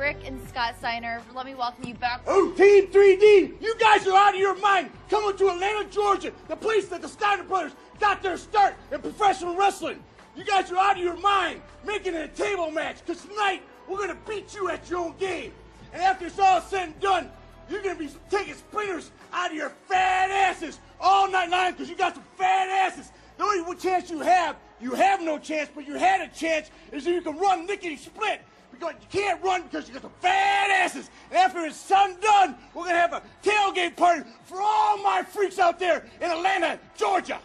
[0.00, 1.20] Rick and Scott Steiner.
[1.34, 2.22] Let me welcome you back.
[2.26, 4.90] Oh, Team 3D, you guys are out of your mind.
[5.10, 9.54] Coming to Atlanta, Georgia, the place that the Steiner brothers got their start in professional
[9.54, 10.02] wrestling.
[10.34, 13.98] You guys are out of your mind, making it a table match, because tonight we're
[13.98, 15.52] going to beat you at your own game.
[15.92, 17.30] And after it's all said and done,
[17.68, 21.90] you're going to be taking splinters out of your fat asses all night long because
[21.90, 23.12] you got some fat asses.
[23.36, 27.06] The only chance you have, you have no chance, but you had a chance, is
[27.06, 28.40] if you can run lickety split.
[28.80, 31.10] Because you can't run because you got some fat asses.
[31.28, 35.22] And after it's done, done, we're going to have a tailgate party for all my
[35.22, 37.38] freaks out there in Atlanta, Georgia.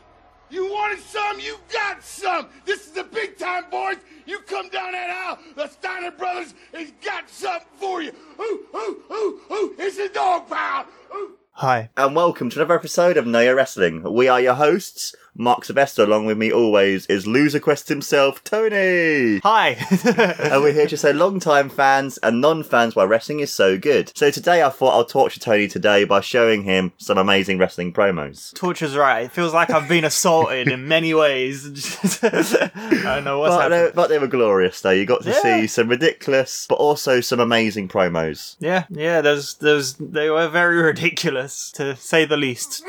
[0.49, 2.47] You wanted some, you got some.
[2.63, 3.97] This is the big time, boys.
[4.25, 8.13] You come down that aisle, the Steiner brothers has got something for you.
[8.39, 10.87] Ooh, ooh, ooh, ooh, it's a dog pound.
[11.13, 11.33] Ooh.
[11.51, 11.89] Hi.
[11.97, 14.03] And welcome to another episode of Know Your Wrestling.
[14.03, 16.03] We are your hosts, Mark Sylvester.
[16.03, 19.39] Along with me always is Loser Quest himself, Tony.
[19.39, 19.69] Hi.
[20.39, 24.11] and we're here to say long-time fans and non-fans why wrestling is so good.
[24.15, 28.53] So today I thought I'll torture Tony today by showing him some amazing wrestling promos.
[28.55, 29.25] Torture's right.
[29.25, 31.65] It feels like I've been assaulted in many ways.
[32.23, 32.29] I
[33.03, 33.91] don't know what's But they, happening.
[33.95, 34.91] but they were glorious though.
[34.91, 35.41] You got to Yeah.
[35.41, 38.55] see some ridiculous, but also some amazing promos.
[38.59, 39.21] Yeah, yeah.
[39.21, 42.83] There's, there's, they were very ridiculous to say the least.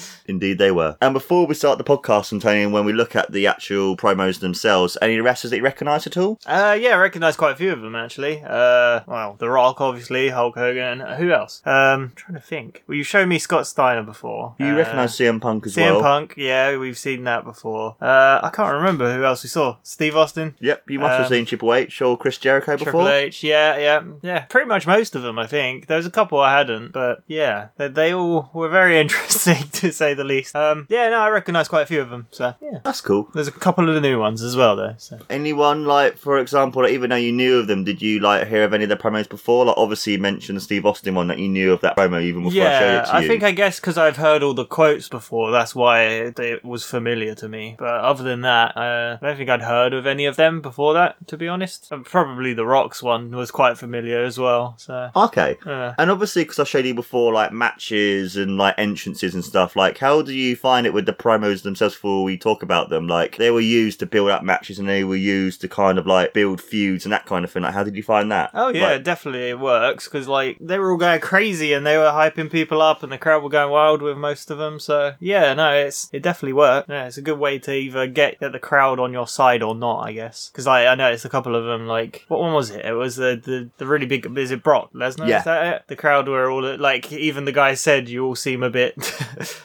[0.26, 0.96] Indeed, they were.
[1.00, 4.96] And before we start the podcast, Tony, when we look at the actual promos themselves,
[5.02, 6.38] any wrestlers that you recognise at all?
[6.46, 8.42] uh, yeah, I recognise quite a few of them actually.
[8.44, 11.00] Uh, well, The Rock, obviously, Hulk Hogan.
[11.00, 11.62] Who else?
[11.66, 12.84] Um, trying to think.
[12.86, 14.54] Well, you showed me Scott Steiner before.
[14.58, 16.00] You Uh, recognise CM Punk as CM well.
[16.00, 17.96] CM Punk, yeah, we've seen that before.
[18.00, 19.76] Uh, I can't remember who else we saw.
[19.82, 22.84] Steve Austin, Yep, you must have Um, seen Triple H or Chris Jericho before.
[22.92, 24.40] Triple H, yeah, yeah, yeah.
[24.46, 25.86] Pretty much most of them, I think.
[25.86, 29.92] There was a couple I hadn't, but yeah, they, they all were very interesting to
[29.92, 30.54] say the least.
[30.56, 32.26] Um, yeah, no, I recognise quite a few of them.
[32.30, 33.22] So yeah, That's cool.
[33.34, 34.94] there's a couple of the new ones as well, though.
[34.98, 38.46] So Anyone like, for example, like, even though you knew of them, did you like
[38.46, 39.64] hear of any of their promos before?
[39.64, 42.42] Like, obviously, you mentioned the Steve Austin one that you knew of that promo even
[42.44, 43.18] before I showed it to you.
[43.24, 46.64] I think I guess because I've heard all the quotes before, that's why it, it
[46.64, 47.76] was familiar to me.
[47.78, 50.92] But other than that, uh, I don't think I'd heard of any of them before
[50.94, 51.16] that.
[51.28, 54.74] To be honest, Uh, probably the Rocks one was quite familiar as well.
[54.76, 55.10] So.
[55.16, 55.56] Okay.
[55.64, 59.76] Uh, And obviously, because I showed you before, like matches and like entrances and stuff.
[59.76, 61.94] Like, how do you find it with the promos themselves?
[61.94, 65.04] Before we talk about them, like they were used to build up matches and they
[65.04, 67.62] were used to kind of like build feuds and that kind of thing.
[67.62, 68.50] Like, how did you find that?
[68.54, 71.96] Oh yeah, Like, definitely it works because like they were all going crazy and they
[71.96, 74.78] were hyping people up and the crowd were going wild with most of them.
[74.80, 76.88] So yeah, no, it's it definitely worked.
[76.88, 79.74] Yeah, it's a good way to either get, get the crowd on your side or
[79.74, 80.48] not, I guess.
[80.50, 81.86] Because I I noticed a couple of them.
[81.86, 82.84] Like what one was it?
[82.84, 84.26] It was the the, the really big.
[84.38, 85.28] Is it Brock Lesnar?
[85.28, 85.38] Yeah.
[85.38, 85.82] Is that it?
[85.88, 88.94] The crowd were all like even the guy said you all seem a bit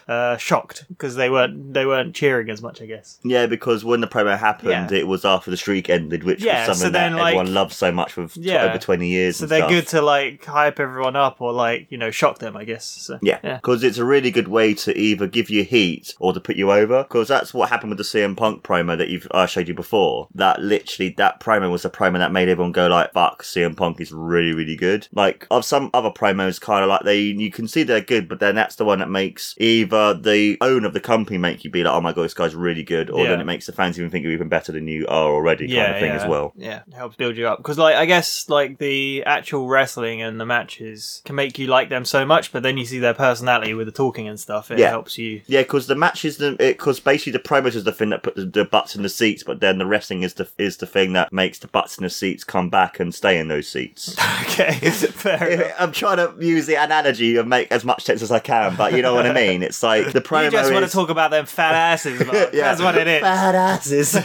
[0.07, 2.81] uh, shocked because they weren't they weren't cheering as much.
[2.81, 3.19] I guess.
[3.23, 4.97] Yeah, because when the promo happened, Yeah.
[4.97, 7.73] it was after the streak ended, which Yeah, was so then, that like- everyone loved
[7.73, 8.65] so much for t- Yeah.
[8.65, 9.37] over twenty years.
[9.37, 9.69] So and they're stuff.
[9.71, 12.55] good to like hype everyone up or like you know shock them.
[12.57, 12.85] I guess.
[12.85, 13.55] So, Yeah, Yeah.
[13.55, 16.71] because it's a really good way to either give you heat or to put you
[16.71, 17.03] over.
[17.03, 20.27] Because that's what happened with the CM Punk promo that you've I showed you before.
[20.35, 23.99] That literally that promo was the promo that made everyone go like, "Fuck, CM Punk
[24.01, 27.67] is really really good." Like of some other promos, kind of like they you can
[27.67, 30.99] see they're good, but then that's the one that makes either the owner of the
[30.99, 33.31] company make you be like, "Oh my god, this guy's really good," or Yeah.
[33.31, 35.93] then it makes the fans even think you're even better than you are already, kind
[35.93, 36.53] of thing as well.
[36.55, 40.39] Yeah, it helps build you up because, like, I guess like the actual wrestling and
[40.39, 43.73] the matches can make you like them so much, but then you see their personality
[43.73, 44.71] with the talking and stuff.
[44.71, 45.41] It helps you.
[45.47, 48.45] Yeah, because the matches, it because basically the promos is the thing that put the,
[48.45, 51.31] the butts in the seats, but then the wrestling is the is the thing that
[51.31, 54.15] makes the butts in the seats come back and stay in those seats.
[54.43, 55.71] okay, fair enough.
[55.79, 58.93] I'm trying to use the analogy and make as much sense as I can, but
[58.93, 59.63] you know what I mean.
[59.63, 62.19] It's like the promo You just want to talk about them fat asses.
[62.25, 62.49] Mark.
[62.53, 62.63] Yeah.
[62.69, 63.21] That's what it is.
[63.21, 64.11] Bad asses.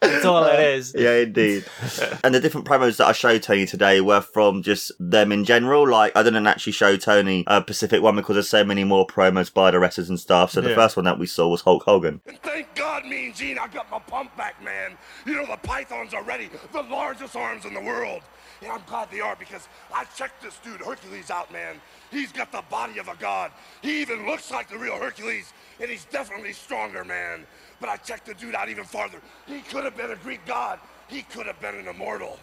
[0.00, 0.94] That's all it is.
[0.98, 1.64] yeah, indeed.
[2.22, 5.88] and the different promos that I showed Tony today were from just them in general.
[5.88, 9.52] Like I didn't actually show Tony a Pacific one because there's so many more promos
[9.52, 10.50] by the wrestlers and stuff.
[10.52, 10.74] So the Yeah.
[10.76, 12.20] first one that we saw was Hulk Hogan.
[12.26, 14.96] And thank God, Mean Gene, I got my pump back, man.
[15.26, 18.22] You know, the pythons are ready, the largest arms in the world.
[18.62, 21.76] And I'm glad they are because I checked this dude, Hercules, out, man.
[22.10, 23.50] He's got the body of a god.
[23.82, 27.46] He even looks like the real Hercules, and he's definitely stronger, man.
[27.80, 29.18] But I checked the dude out even farther.
[29.46, 30.78] He could have been a Greek god,
[31.08, 32.38] he could have been an immortal.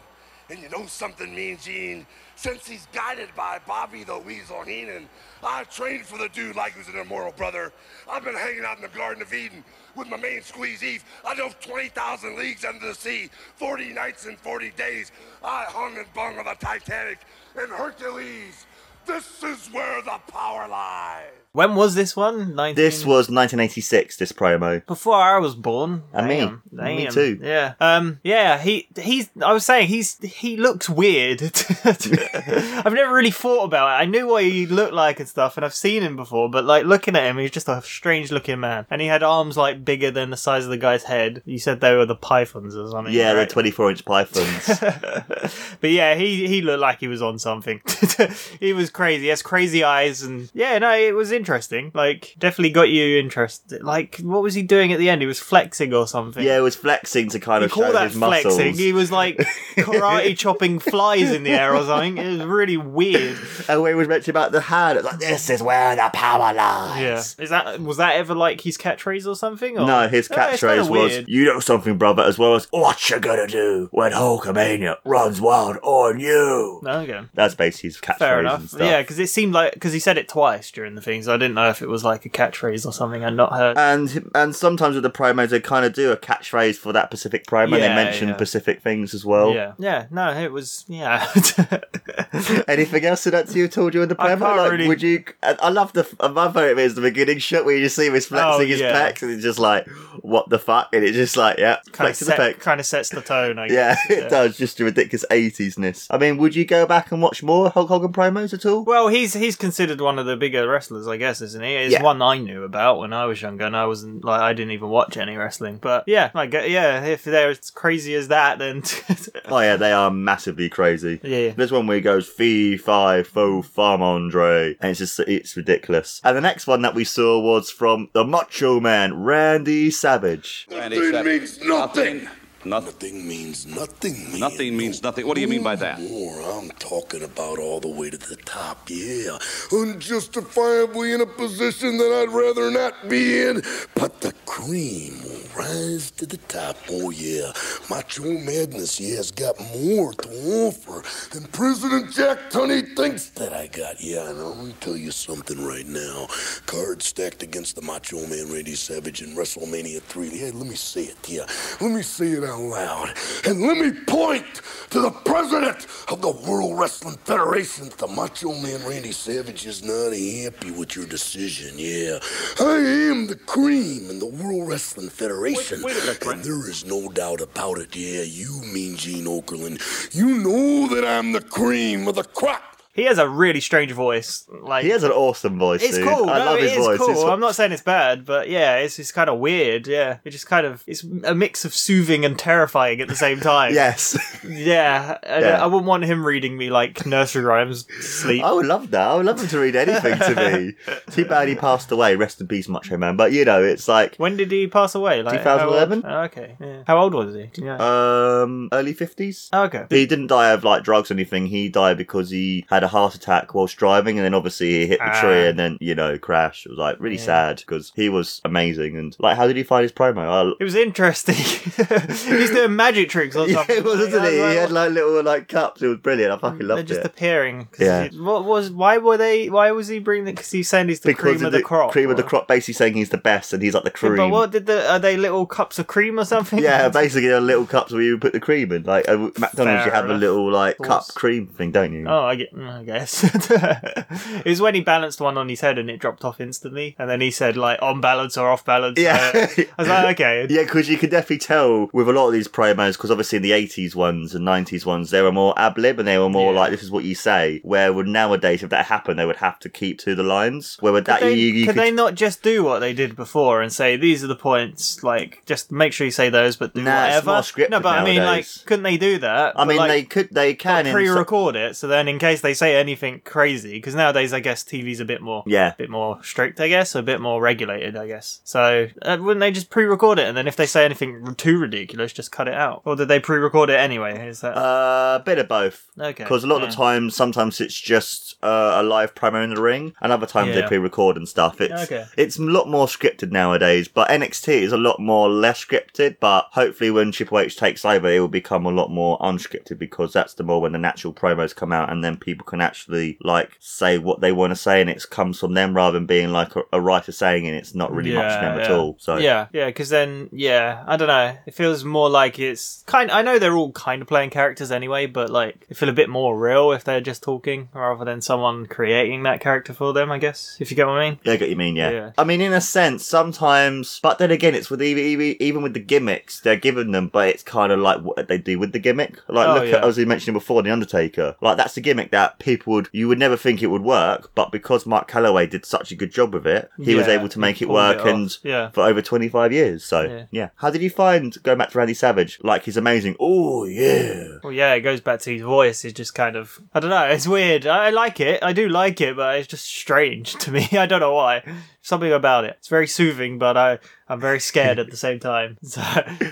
[0.52, 2.06] And you know something, Mean Gene?
[2.36, 5.08] Since he's guided by Bobby the Weasel Heenan,
[5.42, 7.72] I trained for the dude like he was an immortal brother.
[8.10, 9.64] I've been hanging out in the Garden of Eden
[9.96, 11.06] with my main squeeze Eve.
[11.26, 15.14] I dove 20,000 leagues under the sea, 40 nights and 40 days.
[15.42, 17.20] I hung and bung on the Titanic
[17.56, 18.66] and Hercules.
[19.06, 21.41] This is where the power lies.
[21.54, 22.56] When was this one?
[22.56, 22.76] 19...
[22.76, 24.16] This was 1986.
[24.16, 24.86] This promo.
[24.86, 26.04] before I was born.
[26.14, 26.38] And me.
[26.74, 27.40] Damn, Me too.
[27.42, 27.74] Yeah.
[27.82, 28.22] Um.
[28.24, 28.58] Yeah.
[28.58, 28.88] He.
[28.98, 29.30] He's.
[29.42, 30.18] I was saying he's.
[30.20, 31.42] He looks weird.
[31.84, 34.04] I've never really thought about it.
[34.04, 36.50] I knew what he looked like and stuff, and I've seen him before.
[36.50, 39.58] But like looking at him, he's just a strange looking man, and he had arms
[39.58, 41.42] like bigger than the size of the guy's head.
[41.46, 43.14] You said they were the pythons or something.
[43.14, 43.50] Yeah, right?
[43.50, 44.80] the 24 inch pythons.
[45.82, 47.82] but yeah, he he looked like he was on something.
[48.62, 49.24] he was crazy.
[49.24, 51.92] He has crazy eyes, and yeah, no, it was interesting.
[51.94, 53.84] Like, definitely got you interested.
[53.84, 55.22] Like, what was he doing at the end?
[55.22, 56.44] He was flexing or something.
[56.44, 58.56] yeah, it was flexing to kind You of call show that his muscles.
[58.56, 58.76] flexing?
[58.78, 59.38] He was like
[59.76, 62.18] karate chopping flies in the air or something.
[62.18, 63.38] It was really weird.
[63.68, 66.54] And when he was mentioning about the hand, it's like, this is where the power
[66.54, 67.02] lies.
[67.02, 69.78] Yeah, is that was that ever like his catchphrase or something?
[69.78, 69.86] Or?
[69.86, 71.28] No, his Oh, it's catchphrase was, weird.
[71.28, 75.78] you know something, brother, as well as, what you gonna do when Hulkamania runs wild
[75.82, 76.82] on you?
[76.86, 77.22] Okay.
[77.34, 78.68] That's basically his catchphrase Fair and enough.
[78.70, 78.82] stuff.
[78.82, 81.38] Yeah, because it seemed like because he said it twice during the thing, so I
[81.38, 83.78] didn't know if it was like a catchphrase or something I'd not heard.
[83.78, 87.46] And and sometimes with the promos, they kind of do a catchphrase for that specific
[87.46, 87.72] promo.
[87.72, 88.36] Yeah, they mention yeah.
[88.36, 89.54] specific things as well.
[89.54, 90.08] yeah, yeah.
[90.12, 91.28] No, it was yeah.
[92.68, 94.40] Anything else that to you told you in the I promo?
[94.40, 95.24] can't Like, really- would you?
[95.44, 96.08] I I love the.
[96.34, 98.66] My favorite bit is the beginning shot where you just see him oh, flexing Oh,
[98.68, 99.12] his yeah.
[99.12, 99.88] pecs, and it's just like,
[100.22, 100.90] what the fuck?
[100.94, 102.60] And it's just like, yeah, kind of flexing the set, pecs.
[102.60, 103.60] kind of sets the tone.
[103.60, 104.00] I Yeah, guess.
[104.10, 104.58] it does.
[104.58, 106.08] Just a ridiculous 80s-ness.
[106.10, 108.84] I mean, would you go back and watch more Hulk Hogan promos at all?
[108.84, 111.76] Well, he's he's considered one of the bigger wrestlers, I guess, isn't he?
[111.76, 112.04] It's Yeah.
[112.04, 114.90] one I knew about when I was younger, and I wasn't like I didn't even
[114.90, 115.78] watch any wrestling.
[115.82, 117.04] But yeah, I get yeah.
[117.06, 118.84] If they're as crazy as that, then
[119.46, 121.20] Oh yeah, they are massively crazy.
[121.24, 121.52] yeah.
[121.56, 126.20] There's one where he goes fee fi fo fum Andre, and it's just it's ridiculous.
[126.24, 130.68] And the next one that we saw was from the Macho Man Randy Savage.
[130.70, 131.26] Randy Nothing Savage.
[131.42, 132.18] means nothing.
[132.24, 132.30] Nothing.
[132.64, 134.40] Nothing means nothing.
[134.40, 135.26] Nothing means nothing.
[135.26, 136.00] What do you mean by that?
[136.00, 139.40] More, I'm talking about all the way to the top, yeah.
[139.72, 143.64] Unjustifiably in a position that I'd rather not be in.
[143.96, 147.52] But the cream will rise to the top, oh yeah.
[147.90, 150.30] Macho Madness, yeah, has got more to
[150.68, 151.04] offer
[151.36, 154.00] than President Jack Tunney thinks that I got.
[154.00, 156.28] Yeah, and I'm gonna tell you something right now.
[156.68, 160.30] Cards stacked against the Macho Man Randy Savage in WrestleMania 3.
[160.30, 161.48] Yeah, let me say it, yeah.
[161.80, 163.16] Let me say it out loud.
[163.46, 164.46] And let me point
[164.92, 167.90] to the president of the World Wrestling Federation.
[167.98, 172.20] The Macho Man Randy Savage is not happy with your decision, yeah.
[172.60, 172.78] I
[173.10, 175.82] am the cream in the World Wrestling Federation.
[175.82, 178.24] Wait- wait a minute, and there is no doubt about it, yeah.
[178.24, 179.82] You mean Gene Okerlund.
[180.14, 182.62] You know that I'm the cream of the crop.
[182.94, 184.46] He has a really strange voice.
[184.52, 185.82] Like He has an awesome voice.
[185.82, 186.08] It's dude.
[186.08, 186.30] cool.
[186.30, 186.98] I no, love his is voice.
[187.00, 187.10] cool.
[187.12, 189.88] It's- I'm not saying it's bad, but yeah, it's just kind of weird.
[189.88, 193.40] Yeah, it just kind of it's a mix of soothing and terrifying at the same
[193.54, 193.74] time.
[193.74, 194.18] Yes,
[194.48, 195.18] yeah.
[195.24, 195.64] I, Yeah.
[195.64, 198.44] I wouldn't want him reading me like nursery rhymes sleep.
[198.44, 199.08] I would love that.
[199.08, 200.74] I would love him to read anything to me.
[201.12, 202.16] Too bad he passed away.
[202.16, 203.16] Rest in peace, Macho Man.
[203.16, 205.24] But you know, it's like When did he pass away?
[205.24, 206.04] Like 2011?
[206.06, 206.56] Oh, okay.
[206.60, 206.84] Yeah.
[206.88, 207.46] How old was he?
[207.54, 207.78] Do you know?
[207.80, 209.50] um early fifties.
[209.54, 209.86] Oh, okay.
[209.90, 211.48] He didn't die of like drugs or anything.
[211.48, 215.00] He died because he had a heart attack whilst driving, and then obviously he hit
[215.00, 215.22] the Ah.
[215.22, 216.66] tree and then you know crashed.
[216.66, 218.98] It was like really sad because he was amazing.
[218.98, 220.54] And like, how did you find his promo?
[220.60, 221.36] It was interesting.
[221.36, 223.66] He's doing magic tricks or something.
[223.76, 224.36] yeah, it was, Like, wasn't I he?
[224.38, 225.82] He had like little like cups.
[225.82, 226.32] It was brilliant.
[226.34, 226.68] I fucking it.
[226.68, 227.06] They're loved just it.
[227.06, 227.68] appearing.
[227.72, 228.08] 'cause Yeah.
[228.08, 228.72] he- what was?
[228.72, 229.50] Why were they?
[229.50, 230.26] Why was he bringing?
[230.26, 231.92] Because he's saying he's the because cream of the, crop.
[231.92, 234.18] cream of the crop, basically saying he's the best, and he's like the Yeah, cream.
[234.18, 234.90] but what did the?
[234.92, 236.60] Are they little cups of cream or something?
[236.60, 238.84] Yeah, basically they're little cups where you put the cream in.
[238.84, 242.06] Like uh, McDonald's, Fair you have a little like cup cream thing, don't you?
[242.08, 242.50] Oh, I get.
[242.72, 246.40] I guess it was when he balanced one on his head and it dropped off
[246.40, 248.98] instantly, and then he said like on balance or off balance.
[249.00, 249.32] Yeah.
[249.34, 250.48] Uh, I was like, okay.
[250.50, 253.44] Yeah, because you can definitely tell with a lot of these promos, because obviously in
[253.44, 256.54] the 80s ones and 90s ones, they were more ab lib and they were more
[256.54, 256.60] Yeah.
[256.60, 257.60] like, this is what you say.
[257.64, 260.78] Where would nowadays, if that happened, they would have to keep to the lines.
[260.80, 261.82] Where with that, Could they, you, you could could.
[261.84, 265.04] they not just do what they did before and say these are the points?
[265.04, 267.44] Like, just make sure you say those, but do Nah, whatever.
[267.70, 269.60] no, but I mean, like, couldn't they do that?
[269.60, 270.86] I mean, like, they could, they can.
[270.92, 275.00] pre-record it, so then in case they say anything crazy, because nowadays I guess TV's
[275.00, 275.70] a bit more, Yeah.
[275.74, 278.42] a bit more strict, I guess, a bit more regulated, I guess.
[278.44, 282.14] So uh, wouldn't they just pre-record it, and then if they say anything too ridiculous,
[282.14, 282.82] just cut it out?
[282.86, 284.28] Or did they pre-record it anyway?
[284.28, 285.88] Is that Uh, a bit of both.
[286.00, 286.24] okay?
[286.24, 286.70] Because a lot of yeah.
[286.70, 290.54] the time, sometimes it's just uh, a live promo in the ring, and other times
[290.56, 291.60] they pre-record and stuff.
[291.62, 292.06] It's Okay.
[292.18, 296.18] it's a lot more scripted nowadays, but NXT is a lot more less scripted.
[296.20, 300.14] But hopefully, when Triple H takes over, it will become a lot more unscripted because
[300.14, 303.58] that's the more when the natural promos come out, and then people can actually like
[303.60, 306.56] say what they want to say and it comes from them rather than being like
[306.56, 308.96] a, a writer saying and it's not really much them at all.
[309.00, 311.36] So yeah, yeah, because then yeah, I don't know.
[311.48, 313.10] It feels more like it's kind.
[313.10, 316.10] I know they're all kind of playing characters anyway, but like it feel a bit
[316.10, 320.12] more real if they're just talking rather than someone creating that character for them.
[320.12, 321.20] I guess if you get what I mean.
[321.24, 321.76] Yeah, I get what you mean.
[321.76, 321.90] Yeah.
[321.92, 322.12] Yeah.
[322.18, 325.80] I mean, in a sense, sometimes, but then again, it's with even, even with the
[325.80, 329.20] gimmicks they're giving them, but it's kind of like what they do with the gimmick.
[329.28, 329.78] Like, Oh, look yeah.
[329.78, 331.36] at as we mentioned before, the Undertaker.
[331.42, 334.52] Like that's the gimmick that people would you would never think it would work, but
[334.52, 337.62] because Mark Calaway did such a good job with it, he was able to make
[337.62, 338.70] it work, it and Yeah.
[338.72, 339.84] for over twenty five years.
[339.86, 340.26] So Yeah.
[340.32, 340.50] yeah.
[340.56, 342.40] How did you find going back to Randy Savage?
[342.44, 343.16] Like he's amazing.
[343.20, 344.38] Oh yeah.
[344.44, 345.86] Well, yeah, it goes back to his voice.
[345.86, 347.06] It's just kind of I don't know.
[347.06, 347.66] It's weird.
[347.68, 348.44] I, I like it.
[348.44, 350.68] I do like it, but it's just strange to me.
[350.74, 351.44] I don't know why.
[351.84, 352.56] Something about it.
[352.60, 355.58] It's very soothing, but I I'm very scared at the same time.
[355.64, 355.82] So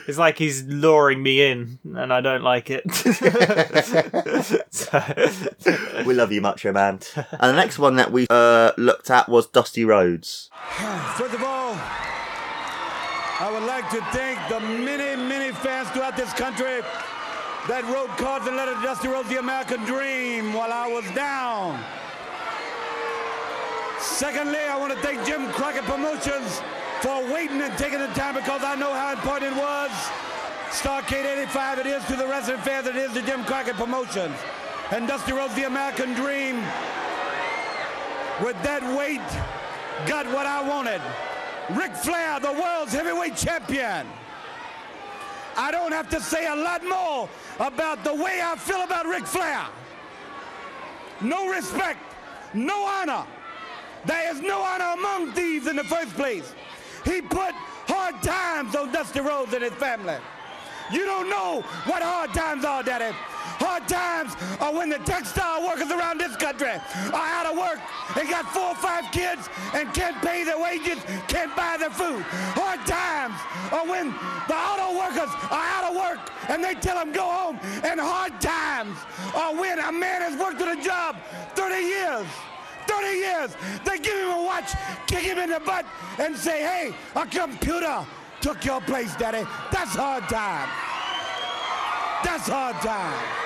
[0.08, 2.84] it's like he's luring me in, and I don't like it.
[4.72, 5.04] so,
[6.06, 7.00] We love you, Macho Man.
[7.16, 10.50] and the next one that we uh, looked at was Dusty Rhodes.
[11.18, 11.74] First of all,
[13.42, 16.82] I would like to thank the many, many fans throughout this country
[17.68, 21.80] that wrote cards and letters to Dusty Rhodes, the American Dream, while I was down.
[24.02, 26.62] Secondly, I want to thank Jim Crockett Promotions
[27.02, 29.92] for waiting and taking the time because I know how important it was.
[30.72, 34.36] Starcade 85 it is to the wrestling fans, it is to Jim Crockett Promotions.
[34.92, 36.58] And Dusty Rhodes, the American Dream,
[38.42, 39.22] with that wait,
[40.08, 41.02] got what I wanted.
[41.78, 44.08] Ric Flair, the world's heavyweight champion.
[45.58, 47.30] I don't have to say a lot more
[47.60, 49.66] about the way I feel about Ric Flair.
[51.20, 52.00] No respect,
[52.54, 53.26] no honor.
[54.06, 56.54] There is no honor among thieves in the first place.
[57.06, 57.54] He put
[57.88, 60.18] hard times on Dusty Rhodes and his family.
[60.92, 63.16] You don't know what hard times are, Daddy.
[63.60, 66.72] Hard times are when the textile workers around this country
[67.14, 67.80] are out of work
[68.18, 72.24] and got four or five kids and can't pay their wages, can't buy their food.
[72.56, 73.36] Hard times
[73.72, 74.16] are when
[74.48, 77.60] the auto workers are out of work and they tell them go home.
[77.84, 78.98] And hard times
[79.36, 81.18] are when a man has worked at a job
[81.54, 82.28] 30 years.
[82.90, 83.56] 30 years.
[83.86, 84.74] They give him a watch,
[85.08, 85.86] kick him in the butt,
[86.18, 88.06] and say, hey, a computer
[88.42, 89.48] took your place, Daddy.
[89.72, 90.70] That's hard time.
[92.24, 93.40] That's hard time.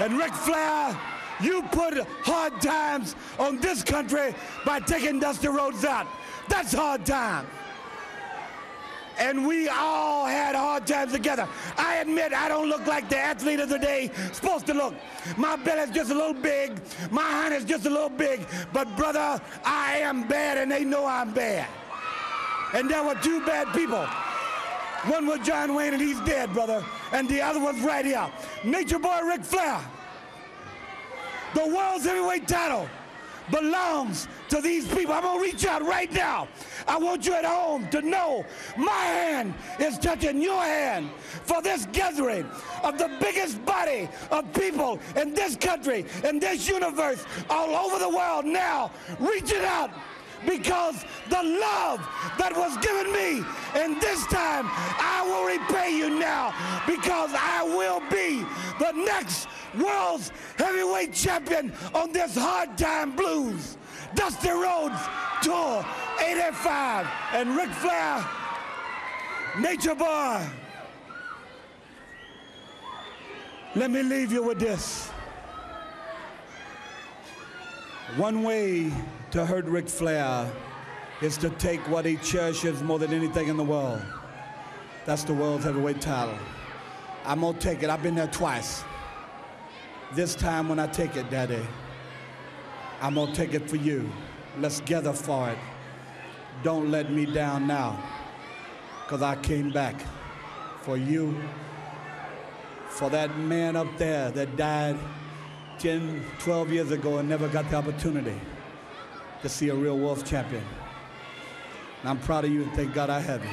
[0.00, 0.98] And Ric Flair,
[1.40, 6.06] you put hard times on this country by taking Dusty Rhodes out.
[6.48, 7.46] That's hard time.
[9.18, 11.48] And we all had hard times together.
[11.76, 14.94] I admit I don't look like the athlete of the day supposed to look.
[15.36, 18.46] My belly's just a little big, my hand is just a little big.
[18.72, 21.68] But brother, I am bad and they know I'm bad.
[22.74, 24.06] And there were two bad people.
[25.10, 26.84] One was John Wayne and he's dead, brother.
[27.12, 28.30] And the other one's right here.
[28.64, 29.80] Nature Boy Ric Flair.
[31.54, 32.88] The world's heavyweight title
[33.52, 35.14] belongs to these people.
[35.14, 36.48] I'm gonna reach out right now.
[36.88, 38.44] I want you at home to know
[38.76, 41.10] my hand is touching your hand
[41.44, 42.46] for this gathering
[42.82, 48.08] of the biggest body of people in this country, in this universe, all over the
[48.08, 48.90] world now.
[49.20, 49.90] Reach it out
[50.46, 52.00] because the love
[52.38, 53.44] that was given me
[53.74, 56.54] and this time I will repay you now
[56.86, 58.44] because I will be
[58.78, 63.76] the next world's heavyweight champion on this hard time blues.
[64.14, 65.00] Dusty Rhodes
[65.42, 65.84] Tour
[66.20, 68.24] 85 and Ric Flair,
[69.60, 70.46] Nature Boy.
[73.74, 75.08] Let me leave you with this.
[78.16, 78.92] One way
[79.32, 80.46] to hurt Ric Flair
[81.22, 84.02] is to take what he cherishes more than anything in the world.
[85.06, 86.36] That's the world's heavyweight title.
[87.24, 87.88] I'm gonna take it.
[87.88, 88.84] I've been there twice.
[90.12, 91.66] This time when I take it, Daddy,
[93.00, 94.10] I'm gonna take it for you.
[94.60, 95.58] Let's gather for it.
[96.62, 98.04] Don't let me down now,
[99.02, 99.94] because I came back
[100.82, 101.34] for you,
[102.88, 104.98] for that man up there that died
[105.78, 108.38] 10, 12 years ago and never got the opportunity
[109.42, 110.64] to see a real Wolf champion.
[112.00, 113.50] And I'm proud of you and thank God I have you.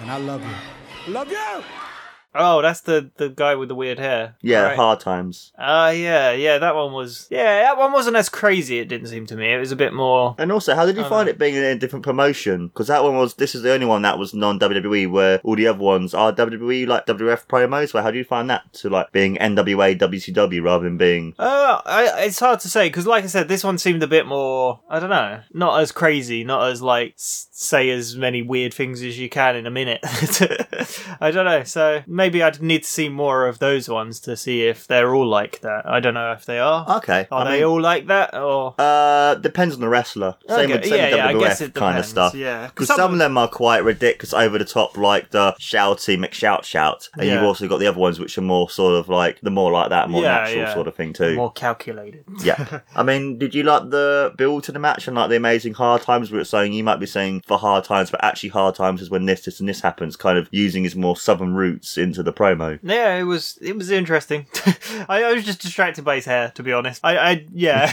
[0.00, 1.12] And I love you.
[1.12, 1.87] Love you!
[2.34, 4.36] Oh, that's the the guy with the weird hair.
[4.42, 4.76] Yeah, Right.
[4.76, 5.52] hard times.
[5.58, 6.58] Ah, yeah, yeah.
[6.58, 7.26] That one was.
[7.30, 8.78] Yeah, that one wasn't as crazy.
[8.78, 9.52] It didn't seem to me.
[9.52, 10.34] It was a bit more.
[10.38, 11.30] And also, how did you find no.
[11.30, 12.68] it being in a different promotion?
[12.68, 15.56] Because that one was, this is the only one that was non WWE, where all
[15.56, 17.94] the other ones are WWE, like WF promos.
[17.94, 21.34] Where how do you find that to like being NWA, WCW rather than being.
[21.38, 24.26] Uh, I, it's hard to say because, like I said, this one seemed a bit
[24.26, 24.80] more.
[24.88, 29.18] I don't know, not as crazy, not as like say as many weird things as
[29.18, 30.00] you can in a minute.
[31.20, 31.64] I don't know.
[31.64, 35.26] So maybe I'd need to see more of those ones to see if they're all
[35.26, 35.86] like that.
[35.86, 36.84] I don't know if they are.
[36.98, 37.26] Okay.
[37.30, 38.74] Are I they mean- all like that or?
[38.78, 40.34] Uh, depends on the wrestler.
[40.48, 42.34] Same Okay, with, same yeah, yeah, I WWF guess it kind of depends, stuff.
[42.34, 42.60] yeah.
[42.66, 46.18] 'Cause because some some, of- them are quite ridiculous, over the top, like the shouty
[46.22, 47.46] McShout shout, and you've Yeah.
[47.46, 50.10] also got the other ones which are more sort of like the more like that,
[50.10, 50.74] more Yeah, natural yeah.
[50.74, 51.36] sort of thing too.
[51.36, 52.24] More calculated.
[52.42, 52.80] yeah.
[52.96, 56.02] I mean, did you like the build to the match and like the amazing hard
[56.02, 56.30] times?
[56.30, 59.10] We were saying you might be saying for hard times, but actually hard times is
[59.10, 60.16] when this, this, and this happens.
[60.16, 62.78] Kind of using his more southern roots into the promo.
[62.82, 64.46] Yeah, it was it was interesting.
[65.08, 67.00] I, I was just distracted by his hair, to be honest.
[67.04, 67.86] I, I yeah,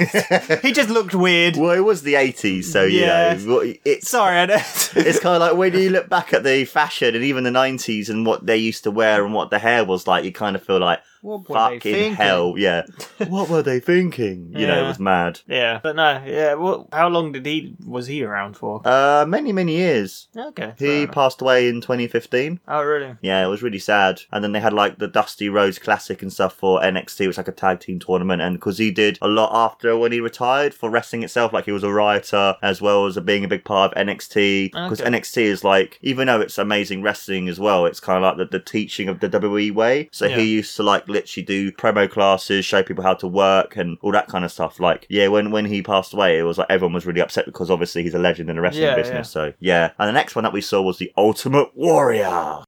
[0.62, 1.56] he just looked weird.
[1.58, 3.36] Well, it was the eighties, so Yeah.
[3.36, 4.56] you know it's Sorry, I know.
[4.56, 8.10] it's kind of like when you look back at the fashion and even the 90s
[8.10, 10.64] and what they used to wear and what the hair was like, you kind of
[10.64, 12.14] feel like, What were they fucking thinking?
[12.14, 12.84] hell, yeah.
[13.28, 14.52] what were they thinking?
[14.56, 14.88] You know, it Yeah.
[14.88, 15.40] was mad.
[15.48, 16.54] yeah, but no, yeah.
[16.54, 18.82] Well, how long did he was he around for?
[18.86, 20.28] Uh, many, many years.
[20.38, 21.16] Okay, fair He enough.
[21.16, 22.60] passed away in 2015.
[22.68, 23.16] Oh, really?
[23.22, 24.22] Yeah, it was really sad.
[24.32, 27.38] And then they had like the Dusty Rhodes Classic and stuff for NXT, which was
[27.38, 28.42] like a tag team tournament.
[28.42, 31.72] And because he did a lot after when he retired for wrestling itself, like he
[31.72, 34.72] was a writer as well as being a big part of NXT.
[34.72, 35.10] Because Okay.
[35.10, 38.58] NXT is like, even though it's amazing wrestling as well, it's kind of like the,
[38.60, 40.10] the teaching of the WWE way.
[40.12, 40.38] So Yeah.
[40.38, 44.12] he used to like literally do promo classes, show people how to work and all
[44.12, 44.80] that kind of stuff.
[44.80, 47.72] Like, yeah, when, when he passed away, it was like everyone was really upset because
[47.72, 49.32] obviously he's a legend in the wrestling Yeah, business.
[49.32, 49.92] So yeah.
[49.98, 52.64] And the next one that we saw was the Ultimate Warrior.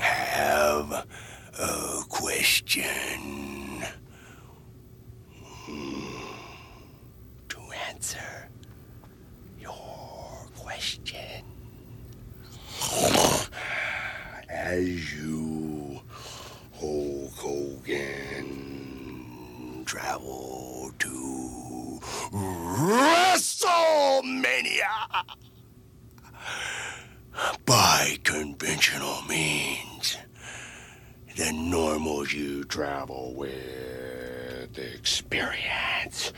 [0.00, 1.06] have
[1.58, 3.82] a question
[7.48, 7.58] to
[7.88, 8.47] answer your
[10.88, 11.44] question.
[14.48, 16.00] As you,
[16.74, 18.46] Hulk Hogan,
[19.84, 22.00] travel to
[22.32, 24.80] WrestleMania
[27.66, 30.16] by conventional means.
[31.36, 36.32] The normals you travel with experience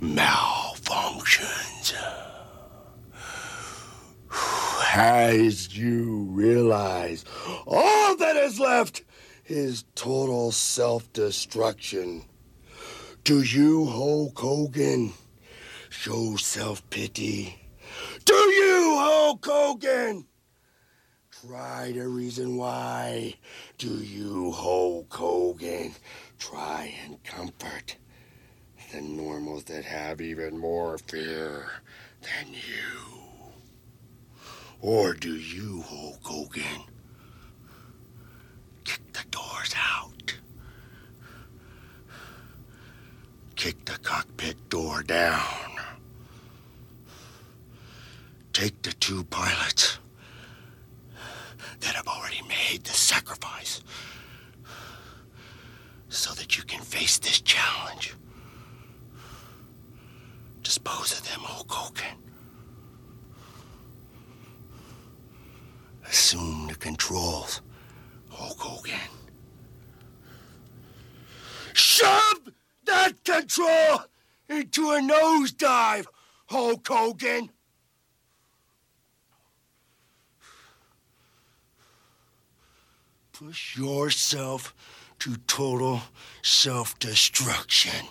[0.00, 1.92] malfunctions.
[4.94, 7.24] As you realize
[7.66, 9.02] all that is left
[9.46, 12.24] is total self destruction.
[13.24, 15.12] Do you, Hulk Hogan,
[15.90, 17.58] show self pity?
[18.24, 20.26] Do you, Hulk Hogan?
[21.46, 23.34] Try to reason why.
[23.78, 25.92] Do you, Hulk Hogan,
[26.38, 27.96] try and comfort
[28.92, 31.70] the normals that have even more fear
[32.22, 33.25] than you?
[34.80, 36.82] Or do you, Hulk Hogan,
[38.84, 40.36] kick the doors out?
[43.56, 45.70] Kick the cockpit door down.
[48.52, 49.98] Take the two pilots
[51.80, 53.82] that have already made the sacrifice
[56.08, 58.14] so that you can face this challenge.
[60.62, 62.25] Dispose of them, Hulk Hogan.
[66.08, 67.60] Assume the controls,
[68.30, 69.10] Hulk Hogan.
[71.72, 72.52] Shove
[72.84, 74.02] that control
[74.48, 76.06] into a nosedive,
[76.46, 77.50] Hulk Hogan.
[83.32, 84.74] Push yourself
[85.18, 86.00] to total
[86.42, 88.06] self destruction.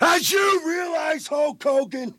[0.00, 2.14] As you realize, Hulk Hogan,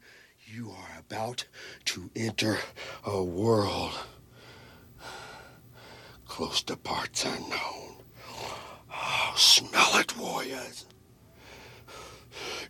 [0.46, 1.46] you are about
[1.84, 2.58] to enter
[3.04, 3.92] a world
[6.26, 7.98] close to parts unknown.
[8.94, 10.86] Oh, smell it, warriors.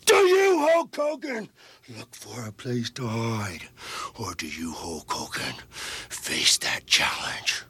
[0.05, 1.49] Do you, Hulk Hogan,
[1.95, 3.69] look for a place to hide?
[4.19, 7.63] Or do you, Hulk Hogan, face that challenge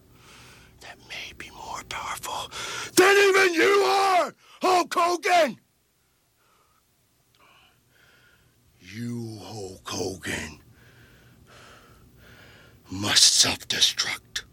[0.80, 2.50] that may be more powerful
[2.96, 5.60] than even you are, Hulk Hogan?
[8.94, 10.61] You, Hulk Hogan,
[12.92, 14.44] must self destruct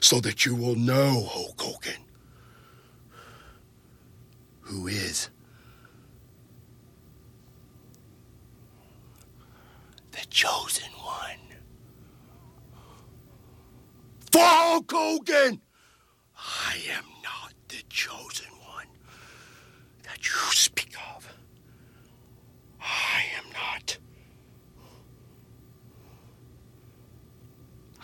[0.00, 2.02] so that you will know, Hulk Hogan,
[4.60, 5.30] who is
[10.12, 11.38] the chosen one.
[14.32, 15.60] For Hulk Hogan,
[16.36, 18.86] I am not the chosen one
[20.04, 21.32] that you speak of.
[22.80, 23.98] I am not.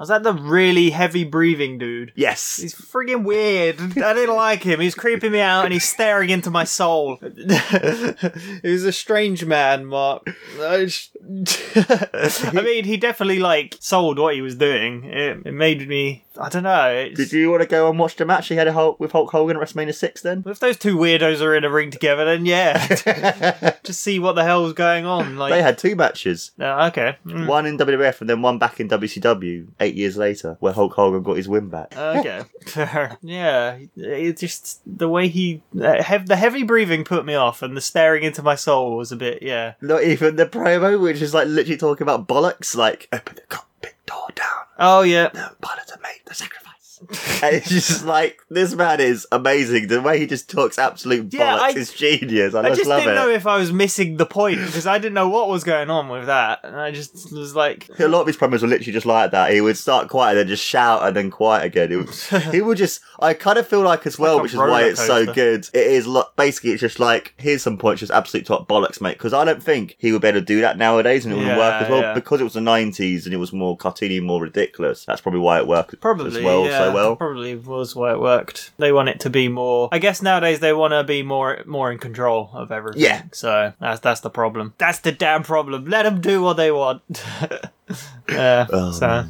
[0.00, 2.12] Was that the really heavy breathing dude?
[2.16, 2.56] Yes.
[2.56, 3.78] He's friggin' weird.
[3.98, 4.80] I didn't like him.
[4.80, 7.16] He's creeping me out and he's staring into my soul.
[7.20, 10.26] he was a strange man, Mark.
[10.58, 11.14] I just-
[12.46, 15.04] I mean, he definitely like sold what he was doing.
[15.04, 16.24] It, it made me.
[16.40, 16.88] I don't know.
[16.90, 19.12] It's, Did you want to go and watch the match he had a Hulk, with
[19.12, 20.42] Hulk Hogan at WrestleMania 6 then?
[20.46, 22.86] If those two weirdos are in a ring together, then yeah,
[23.84, 25.36] just see what the hell's going on.
[25.36, 26.52] Like, They had two matches.
[26.58, 30.56] Uh, okay, Mm, One in WWF and then one back in WCW eight years later,
[30.60, 31.96] where Hulk Hogan got his win back.
[31.96, 32.42] okay,
[33.22, 33.78] yeah.
[33.96, 37.80] It just the way he uh, hev- the heavy breathing put me off, and the
[37.80, 39.74] staring into my soul was a bit yeah.
[39.80, 43.66] Not even the promo, which is like literally talking about bollocks, like open the cockpit
[44.10, 44.64] door down.
[44.78, 46.69] Oh yeah, The pilots have made the sacrifice.
[47.42, 49.88] and it's just like this man is amazing.
[49.88, 52.54] The way he just talks absolute Yeah, bollocks I- is genius.
[52.54, 53.14] I, just love it I just, didn't it.
[53.14, 56.08] know if I was missing the point because I didn't know what was going on
[56.08, 59.06] with that, and I just was like, A lot of his promos were literally just
[59.06, 59.52] like that.
[59.52, 61.90] He would start quiet and then just shout and then quiet again.
[61.92, 63.00] It was, he would just.
[63.18, 65.68] I kind of feel like as well, like which is why it's so good.
[65.74, 69.12] It is lo- basically it's just like here's some points, just absolute top bollocks, mate.
[69.18, 71.46] Because I don't think he would be able to do that nowadays, and it would
[71.46, 72.14] Yeah, work as well yeah.
[72.14, 75.04] because it was the '90s and it was more cartoony, more ridiculous.
[75.04, 77.16] That's probably why it worked Probably as well yeah, so well.
[77.16, 78.70] Probably was why it worked.
[78.78, 79.88] They want it to be more.
[79.92, 83.02] I guess nowadays they want to be more more in control of everything.
[83.02, 83.22] Yeah.
[83.32, 84.74] So that's that's the problem.
[84.78, 85.86] That's the damn problem.
[85.86, 87.02] Let them do what they want.
[88.28, 88.66] yeah.
[88.70, 89.24] Oh, so.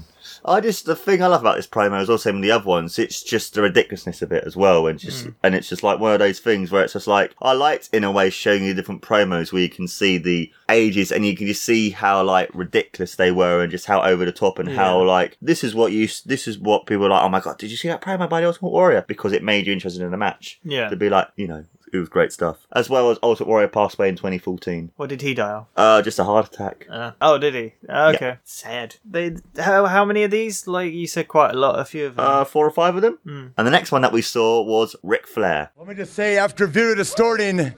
[0.44, 2.98] I just the thing I love about this promo is also in the other ones.
[2.98, 5.35] It's just the ridiculousness of it as well, and just Mm.
[5.42, 8.05] and it's just like one of those things where it's just like I liked in
[8.05, 11.46] a way showing you different promos where you can see the ages and you can
[11.46, 15.03] just see how like ridiculous they were and just how over the top and how
[15.03, 17.22] like this is what you this is what people are like.
[17.22, 19.05] Oh my god, did you see that promo by the Ultimate Warrior?
[19.07, 20.59] Because it made you interested in the match.
[20.64, 20.88] Yeah.
[20.88, 21.64] to be like you know.
[21.92, 24.92] It was great stuff, as well as Ultimate Warrior passed away in 2014.
[24.96, 25.66] what did he die of?
[25.76, 26.87] Uh, just a heart attack.
[26.88, 27.74] Uh, oh, did he?
[27.88, 28.38] Okay.
[28.44, 28.96] Sad.
[29.05, 30.66] They how how many of these?
[30.66, 31.79] Like you said, quite a lot.
[31.79, 32.24] A few of them.
[32.24, 33.18] Uh, four or five of them.
[33.24, 33.46] Hmm.
[33.57, 35.70] And the next one that we saw was Ric Flair.
[35.76, 37.74] Let me just say, after Vito distorting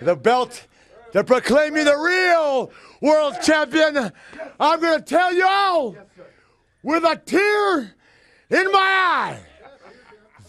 [0.00, 0.66] the belt
[1.12, 4.12] to proclaim me the real world champion,
[4.60, 5.96] I'm going to tell you all
[6.82, 7.94] with a tear
[8.50, 9.40] in my eye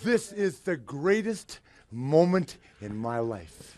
[0.04, 1.60] this is the greatest
[1.92, 3.78] moment in my life.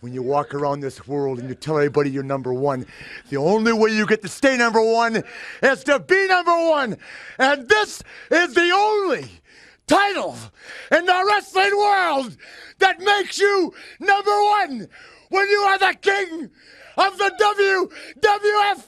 [0.00, 2.86] When you walk around this world and you tell everybody you're number one,
[3.30, 5.22] the only way you get to stay number one
[5.62, 6.96] is to be number one.
[7.38, 9.28] And this is the only
[9.86, 10.36] title
[10.90, 12.36] in the wrestling world
[12.78, 14.88] that makes you number one.
[15.28, 16.50] When you are the king
[16.96, 18.84] of the WWF,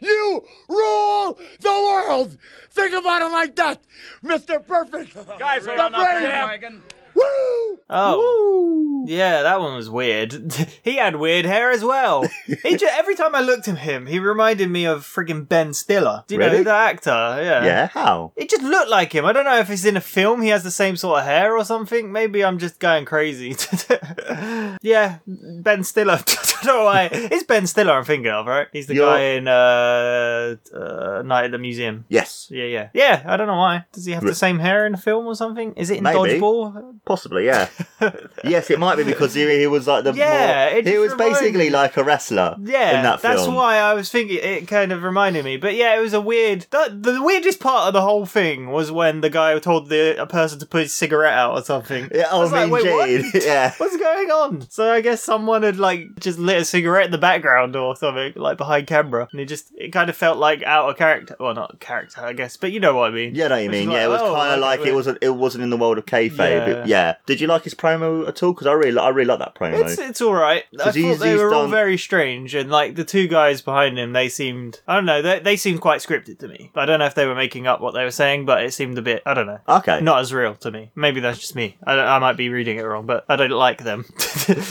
[0.00, 2.36] you rule the world.
[2.70, 3.80] Think about it like that,
[4.22, 4.64] Mr.
[4.66, 5.14] Perfect.
[5.38, 6.82] Guys, the brave.
[7.18, 7.78] Woo!
[7.90, 10.32] Oh, yeah, that one was weird.
[10.82, 12.28] he had weird hair as well.
[12.62, 16.22] he ju- every time I looked at him, he reminded me of friggin' Ben Stiller.
[16.26, 16.58] Do you Really?
[16.58, 17.10] know the actor?
[17.40, 17.64] Yeah.
[17.64, 18.32] Yeah, how?
[18.36, 19.24] It just looked like him.
[19.24, 20.42] I don't know if it's in a film.
[20.42, 22.12] He has the same sort of hair or something.
[22.12, 23.56] Maybe I'm just going crazy.
[24.82, 26.18] yeah, Ben Stiller.
[26.28, 27.08] I don't know why.
[27.10, 28.66] It's Ben Stiller I'm thinking of, right?
[28.72, 32.04] He's the You're- guy in uh, uh, Night at the Museum.
[32.10, 33.22] Yes, Yeah, yeah, yeah.
[33.26, 33.84] I don't know why.
[33.92, 35.72] Does he have the same hair in the film or something?
[35.74, 36.18] Is it in Maybe.
[36.18, 36.98] Dodgeball?
[37.08, 37.46] Possibly.
[37.46, 37.68] Yeah.
[38.44, 41.14] yes, it might be because he, he was like the Yeah, more, it he was
[41.14, 42.54] basically reminded- like a wrestler.
[42.60, 45.56] Yeah, in that that's why I was thinking it kind of reminded me.
[45.56, 46.66] But yeah, it was a weird.
[46.70, 50.26] The, the weirdest part of the whole thing was when the guy told the a
[50.26, 52.10] person to put his cigarette out or something.
[52.14, 53.72] Yeah, I oh, was like, Mean "Wait, what?" Yeah.
[53.78, 54.68] What's going on?
[54.68, 58.34] So I guess someone had like just lit a cigarette in the background or something,
[58.36, 61.36] like behind camera, and it just it kind of felt like out of character.
[61.40, 63.34] Well, not character, I guess, but you know what I mean.
[63.34, 63.88] Yeah, I know what you mean.
[63.88, 65.18] like, yeah, it was oh, kind of like okay, it wasn't.
[65.22, 66.38] It wasn't in the world of kayfabe.
[66.38, 66.64] Yeah.
[66.66, 66.97] But yeah.
[67.26, 68.52] Did you like his promo at all?
[68.52, 69.80] Because I really, I really like that promo.
[69.84, 70.64] It's it's all right.
[70.78, 73.98] I thought he's- they he's were all very strange, and like the two guys behind
[73.98, 75.22] him, they seemed I don't know.
[75.22, 76.70] They they seemed quite scripted to me.
[76.74, 78.96] I don't know if they were making up what they were saying, but it seemed
[78.98, 79.60] a bit I don't know.
[79.68, 80.00] okay.
[80.00, 80.90] Not as real to me.
[80.94, 81.76] Maybe that's just me.
[81.84, 84.04] I, I might be reading it wrong, but I don't like them.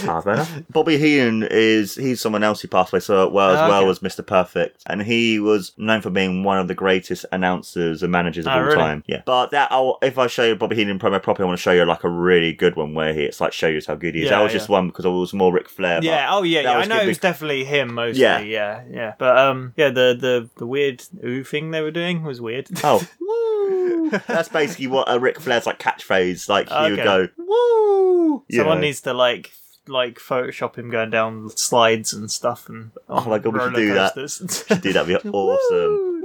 [0.08, 0.48] Ah.
[0.70, 4.00] Bobby Heenan is he's someone else who passed away so well as Ah, well as
[4.00, 4.26] Mr.
[4.26, 8.54] Perfect, and he was known for being one of the greatest announcers and managers of
[8.54, 8.76] Oh, all really?
[8.76, 9.04] time.
[9.08, 11.62] Yeah, but that I'll, if I show you Bobby Heenan promo properly, I want to
[11.62, 14.16] show you like a really good one where he it's like show you how good
[14.16, 14.26] he is.
[14.30, 14.58] Yeah, that was yeah.
[14.58, 16.00] just one because it was more Ric Flair.
[16.04, 16.28] yeah.
[16.30, 16.62] Oh yeah.
[16.62, 16.78] Yeah.
[16.78, 18.22] I know good it was definitely him mostly.
[18.22, 18.40] Yeah.
[18.40, 18.84] Yeah.
[18.90, 19.14] Yeah.
[19.18, 19.74] But um.
[19.78, 19.90] Yeah.
[19.90, 22.68] The the the weird ooh thing they were doing was weird.
[22.84, 24.10] Oh, woo!
[24.28, 26.50] That's basically what a Ric Flair's like catchphrase.
[26.50, 28.44] Like he would go woo.
[28.48, 28.88] you Someone know.
[28.88, 29.52] needs to like
[29.88, 33.94] like Photoshop him going down slides and stuff and Oh my God, we should do
[33.94, 34.14] that.
[34.14, 34.64] coasters.
[34.82, 36.24] do that'd be awesome.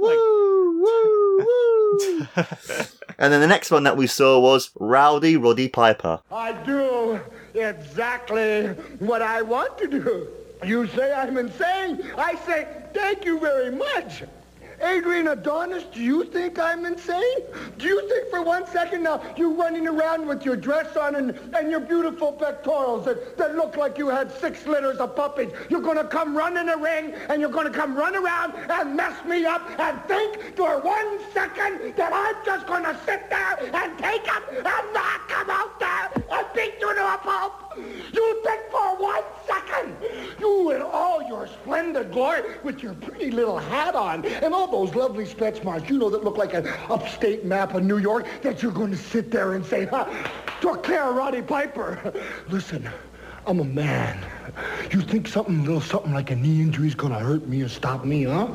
[3.17, 6.19] And then the next one that we saw was Rowdy Roddy Piper.
[6.31, 7.19] I do
[7.53, 8.67] exactly
[8.99, 10.27] what I want to do.
[10.65, 12.03] You say I'm insane.
[12.17, 14.23] I say thank you very much.
[14.83, 17.39] Adrian Adonis, do you think I'm insane?
[17.77, 21.31] Do you think for one second now you're running around with your dress on and,
[21.55, 25.81] and your beautiful pectorals that, that look like you had six litters of puppies, you're
[25.81, 29.45] gonna come run in the ring and you're gonna come run around and mess me
[29.45, 34.43] up and think for one second that I'm just gonna sit there and take him
[34.49, 37.77] and not come out there and beat you to a pulp?
[37.77, 39.95] You think for one second,
[40.39, 44.95] you in all your splendid glory, with your pretty little hat on, and all those
[44.95, 48.63] lovely stretch marks, you know, that look like an upstate map of New York, that
[48.63, 50.11] you're going to sit there and say, huh,
[50.61, 52.11] Dorcare Roddy Piper.
[52.49, 52.89] Listen,
[53.45, 54.25] I'm a man.
[54.91, 57.69] You think something, little something like a knee injury is going to hurt me or
[57.69, 58.47] stop me, huh?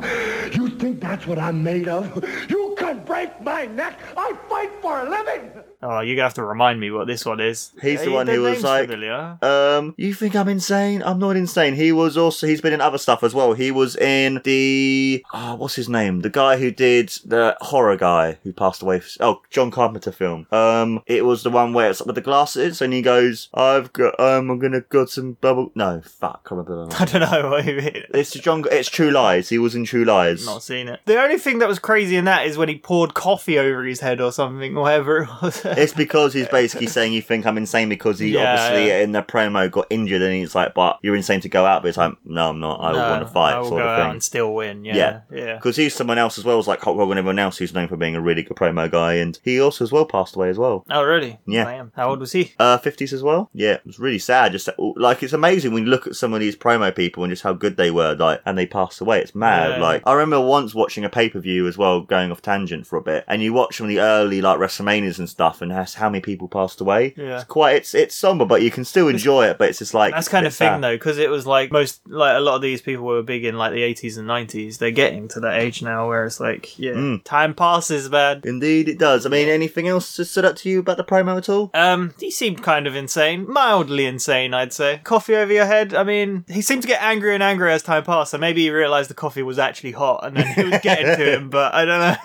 [0.53, 2.25] You think that's what I'm made of?
[2.49, 3.99] You can break my neck.
[4.17, 5.51] I fight for a living.
[5.81, 7.71] Oh, you're gonna have to remind me what this one is.
[7.81, 9.39] He's the Eh, one who was like, familiar.
[9.43, 11.05] um, you think I'm insane?
[11.05, 11.75] I'm not insane.
[11.77, 13.53] He was also, he's been in other stuff as well.
[13.53, 16.23] He was in the, oh, what's his name?
[16.23, 19.03] The guy who did the horror guy who passed away.
[19.21, 20.49] Oh, John Carpenter film.
[20.51, 24.19] Um, it was the one where it's with the glasses and he goes, I've got,
[24.19, 25.71] um, I'm gonna got some bubble.
[25.79, 26.87] No, fuck, I remember.
[26.89, 28.03] the I don't know what you mean.
[28.13, 29.49] It's John, it's True Lies.
[29.49, 30.45] He was in True Lies.
[30.45, 31.01] Not seen it.
[31.07, 34.01] The only thing that was crazy in that is when he poured coffee over his
[34.01, 35.65] head or something, whatever it was.
[35.65, 38.99] It's because he's basically saying you think I'm insane because he Yeah, obviously yeah.
[39.03, 41.83] in the promo got injured and he's like, but you're insane to go out.
[41.83, 42.81] But it's like, no, I'm not.
[42.81, 44.11] I No, want to fight, I will sort go of out thing.
[44.13, 44.85] and still win.
[44.85, 45.21] Yeah, Yeah.
[45.31, 45.55] yeah.
[45.55, 47.87] Because he's someone else as well, as like Hulk Hogan and everyone else who's known
[47.87, 50.59] for being a really good promo guy, and he also as well passed away as
[50.59, 50.85] well.
[50.91, 51.39] Oh, really?
[51.47, 51.65] Yeah.
[51.65, 51.93] Damn.
[51.95, 52.53] How old was he?
[52.59, 53.49] Uh, 50s as well.
[53.55, 54.51] Yeah, it was really sad.
[54.51, 57.43] Just like it's amazing when you look at some of these promo people and just
[57.43, 59.21] how good they were, like, and they passed away.
[59.21, 59.71] It's mad.
[59.73, 59.83] Yeah.
[59.83, 62.97] Like I remember once watching a pay per view as well, going off tangent for
[62.97, 65.95] a bit, and you watch some of the early like WrestleManias and stuff, and that's
[65.95, 67.15] how many people passed away.
[67.17, 67.37] Yeah.
[67.37, 67.77] It's quite.
[67.77, 69.59] It's it's somber, but you can still enjoy it.
[69.59, 70.83] But it's just like That's kind of thing sad.
[70.83, 73.57] though, because it was like most, like a lot of these people were big in
[73.57, 74.79] like the 80s and 90s.
[74.79, 77.23] They're getting to that age now where it's like, yeah, Mm.
[77.25, 78.41] time passes, man.
[78.45, 79.27] Indeed, it does.
[79.27, 81.71] I mean, anything else that stood up to you about the promo at all?
[81.75, 85.01] Um, he seemed kind of insane, mildly insane, I'd say.
[85.05, 85.95] Coffee over head.
[85.95, 88.31] I mean, he seemed to get angrier and angrier as time passed.
[88.33, 91.35] So maybe he realised the coffee was actually hot, and then he was getting to
[91.35, 91.51] him.
[91.59, 92.17] But I don't know.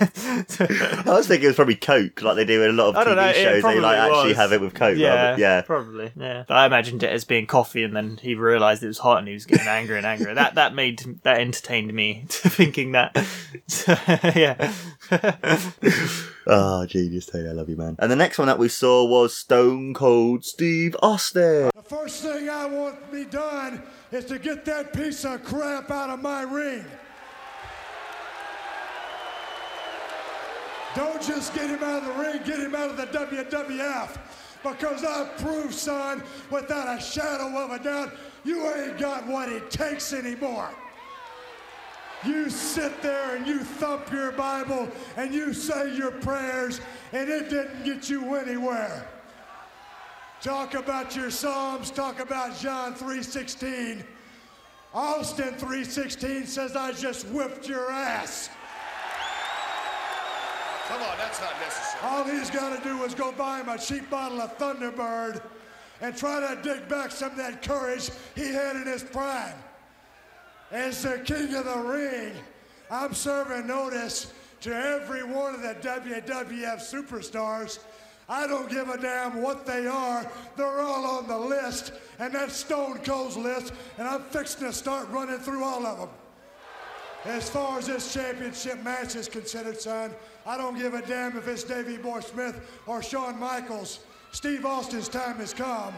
[1.12, 3.16] I was thinking it was probably Coke, like they do in a lot of TV
[3.16, 3.32] know.
[3.34, 3.64] Shows.
[3.64, 4.38] They like actually was.
[4.38, 4.98] have it with Coke.
[4.98, 5.62] Yeah, rather- yeah.
[5.62, 6.12] probably.
[6.16, 9.20] Yeah, but I imagined it as being coffee, and then he realised it was hot,
[9.20, 10.34] and he was getting angrier and angrier.
[10.36, 13.16] that that made that entertained me to thinking that.
[13.68, 13.96] So,
[14.36, 14.72] yeah.
[16.46, 17.52] Oh, genius, Taylor.
[17.52, 17.96] I love you, man.
[18.00, 21.70] And the next one that we saw was Stone Cold Steve Austin.
[21.76, 25.90] The first thing I want to be done is to get that piece of crap
[25.90, 26.86] out of my ring.
[30.96, 34.18] Don't just get him out of the ring, get him out of the WWF.
[34.62, 39.72] Because I've proved, son, without a shadow of a doubt, you ain't got what it
[39.72, 40.70] takes anymore.
[42.26, 46.80] You sit there and you thump your Bible and you say your prayers,
[47.12, 49.08] and it didn't get you anywhere.
[50.42, 54.06] Talk about your Psalms, talk about John 3:16.
[54.94, 58.50] Austin 3:16 says I just whipped your ass.
[60.88, 62.04] Come on, that's not necessary.
[62.04, 65.42] All he's got to do is go buy him a cheap bottle of Thunderbird
[66.02, 69.56] and try to dig back some of that courage he had in his prime.
[70.74, 72.34] As the king of the ring,
[72.90, 77.78] I'm serving notice to every one of the WWF superstars.
[78.28, 80.26] I don't give a damn what they are.
[80.58, 85.08] They're all on the list, and that's Stone Cold's list, and I'm fixing to start
[85.12, 86.10] running through all of them.
[87.26, 90.10] As far as this championship match is considered, son,
[90.44, 94.00] I don't give a damn if it's Davey Boy Smith or Shawn Michaels.
[94.32, 95.94] Steve Austin's time has come.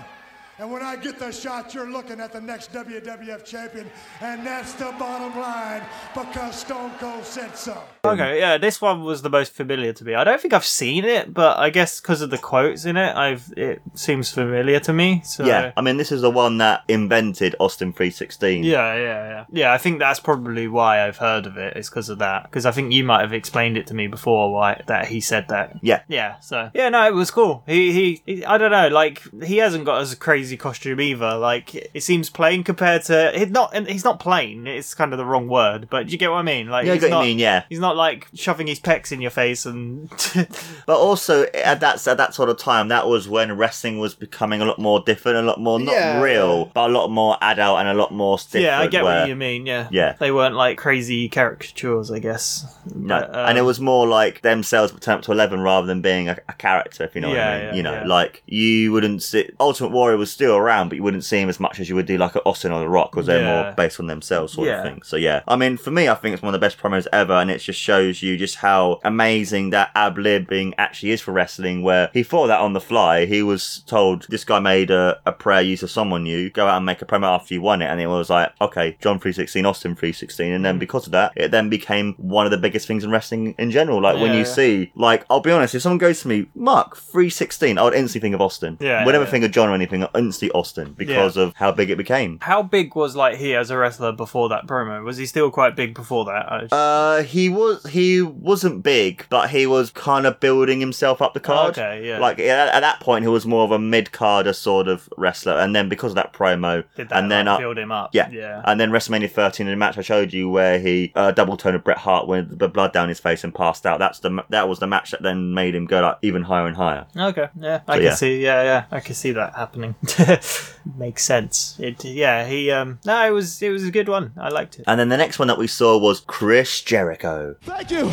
[0.57, 3.89] And when I get the shot, you're looking at the next WWF champion.
[4.21, 7.81] And that's the bottom line because Stone Cold said so.
[8.05, 10.15] Okay, yeah, this one was the most familiar to me.
[10.15, 13.15] I don't think I've seen it, but I guess because of the quotes in it,
[13.15, 15.21] I've it seems familiar to me.
[15.25, 18.63] So Yeah, I mean, this is the one that invented Austin 316.
[18.63, 19.45] Yeah, yeah, yeah.
[19.51, 21.75] Yeah, I think that's probably why I've heard of it.
[21.75, 22.43] Is because of that.
[22.43, 24.53] Because I think you might have explained it to me before.
[24.53, 25.77] Why that he said that.
[25.81, 26.03] Yeah.
[26.07, 26.39] Yeah.
[26.39, 27.63] So yeah, no, it was cool.
[27.67, 28.87] He, he he I don't know.
[28.87, 30.15] Like he hasn't got as a
[30.45, 31.35] crazy costume either.
[31.37, 33.31] Like it seems plain compared to.
[33.35, 33.71] He's not.
[33.73, 34.67] and He's not plain.
[34.67, 35.87] It's kind of the wrong word.
[35.89, 36.67] But you get what I mean?
[36.69, 37.63] Like Yeah, I he's not, you mean, yeah.
[37.69, 40.09] He's not like shoving his pecs in your face and.
[40.85, 44.61] But also at that at that sort of time, that was when wrestling was becoming
[44.61, 46.21] a lot more different, a lot more not Yeah.
[46.21, 48.65] real, but a lot more adult and a lot more different.
[48.65, 49.65] yeah, I get where- what you mean.
[49.65, 49.87] Yeah.
[49.91, 50.13] Yeah.
[50.19, 52.65] They weren't like crazy caricatures, I guess.
[52.93, 55.87] No, But, and it um, was more like themselves but turned up to eleven rather
[55.87, 57.03] than being a, a character.
[57.03, 60.17] If you know Yeah, what I mean, you know, like you wouldn't see Ultimate Warrior
[60.17, 62.35] was still around, but you wouldn't see him as much as you would do like
[62.35, 63.63] an Austin or The Rock, because they're Yeah.
[63.63, 64.77] more based on themselves, sort Yeah.
[64.79, 65.01] of thing.
[65.03, 67.33] So yeah, I mean, for me, I think it's one of the best promos ever,
[67.33, 71.81] and it just shows you just how amazing that ab libbing actually is for wrestling.
[71.81, 75.31] Where he thought that on the fly, he was told this guy made a, a
[75.31, 77.85] prayer use of someone new, go out and make a promo after you won it,
[77.87, 80.67] and it was like, okay, John three sixteen, Austin three sixteen, and Mm.
[80.67, 83.71] then because of that, it then became one of the biggest things in wrestling in
[83.71, 84.01] general.
[84.01, 86.97] Like when Yeah, you see, like, I'll be honest, if someone goes to me, Mark
[86.97, 88.77] three sixteen, I would instantly think of Austin.
[88.79, 89.29] Yeah, Whenever yeah.
[89.31, 92.39] Think of John or anything, I instantly Austin because of how big it became.
[92.41, 95.03] How big was like he as a wrestler before that promo?
[95.03, 96.51] Was he still quite big before that?
[96.51, 101.33] I- Uh, he was he wasn't big, but he was kind of building himself up
[101.33, 101.71] the card.
[101.77, 102.19] Okay, yeah.
[102.19, 105.53] Like at, at that point, he was more of a mid carder sort of wrestler,
[105.59, 108.09] and then because of that promo, Did that and then like, uh, build him up?
[108.13, 108.61] yeah, yeah.
[108.65, 111.81] and then WrestleMania 13 in the match I showed you where he uh, double turned
[111.83, 113.99] Bret Hart with the blood down his face and passed out.
[113.99, 116.67] That's the ma- that was the match that then made him go like even higher
[116.67, 117.05] and higher.
[117.15, 118.15] Okay, yeah, I So, can yeah.
[118.15, 119.95] see, yeah, yeah, I can see that happening.
[120.97, 121.75] Makes sense.
[121.79, 124.31] It, yeah, he, um, no, it was, it was a good one.
[124.37, 124.85] I liked it.
[124.87, 127.55] And then the next one that we saw was Chris Jericho.
[127.63, 128.09] Thank you.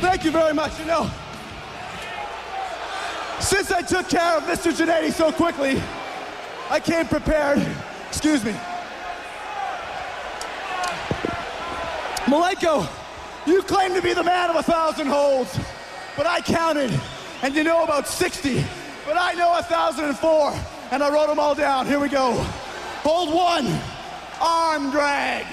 [0.00, 0.78] Thank you very much.
[0.78, 1.10] You know,
[3.40, 4.72] since I took care of Mr.
[4.72, 5.80] Jannetty so quickly,
[6.70, 7.64] I came prepared.
[8.08, 8.52] Excuse me.
[12.26, 12.88] Malenko,
[13.46, 15.58] you claim to be the man of a thousand holds,
[16.16, 16.90] but I counted,
[17.42, 18.64] and you know about 60,
[19.04, 20.52] but I know a 1,004,
[20.92, 21.86] and I wrote them all down.
[21.86, 22.34] Here we go.
[23.02, 23.66] Hold one,
[24.40, 25.46] arm drag.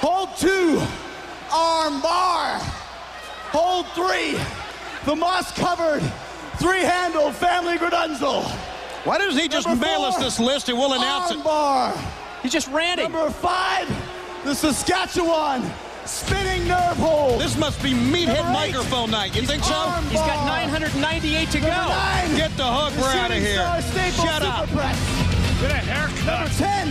[0.00, 0.80] Hold two,
[1.50, 2.58] arm bar.
[3.52, 4.38] Hold three,
[5.06, 6.02] the moss covered,
[6.58, 8.44] three handled family gradunzel.
[9.04, 11.44] Why doesn't he just Number mail us this list and we'll announce arm it?
[11.44, 11.94] bar.
[12.42, 13.10] He's just ranting.
[13.10, 13.88] Number five,
[14.44, 15.62] the Saskatchewan
[16.06, 17.40] spinning nerve hold.
[17.40, 19.34] This must be meathead microphone night.
[19.34, 19.74] You think so?
[19.74, 21.66] arm He's got 998 to go.
[21.68, 22.92] Number nine, Get the hook.
[23.00, 23.54] We're out of here.
[23.54, 24.68] star staple Shut up.
[24.68, 25.60] superpress.
[25.60, 26.26] Get a haircut.
[26.26, 26.88] Number 10,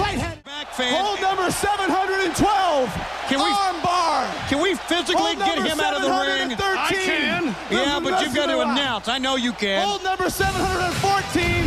[0.00, 0.42] right hand.
[0.44, 1.04] Back fan.
[1.04, 2.90] Hold number 712,
[3.28, 4.26] Can we- arm bar.
[4.48, 6.56] Can we physically Hold get him out of the ring?
[6.58, 7.54] I can.
[7.68, 9.08] the Yeah, but you've got to announce.
[9.08, 9.86] I know you can.
[9.86, 11.66] Hold number 714,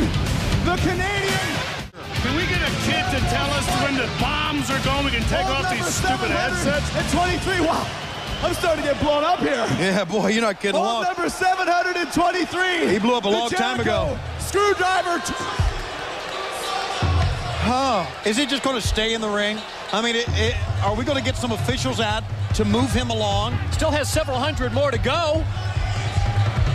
[0.66, 1.71] the Canadian.
[2.92, 5.06] Can we kid to tell us when the bombs are going?
[5.06, 6.86] We can take Hold off these stupid headsets.
[6.92, 7.62] 723.
[7.66, 7.88] Wow,
[8.44, 9.66] I'm starting to get blown up here.
[9.80, 10.80] Yeah, boy, you're not kidding.
[10.80, 11.16] Hold Long.
[11.16, 12.90] number 723.
[12.92, 14.18] He blew up a The long time ago.
[14.40, 15.20] Screwdriver.
[15.26, 15.34] T-
[17.64, 18.06] Huh.
[18.26, 19.58] Is he just going to stay in the ring?
[19.94, 22.24] I mean, it, it, are we going to get some officials out
[22.56, 23.56] to move him along?
[23.72, 25.46] Still has several hundred more to go.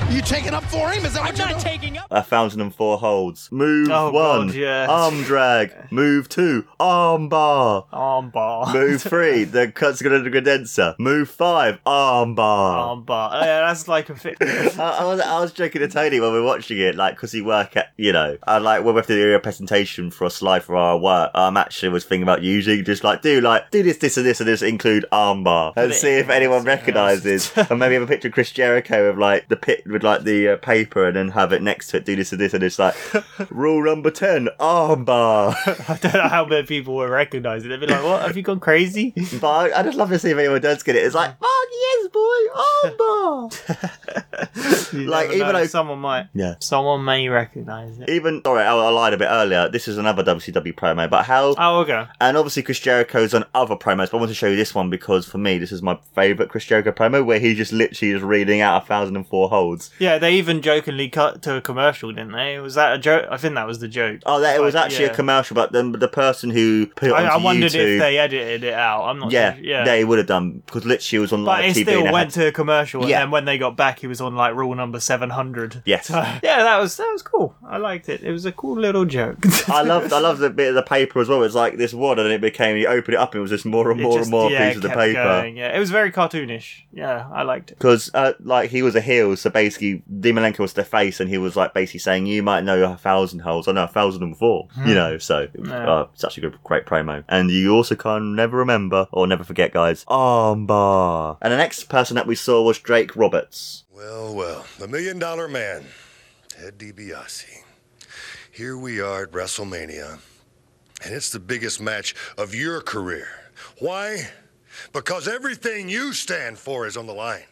[0.09, 1.05] You taking up for him?
[1.05, 2.07] Is that what I'm not taking up?
[2.11, 3.51] A thousand and four holds.
[3.53, 4.47] Move Oh, one.
[4.47, 4.87] God, yeah.
[4.89, 5.75] Arm drag.
[5.93, 6.65] Move two.
[6.81, 7.87] Arm bar.
[7.93, 8.73] Arm bar.
[8.73, 9.45] Move three.
[9.45, 10.95] The cuts gonna the condenser.
[10.99, 11.81] Move five.
[11.85, 12.79] Arm bar.
[12.89, 13.31] Arm bar.
[13.35, 14.37] Oh, yeah, that's like a fit.
[14.41, 17.33] I, I was I was joking to Tony when we were watching it, like, because
[17.33, 20.25] he work at, you know, I like when we have to do a presentation for
[20.25, 21.33] a slide for our work.
[21.35, 24.41] I'm actually was thinking about using just like do like do this, this, and this,
[24.41, 28.35] and this include armbar, and see if anyone recognises, and maybe have a picture of
[28.35, 31.63] Chris Jericho with like the pit with like the uh, paper, and then have it
[31.63, 32.05] next to it.
[32.05, 32.95] Do this and this, and it's like
[33.51, 35.57] rule number ten, armbar.
[35.89, 37.69] I don't know how many people will recognise it.
[37.69, 38.21] They'd be like, what?
[38.23, 39.15] Have you gone crazy?
[39.41, 41.05] but I, I just love to see if anyone does get it.
[41.05, 44.57] It's like, oh yes, boy, armbar.
[44.93, 46.29] Like, even though- someone might.
[46.35, 46.55] Yeah.
[46.61, 48.09] Someone may recognise it.
[48.11, 49.69] Even sorry, I, I lied a bit earlier.
[49.69, 52.07] This is another WCW promo, but how Oh, okay.
[52.21, 54.91] And obviously, Chris Jericho's on other promos, but I want to show you this one
[54.91, 58.25] because for me, this is my favourite Chris Jericho promo where he's just literally just
[58.25, 59.86] reading out a thousand and four holds.
[59.99, 62.59] Yeah, they even jokingly cut to a commercial, didn't they?
[62.59, 63.27] Was that a joke?
[63.31, 64.21] I think that was the joke.
[64.27, 65.13] Oh, that it was Like, actually yeah.
[65.13, 68.19] a commercial, but then the person who put it I, I wondered YouTube, if they
[68.19, 69.05] edited it out.
[69.05, 69.65] I'm not yeah, sure.
[69.65, 69.85] Yeah.
[69.85, 71.83] they would have done because literally it was on but live TV.
[71.83, 73.21] still and it went had- to a commercial, and Yeah.
[73.21, 75.83] then when they got back, he was on like rule number seven hundred.
[75.85, 76.11] Yes.
[76.11, 77.55] yeah, that was that was cool.
[77.67, 78.23] I liked it.
[78.23, 79.39] It was a cool little joke.
[79.69, 81.43] I loved, I loved the bit of the paper as well.
[81.43, 82.77] It's like this one, and then it became.
[82.77, 84.69] You open it up, and it was just more and more just- and more yeah,
[84.69, 85.23] pieces of the paper.
[85.23, 86.83] going, Yeah, it was very cartoonish.
[86.93, 87.79] Yeah, I liked it.
[87.79, 90.03] because uh, like he was a heel, so basically Dean
[90.37, 93.41] Malenko was the face, and he was like basically saying, "You might know a thousand
[93.41, 94.69] holes, I know a thousand and four.
[94.85, 95.91] You know, so it was, Yeah.
[95.91, 97.25] uh, such a good, great promo.
[97.29, 101.39] And you also can never remember or never forget, guys, armbar.
[101.43, 103.85] And the next person that we saw was Jake Roberts.
[103.95, 105.85] Well, well, the million dollar man,
[106.49, 107.63] Ted DiBiase.
[108.53, 110.19] Here we are at WrestleMania,
[111.05, 113.29] and it's the biggest match of your career.
[113.79, 114.29] Why?
[114.93, 117.45] Because everything you stand for is on the line,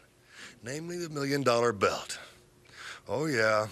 [0.64, 2.18] namely the million dollar belt.
[3.06, 3.66] Oh, yeah.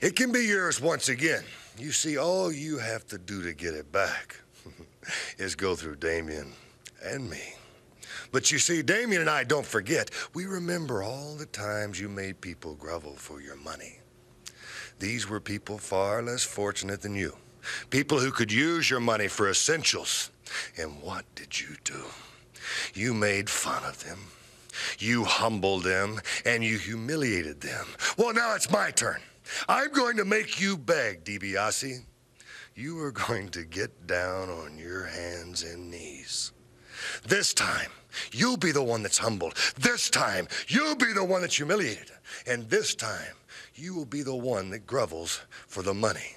[0.00, 1.44] It can be yours once again.
[1.78, 4.36] You see, all you have to do to get it back
[5.38, 6.52] is go through Damien
[7.04, 7.40] and me.
[8.32, 10.10] But you see, Damien and I don't forget.
[10.34, 14.00] We remember all the times you made people grovel for your money.
[14.98, 17.36] These were people far less fortunate than you.
[17.90, 20.30] People who could use your money for essentials.
[20.76, 22.02] And what did you do?
[22.94, 24.18] You made fun of them.
[24.98, 27.86] You humbled them and you humiliated them.
[28.16, 29.20] Well, now it's my turn.
[29.68, 32.04] I'm going to make you beg, DiBiase.
[32.74, 36.52] You are going to get down on your hands and knees.
[37.26, 37.90] This time,
[38.32, 39.54] you'll be the one that's humbled.
[39.78, 42.10] This time, you'll be the one that's humiliated.
[42.46, 43.34] And this time,
[43.74, 46.36] you will be the one that grovels for the money.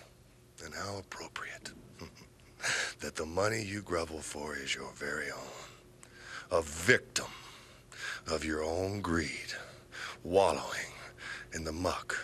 [0.64, 1.72] And how appropriate
[3.00, 6.60] that the money you grovel for is your very own.
[6.60, 7.28] A victim
[8.28, 9.54] of your own greed,
[10.24, 10.94] wallowing
[11.54, 12.18] in the muck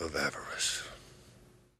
[0.00, 0.81] of avarice.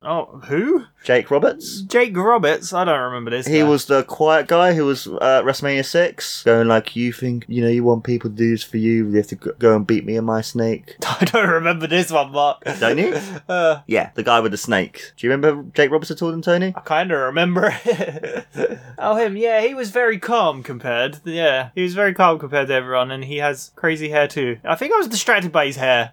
[0.05, 0.85] Oh, who?
[1.05, 1.83] Jake Roberts.
[1.83, 2.73] Jake Roberts.
[2.73, 3.47] I don't remember this.
[3.47, 3.65] He guy.
[3.65, 7.69] was the quiet guy who was uh, WrestleMania six, going like, "You think you know
[7.69, 9.09] you want people to do this for you?
[9.09, 12.33] You have to go and beat me and my snake." I don't remember this one,
[12.33, 12.63] Mark.
[12.81, 13.17] Don't you?
[13.49, 15.13] Uh, Yeah, the guy with the snake.
[15.17, 16.73] Do you remember Jake Roberts at all, then, Tony?
[16.77, 17.75] I kind of remember.
[18.99, 19.37] oh, him.
[19.37, 21.21] Yeah, he was very calm compared.
[21.25, 24.59] Yeah, he was very calm compared to everyone, and he has crazy hair too.
[24.65, 26.13] I think I was distracted by his hair.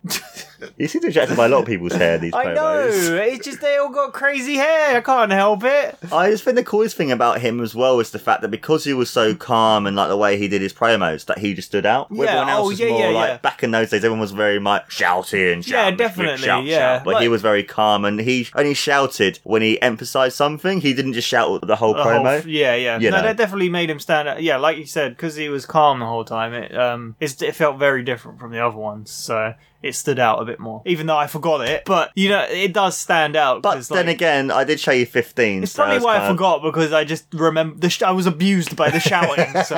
[0.77, 2.41] You seem distracted by a lot of people's hair these days.
[2.47, 2.87] I know.
[2.89, 4.97] It's just they all got crazy hair.
[4.97, 5.97] I can't help it.
[6.11, 8.83] I just think the coolest thing about him as well is the fact that because
[8.83, 11.67] he was so calm and like the way he did his promos, that he just
[11.67, 12.07] stood out.
[12.11, 13.37] Yeah, Everyone else oh, was yeah, more yeah, like yeah.
[13.37, 14.03] back in those days.
[14.03, 16.97] Everyone was very much shouting, shouting, Yeah, definitely, shout, yeah.
[16.97, 17.05] shout.
[17.05, 20.81] But he was very calm, and he only shouted when he emphasized something.
[20.81, 22.39] He didn't just shout the whole The whole promo.
[22.39, 22.99] f- yeah, yeah.
[22.99, 23.23] You no, know.
[23.23, 24.41] that definitely made him stand out.
[24.41, 26.53] Yeah, like you said, because he was calm the whole time.
[26.53, 30.41] It um, it's, it felt very different from the other ones, so it stood out
[30.41, 30.81] a bit more.
[30.85, 33.61] Even though I forgot it, but you know, it does stand out.
[33.61, 35.63] But then like, again, I did show you 15.
[35.63, 38.25] It's so probably why I of- forgot because I just remember the sh- I was
[38.25, 39.77] abused by the shouting, so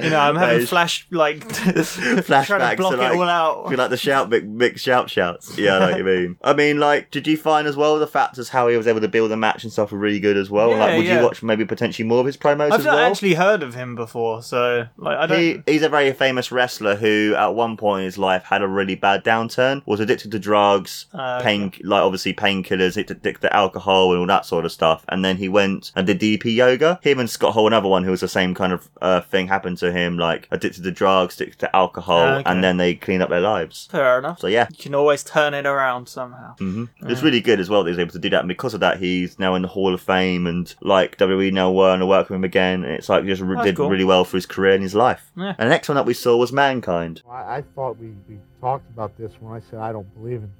[0.00, 3.68] you know I'm having flash like flashbacks trying to block like, it all out.
[3.68, 5.56] Feel like the shout, big, big shout shouts.
[5.56, 6.36] Yeah, I know what you mean.
[6.42, 9.00] I mean, like, did you find as well the fact as how he was able
[9.00, 10.70] to build the match and stuff were really good as well?
[10.70, 11.18] Yeah, like, would yeah.
[11.18, 13.10] you watch maybe potentially more of his promos I've as not well?
[13.10, 15.38] actually heard of him before, so like I don't.
[15.40, 18.68] He, he's a very famous wrestler who, at one point in his life, had a
[18.68, 19.82] really bad downturn.
[19.86, 21.42] Was addicted to drugs, okay.
[21.44, 25.04] pain, like obviously painkillers, addicted to alcohol and all that sort of stuff.
[25.08, 26.98] And then he went and did DDP yoga.
[27.02, 29.78] Him and Scott Hall, another one who was the same kind of uh, thing, happened
[29.78, 32.50] to him, like addicted to drugs, addicted to alcohol, Ah, okay.
[32.50, 33.88] and then they cleaned up their lives.
[33.90, 34.38] Fair enough.
[34.40, 36.54] So yeah, You can always turn it around somehow.
[36.58, 38.80] hmm It's really good as well that he's able to do that, and because of
[38.80, 42.28] that, he's now in the Hall of Fame, and like WWE now want to work
[42.28, 42.84] with him again.
[42.84, 43.88] And it's like just re- That's did cool.
[43.90, 45.30] really well for his career and his life.
[45.36, 45.54] Yeah.
[45.58, 47.22] And the next one that we saw was Mankind.
[47.30, 50.50] I, I thought we, we talked about this when I said I don't believe in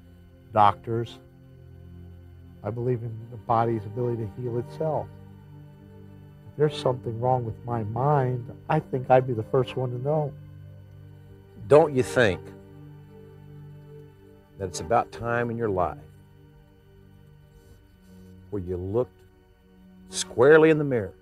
[0.53, 1.19] doctors.
[2.61, 5.07] I believe in the body's ability to heal itself.
[6.51, 9.97] If there's something wrong with my mind, I think I'd be the first one to
[9.97, 10.33] know.
[11.69, 12.41] Don't you think
[14.57, 15.97] that it's about time in your life
[18.49, 19.17] where you looked
[20.09, 21.13] squarely in the mirror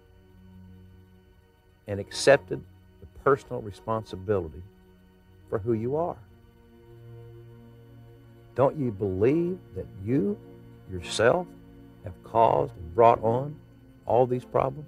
[1.87, 2.59] and accepted
[3.01, 4.63] the personal responsibility
[5.47, 6.17] for who you are?
[8.55, 10.37] Don't you believe that you
[10.91, 11.47] yourself
[12.03, 13.55] have caused and brought on
[14.05, 14.87] all these problems?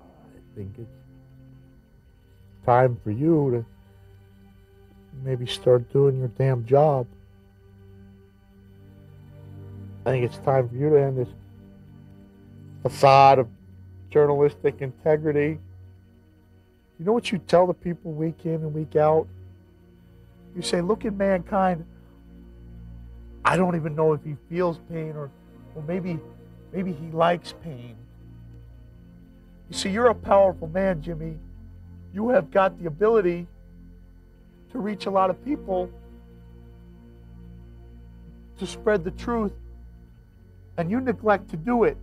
[0.00, 0.88] I think it's
[2.64, 3.64] time for you to
[5.22, 7.06] maybe start doing your damn job.
[10.06, 11.28] I think it's time for you to end this
[12.82, 13.48] facade of
[14.10, 15.58] journalistic integrity.
[17.00, 19.26] You know what you tell the people week in and week out?
[20.54, 21.86] You say, look at mankind.
[23.42, 25.30] I don't even know if he feels pain or,
[25.74, 26.20] or maybe
[26.74, 27.96] maybe he likes pain.
[29.70, 31.38] You see, you're a powerful man, Jimmy.
[32.12, 33.46] You have got the ability
[34.72, 35.90] to reach a lot of people,
[38.58, 39.54] to spread the truth,
[40.76, 41.96] and you neglect to do it.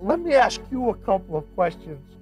[0.00, 2.15] Let me ask you a couple of questions.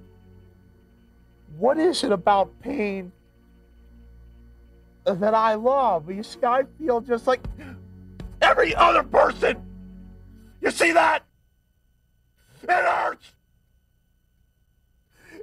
[1.57, 3.13] What is it about pain
[5.05, 6.11] that I love?
[6.11, 7.41] You see, I feel just like
[8.41, 9.63] every other person.
[10.59, 11.23] You see that?
[12.63, 13.31] It hurts.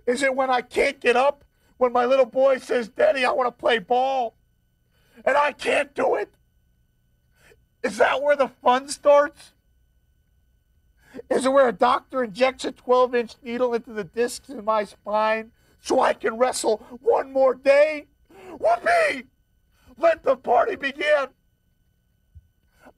[0.07, 1.45] Is it when I can't get up?
[1.79, 4.35] When my little boy says, Daddy, I want to play ball,
[5.25, 6.29] and I can't do it?
[7.83, 9.53] Is that where the fun starts?
[11.31, 14.85] Is it where a doctor injects a 12 inch needle into the discs in my
[14.85, 15.53] spine
[15.83, 18.07] so I can wrestle one more day?
[18.59, 19.24] Whoopee!
[19.99, 21.26] Let the party begin!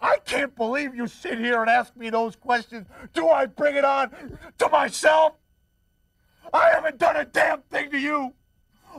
[0.00, 2.86] I can't believe you sit here and ask me those questions.
[3.14, 5.34] Do I bring it on to myself?
[6.52, 8.34] I haven't done a damn thing to you.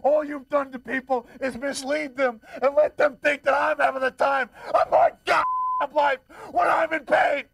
[0.03, 4.01] All you've done to people is mislead them and let them think that I'm having
[4.01, 5.45] the time of my god
[5.93, 6.19] life
[6.51, 7.45] when I'm in pain.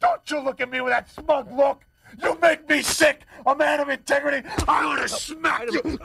[0.00, 1.84] Don't you look at me with that smug look.
[2.22, 3.22] You make me sick.
[3.46, 4.46] A man of integrity.
[4.68, 5.98] I want to smack you.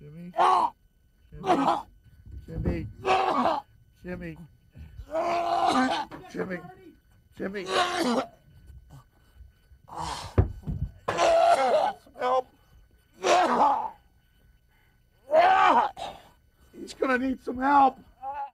[0.00, 0.32] Jimmy.
[2.46, 2.86] Jimmy.
[4.04, 4.36] Jimmy.
[6.32, 6.58] Jimmy.
[7.38, 7.66] Jimmy.
[12.18, 12.48] Help.
[16.72, 17.98] He's gonna need some help.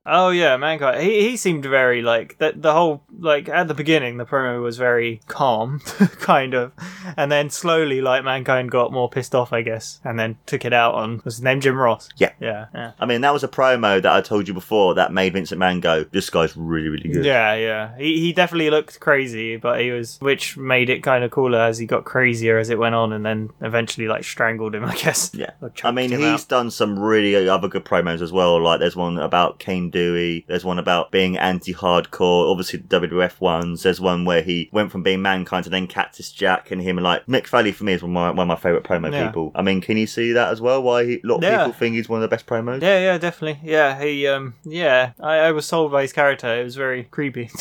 [0.07, 1.03] Oh yeah, Mankind.
[1.03, 2.63] He he seemed very like that.
[2.63, 5.81] The whole like at the beginning, the promo was very calm,
[6.21, 6.73] kind of,
[7.19, 10.73] and then slowly, like Mankind got more pissed off, I guess, and then took it
[10.73, 12.09] out on was his name Jim Ross.
[12.17, 12.33] Yeah.
[12.41, 15.35] Yeah, yeah, I mean, that was a promo that I told you before that made
[15.35, 17.25] Vince McMahon go, this guy's really, really good.
[17.25, 17.97] yeah, yeah.
[17.99, 21.77] He he definitely looked crazy, but he was, which made it kind of cooler as
[21.77, 25.31] he got crazier as it went on, and then eventually like strangled him, I guess.
[25.35, 25.51] Yeah.
[25.85, 26.49] I mean, he's out.
[26.49, 28.59] done some really other good promos as well.
[28.63, 30.45] Like, there's one about Cane Dewey.
[30.49, 32.51] There's one about being anti-hardcore.
[32.51, 33.83] Obviously, the WWF ones.
[33.83, 36.97] There's one where he went from being Mankind to then Cactus Jack and him.
[36.97, 39.27] Like Mick Foley for me is one of my, one of my favorite promo Yeah.
[39.27, 39.53] people.
[39.55, 40.83] I mean, can you see that as well?
[40.83, 41.59] Why he, a lot of Yeah.
[41.59, 42.83] people think he's one of the best promos.
[42.83, 43.61] Yeah, yeah, definitely.
[43.69, 46.49] Yeah, he, um, yeah, I, I was sold by his character.
[46.61, 47.51] It was very creepy.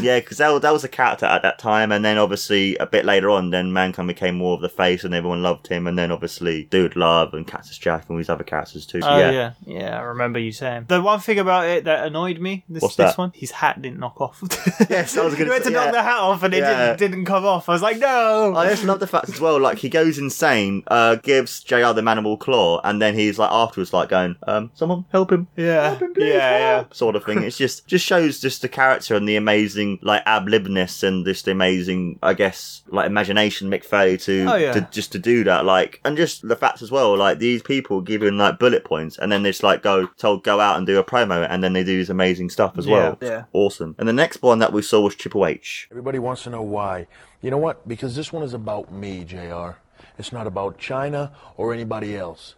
[0.00, 2.86] Yeah, because that, was- that was a character at that time, and then obviously a
[2.86, 5.98] bit later on, then Mankind became more of the face, and everyone loved him, and
[5.98, 9.00] then obviously Dude Love and Cactus Jack and all these other characters too.
[9.00, 9.30] So, Oh yeah.
[9.30, 9.52] yeah.
[9.66, 10.86] yeah, I remember you saying.
[10.88, 13.18] The one thing about it that annoyed me, this What's this that?
[13.18, 14.42] one, his hat didn't knock off.
[14.90, 15.90] Yes, I was he gonna went say- knock yeah.
[15.92, 16.94] the hat off and it Yeah.
[16.96, 17.68] didn't, didn't come off.
[17.68, 18.54] I was like, no.
[18.56, 22.02] I just love the fact as well, like he goes insane, uh, gives JR the
[22.02, 25.46] mandible claw, and then he's like afterwards like going, um, someone help him.
[25.56, 26.84] yeah, Help him, please, yeah, yeah.
[26.92, 27.42] Sort of thing.
[27.42, 31.44] It's just just shows just the character and the amazing like ab libness and just
[31.44, 34.72] the amazing, I guess, like imagination McFay to, Oh, yeah.
[34.72, 35.64] to just to do that.
[35.64, 39.30] Like and just the facts as well, like these people given like bullet points and
[39.30, 41.82] then they just like go told go out and do a promo and then they
[41.82, 43.18] do this amazing stuff as well.
[43.20, 43.44] Yeah, yeah.
[43.52, 43.94] Awesome.
[43.98, 45.88] And the next one that we saw was Triple H.
[45.90, 47.08] Everybody wants to know why.
[47.42, 47.86] You know what?
[47.88, 49.70] Because this one is about me, JR.
[50.18, 52.54] It's not about Chyna or anybody else.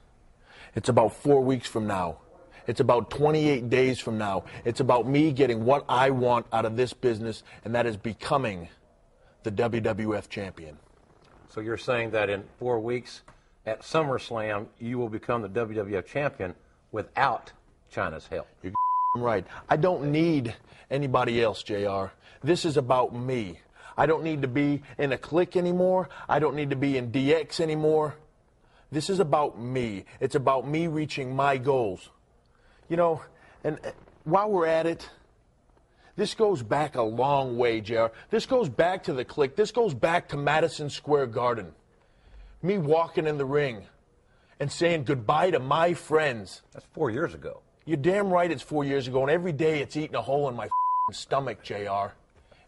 [0.75, 2.19] It's about four weeks from now.
[2.67, 4.45] It's about 28 days from now.
[4.65, 8.69] It's about me getting what I want out of this business, and that is becoming
[9.43, 10.79] the WWF champion.
[11.49, 13.23] So you're saying that in four weeks
[13.67, 16.55] at SummerSlam, you will become the WWF champion
[16.93, 17.53] without
[17.93, 18.49] Chyna's help.
[18.63, 18.73] You're
[19.17, 19.47] right.
[19.69, 20.55] I don't need
[20.91, 22.07] anybody else, JR.
[22.43, 23.61] This is about me.
[23.97, 26.09] I don't need to be in a clique anymore.
[26.29, 28.17] I don't need to be in DX anymore.
[28.91, 30.05] This is about me.
[30.21, 32.11] It's about me reaching my goals.
[32.89, 33.23] You know,
[33.65, 33.91] and uh,
[34.25, 35.09] while we're at it,
[36.17, 38.07] this goes back a long way, JR.
[38.31, 39.57] This goes back to the clique.
[39.57, 41.73] This goes back to Madison Square Garden.
[42.63, 43.87] Me walking in the ring
[44.61, 46.63] and saying goodbye to my friends.
[46.73, 47.63] That's four years ago.
[47.85, 50.55] You're damn right it's four years ago, and every day it's eating a hole in
[50.55, 52.15] my f***ing stomach, JR.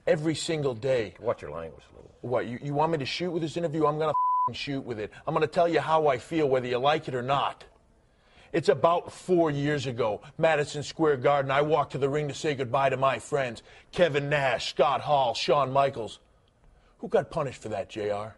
[0.09, 1.15] Every single day.
[1.21, 2.11] Watch your language a little.
[2.21, 3.87] What, you, you want me to shoot with this interview?
[3.87, 5.12] I'm going to f***ing shoot with it.
[5.25, 7.62] I'm going to tell you how I feel, whether you like it or not.
[8.53, 11.51] It's about four years ago, Madison Square Garden.
[11.51, 13.62] I walked to the ring to say goodbye to my friends
[13.93, 16.19] Kevin Nash, Scott Hall, Shawn Michaels.
[16.99, 18.37] Who got punished for that, JR?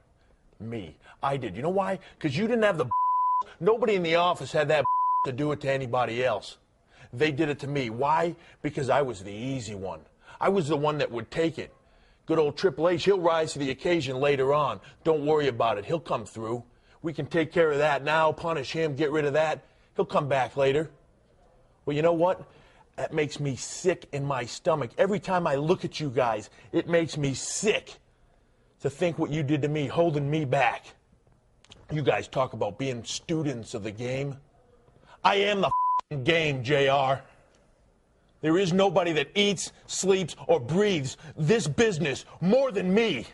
[0.63, 0.99] Me.
[1.23, 1.57] I did.
[1.57, 2.01] You know why?
[2.19, 2.87] Because you didn't have the.
[3.61, 4.85] Nobody in the office had that
[5.25, 6.59] to do it to anybody else.
[7.13, 7.91] They did it to me.
[7.91, 8.37] Why?
[8.63, 10.01] Because I was the easy one.
[10.41, 11.73] I was the one that would take it.
[12.27, 14.81] Good old Triple H, he'll rise to the occasion later on.
[15.05, 15.85] Don't worry about it.
[15.85, 16.65] He'll come through.
[17.03, 19.65] We can take care of that now, punish him, get rid of that.
[19.95, 20.91] He'll come back later.
[21.85, 22.43] Well, you know what?
[22.97, 24.91] That makes me sick in my stomach.
[24.99, 27.95] Every time I look at you guys, it makes me sick
[28.81, 30.87] to think what you did to me, holding me back.
[31.93, 34.39] You guys talk about being students of the game.
[35.23, 35.71] I am the
[36.15, 37.21] game, JR.
[38.41, 43.27] There is nobody that eats, sleeps, or breathes this business more than me.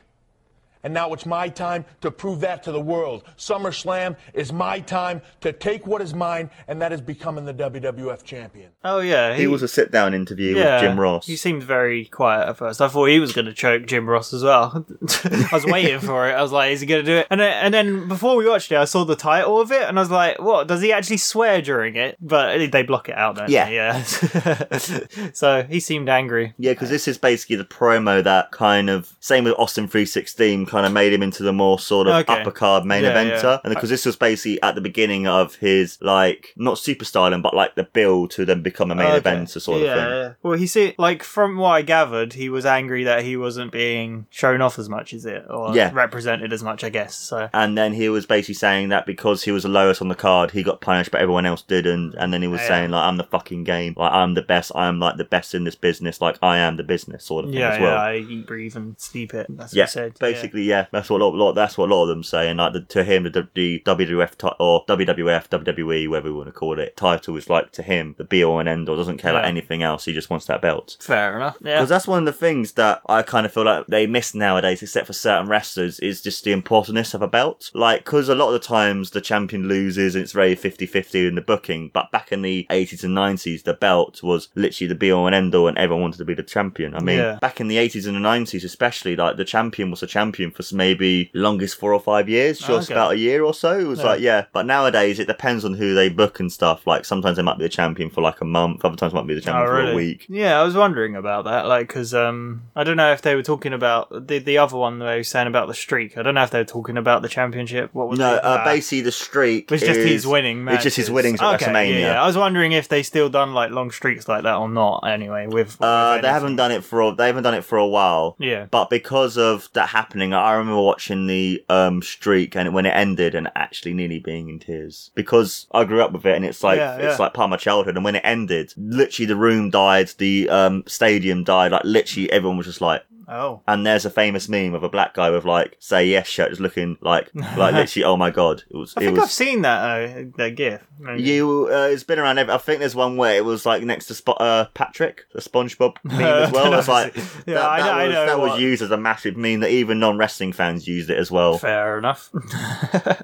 [0.83, 3.25] And now it's my time to prove that to the world.
[3.37, 8.25] SummerSlam is my time to take what is mine, and that is becoming the WWF
[8.25, 8.71] champion.
[8.85, 11.27] Oh yeah, He was a sit down interview yeah, with Jim Ross.
[11.27, 12.81] He seemed very quiet at first.
[12.81, 14.87] I thought he was going to choke Jim Ross as well.
[15.25, 16.33] I was waiting for it.
[16.33, 17.27] I was like, is he going to do it?
[17.31, 19.99] And then, and then before we watched it, I saw the title of it, and
[19.99, 20.69] I was like, what?
[20.69, 22.17] Does he actually swear during it?
[22.21, 23.69] But they block it out, don't Yeah.
[23.69, 24.03] Yeah.
[25.33, 26.55] so he seemed angry.
[26.59, 30.67] Yeah, because this is basically the promo that kind of same with Austin three sixteen
[30.73, 32.41] kind of made him into the more sort of Okay.
[32.41, 33.43] upper card main Yeah, eventer.
[33.43, 33.59] yeah.
[33.65, 37.55] And because this was basically at the beginning of his like not super styling, but
[37.55, 39.21] like the build to then become a main Okay.
[39.31, 40.35] eventer sort yeah, of thing.
[40.43, 44.27] Well, he see, like from what I gathered, he was angry that he wasn't being
[44.31, 45.91] shown off as much, is it, or Yeah.
[45.93, 47.15] represented as much, I guess.
[47.15, 50.15] So And then he was basically saying that because he was the lowest on the
[50.15, 52.15] card, he got punished, but everyone else didn't.
[52.17, 53.95] And then he was saying like, "I'm the fucking game.
[53.97, 54.73] Like I'm the best.
[54.75, 56.21] I'm like the best in this business.
[56.21, 57.93] Like I am the business." Sort of thing yeah, as well.
[57.95, 59.47] yeah, I eat, breathe, and sleep it.
[59.51, 60.19] That's yeah, what he said.
[60.19, 60.87] basically, yeah.
[60.93, 61.53] That's what a lot, lot.
[61.53, 62.49] That's what a lot of them say.
[62.49, 66.49] And like the, to him, the, the WWF ti- or WWF, WWE, whatever we want
[66.49, 68.97] to call it, title is like to him the be all and end all.
[68.97, 69.49] Doesn't care about Yeah.
[69.49, 70.05] anything else.
[70.05, 70.97] He just wants that belt.
[71.01, 71.57] Fair enough.
[71.61, 71.77] Yeah.
[71.77, 74.83] Because that's one of the things that I kind of feel like they miss nowadays,
[74.83, 77.71] except for certain wrestlers, is just the importance of a belt.
[77.75, 81.27] Like, because a lot of the times the champion loses and it's very 50 50
[81.27, 84.95] in the booking, but back in the 80s and 90s, the belt was literally the
[84.95, 86.95] be all and end all, and everyone wanted to be the champion.
[86.95, 87.39] I mean, Yeah.
[87.41, 90.65] back in the 80s and the 90s, especially, like, the champion was a champion for
[90.75, 92.95] maybe longest four or five years, just Okay.
[92.95, 93.79] about a year or so.
[93.79, 94.07] It was Yeah.
[94.07, 94.45] like, yeah.
[94.53, 96.87] But nowadays, it depends on who they book and stuff.
[96.87, 99.35] Like, sometimes they might be the champion for like a month, other times might be
[99.35, 100.27] the champion Oh, for a week.
[100.29, 103.43] Yeah, I was wondering about that, like, because um, I don't know if they were
[103.43, 106.17] talking about the the other one they were saying about the streak.
[106.19, 107.91] I don't know if they were talking about the championship.
[107.93, 108.45] What was No, it?
[108.45, 109.71] uh, basically the streak.
[109.71, 110.67] It's just is- his winning.
[110.69, 111.15] It's just his matches.
[111.15, 111.91] winnings at Okay, WrestleMania.
[111.93, 112.23] Yeah, yeah.
[112.23, 115.01] I was wondering if they still done like long streaks like that or not.
[115.07, 117.87] Anyway, with, Uh, they haven't done it for a, they haven't done it for a
[117.87, 118.37] while.
[118.39, 118.67] Yeah.
[118.71, 123.35] But because of that happening, I remember watching the um streak and when it ended
[123.35, 126.79] and actually nearly being in tears because I grew up with it and it's like
[126.79, 127.25] Yeah, it's yeah.
[127.25, 127.97] like part of my childhood.
[127.97, 131.73] And when it ended, literally the room died, the um stadium died.
[131.73, 133.03] Like literally everyone was just like.
[133.33, 133.63] Oh.
[133.67, 136.61] And there's a famous meme of a black guy with like "Say Yes" shirt, just
[136.61, 138.05] looking like like literally.
[138.05, 138.63] Oh my god!
[138.71, 138.95] It was.
[138.97, 140.87] I think was, I've seen that uh, that gif.
[140.99, 141.23] Maybe.
[141.23, 142.39] You, uh, it's been around.
[142.39, 145.41] every- I think there's one where it was like next to Sp- uh, Patrick, the
[145.41, 146.73] SpongeBob meme as well.
[146.75, 147.17] It's like
[147.47, 149.61] Yeah, that, I that know- I was, know that was used as a massive meme
[149.61, 151.59] that even non-wrestling fans used it as well.
[151.59, 152.31] Fair enough.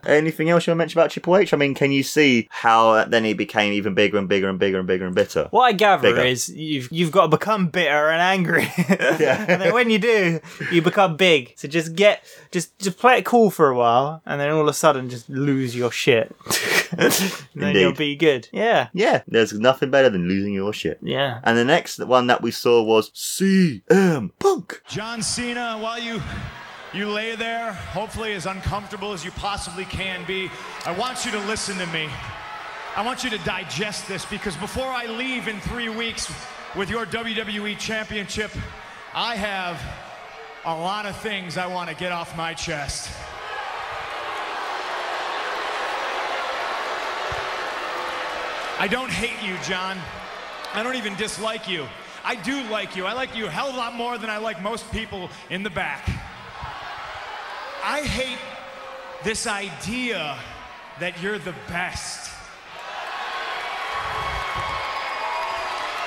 [0.06, 1.52] Anything else you want to mention about Triple H?
[1.52, 4.78] I mean, can you see how then he became even bigger and bigger and bigger
[4.78, 5.48] and bigger and bitter?
[5.50, 6.26] What I gather Bigger.
[6.26, 10.40] is you've you've got to become bitter and angry, and then when you do,
[10.72, 11.52] you become big.
[11.56, 14.68] So just get just just play it cool for a while, and then all of
[14.68, 16.34] a sudden just lose your shit.
[17.54, 18.48] then you'll be good.
[18.52, 20.98] Yeah, Yeah, there's nothing better than losing your shit.
[21.02, 21.40] yeah.
[21.44, 24.82] And the next one that we saw was CM Punk.
[24.88, 26.20] John Cena, while you
[26.94, 30.50] you lay there, hopefully as uncomfortable as you possibly can be,
[30.86, 32.08] I want you to listen to me.
[32.96, 36.32] I want you to digest this because before I leave in three weeks
[36.74, 38.50] with your WWE Championship,
[39.14, 39.80] I have
[40.64, 43.10] a lot of things I want to get off my chest.
[48.78, 49.98] I don't hate you, John.
[50.74, 51.86] I don't even dislike you.
[52.24, 53.06] I do like you.
[53.06, 55.62] I like you a hell of a lot more than I like most people in
[55.62, 56.06] the back.
[57.82, 58.38] I hate
[59.24, 60.36] this idea
[61.00, 62.30] that you're the best.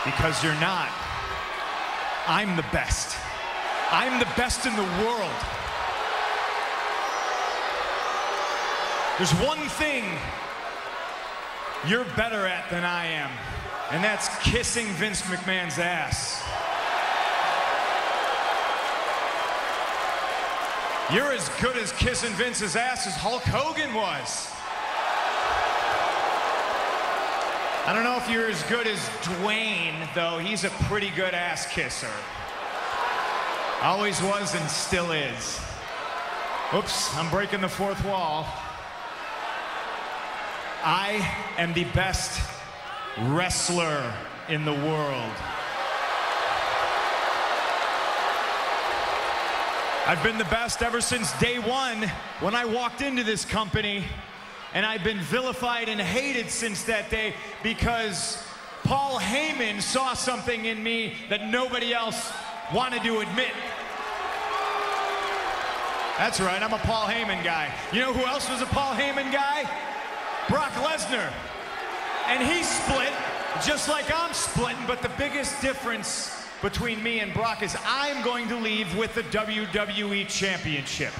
[0.05, 1.00] Because you're not.
[2.27, 3.17] I'm the best.
[3.91, 5.31] I'm the best in the world.
[9.17, 10.03] There's one thing
[11.87, 13.31] you're better at than I am,
[13.91, 16.43] and that's kissing Vince McMahon's ass.
[21.13, 24.50] You're as good as kissing Vince's ass as Hulk Hogan was.
[27.83, 30.37] I don't know if you're as good as Dwayne, though.
[30.37, 32.11] He's a pretty good ass kisser.
[33.81, 35.59] Always was and still is.
[36.75, 38.45] Oops, I'm breaking the fourth wall.
[40.83, 41.27] I
[41.57, 42.39] am the best
[43.19, 44.13] wrestler
[44.47, 45.31] in the world.
[50.05, 52.03] I've been the best ever since day one
[52.41, 54.03] when I walked into this company,
[54.73, 58.41] and I've been vilified and hated since that day because
[58.83, 62.31] Paul Heyman saw something in me that nobody else
[62.73, 63.51] wanted to admit.
[66.17, 67.73] That's right, I'm a Paul Heyman guy.
[67.91, 69.69] You know who else was a Paul Heyman guy?
[70.49, 71.31] Brock Lesnar.
[72.27, 73.11] And he split,
[73.65, 78.47] just like I'm splitting, but the biggest difference between me and Brock is I'm going
[78.49, 81.11] to leave with the WWE Championship.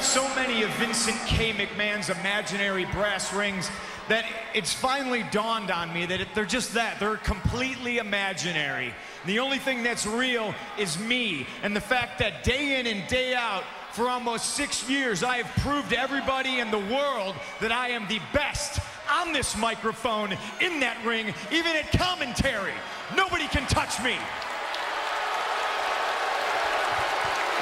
[0.00, 1.52] So many of Vincent K.
[1.52, 3.70] McMahon's imaginary brass rings
[4.08, 4.24] that
[4.54, 6.98] it's finally dawned on me that they're just that.
[6.98, 8.94] They're completely imaginary.
[9.26, 13.34] The only thing that's real is me and the fact that day in and day
[13.34, 17.88] out, for almost six years, I have proved to everybody in the world that I
[17.88, 18.80] am the best
[19.12, 22.72] on this microphone, in that ring, even at commentary.
[23.16, 24.16] Nobody can touch me.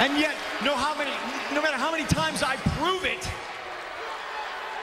[0.00, 1.10] And yet, no, how many,
[1.52, 3.28] no matter how many times I prove it,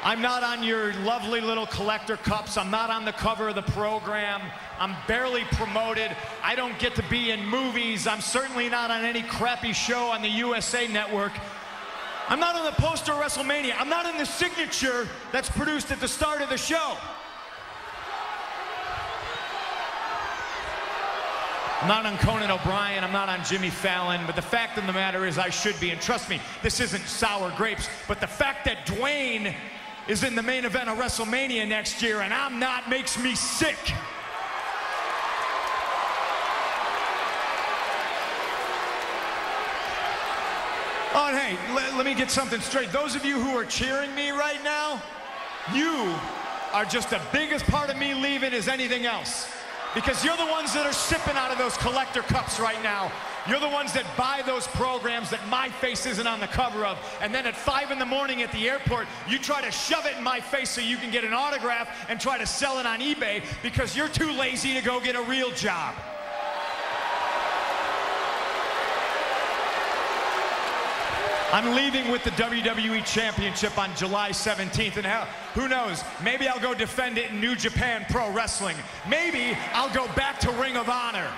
[0.04, 2.58] I'm not on your lovely little collector cups.
[2.58, 4.42] I'm not on the cover of the program.
[4.78, 6.16] I'm barely promoted.
[6.44, 8.06] I don't get to be in movies.
[8.06, 11.32] I'm certainly not on any crappy show on the USA Network.
[12.28, 13.74] I'm not on the poster of WrestleMania.
[13.78, 16.98] I'm not in the signature that's produced at the start of the show.
[21.82, 24.94] I'm not on Conan O'Brien, I'm not on Jimmy Fallon, but the fact of the
[24.94, 25.92] matter is I should be.
[25.92, 29.54] And trust me, this isn't sour grapes, but the fact that Dwayne
[30.08, 33.78] is in the main event of WrestleMania next year and I'm not makes me sick.
[41.18, 42.92] Oh, hey, let, let me get something straight.
[42.92, 45.02] Those of you who are cheering me right now,
[45.74, 46.14] you
[46.72, 49.55] are just the biggest part of me leaving as anything else.
[49.96, 53.10] Because you're the ones that are sipping out of those collector cups right now.
[53.48, 56.98] You're the ones that buy those programs that my face isn't on the cover of.
[57.22, 60.18] And then at 5 in the morning at the airport, you try to shove it
[60.18, 63.00] in my face so you can get an autograph and try to sell it on
[63.00, 65.96] eBay because you're too lazy to go get a real job.
[71.56, 76.04] I'm leaving with the WWE Championship on July 17th, and hell, who knows?
[76.22, 78.76] Maybe I'll go defend it in New Japan Pro Wrestling.
[79.10, 81.32] Maybe I'll go back to Ring of Honor.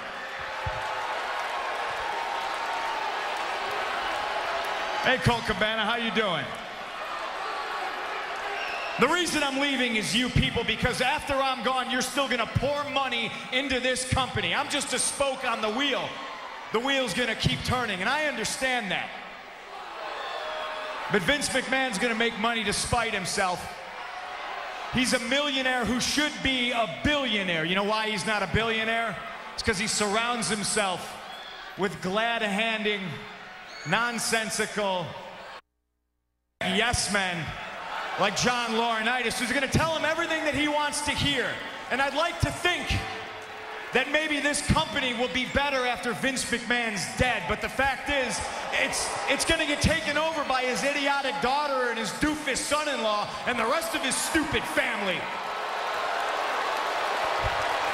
[5.03, 6.45] Hey, Colt Cabana, how you doing?
[8.99, 12.83] The reason I'm leaving is you people because after I'm gone, you're still gonna pour
[12.89, 14.55] money into this company.
[14.55, 16.09] I'm just a spoke on the wheel.
[16.73, 19.11] The wheel's gonna keep turning, and I understand that.
[21.11, 23.65] But Vince McMahon's gonna make money to spite himself.
[24.93, 27.63] He's a millionaire who should be a billionaire.
[27.65, 29.15] You know why he's not a billionaire?
[29.53, 31.13] It's because he surrounds himself
[31.77, 33.01] with glad handing,
[33.87, 35.05] nonsensical
[36.61, 37.45] yes men
[38.19, 41.47] like John Laurinaitis, who's gonna tell him everything that he wants to hear.
[41.91, 42.87] And I'd like to think
[43.93, 47.43] that maybe this company will be better after Vince McMahon's dead.
[47.47, 48.39] But the fact is,
[48.83, 53.29] it's, it's going to get taken over by his idiotic daughter and his doofus son-in-law
[53.47, 55.19] and the rest of his stupid family.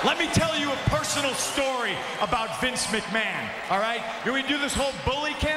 [0.04, 4.02] Let me tell you a personal story about Vince McMahon, all right?
[4.26, 5.53] We do this whole bully camp?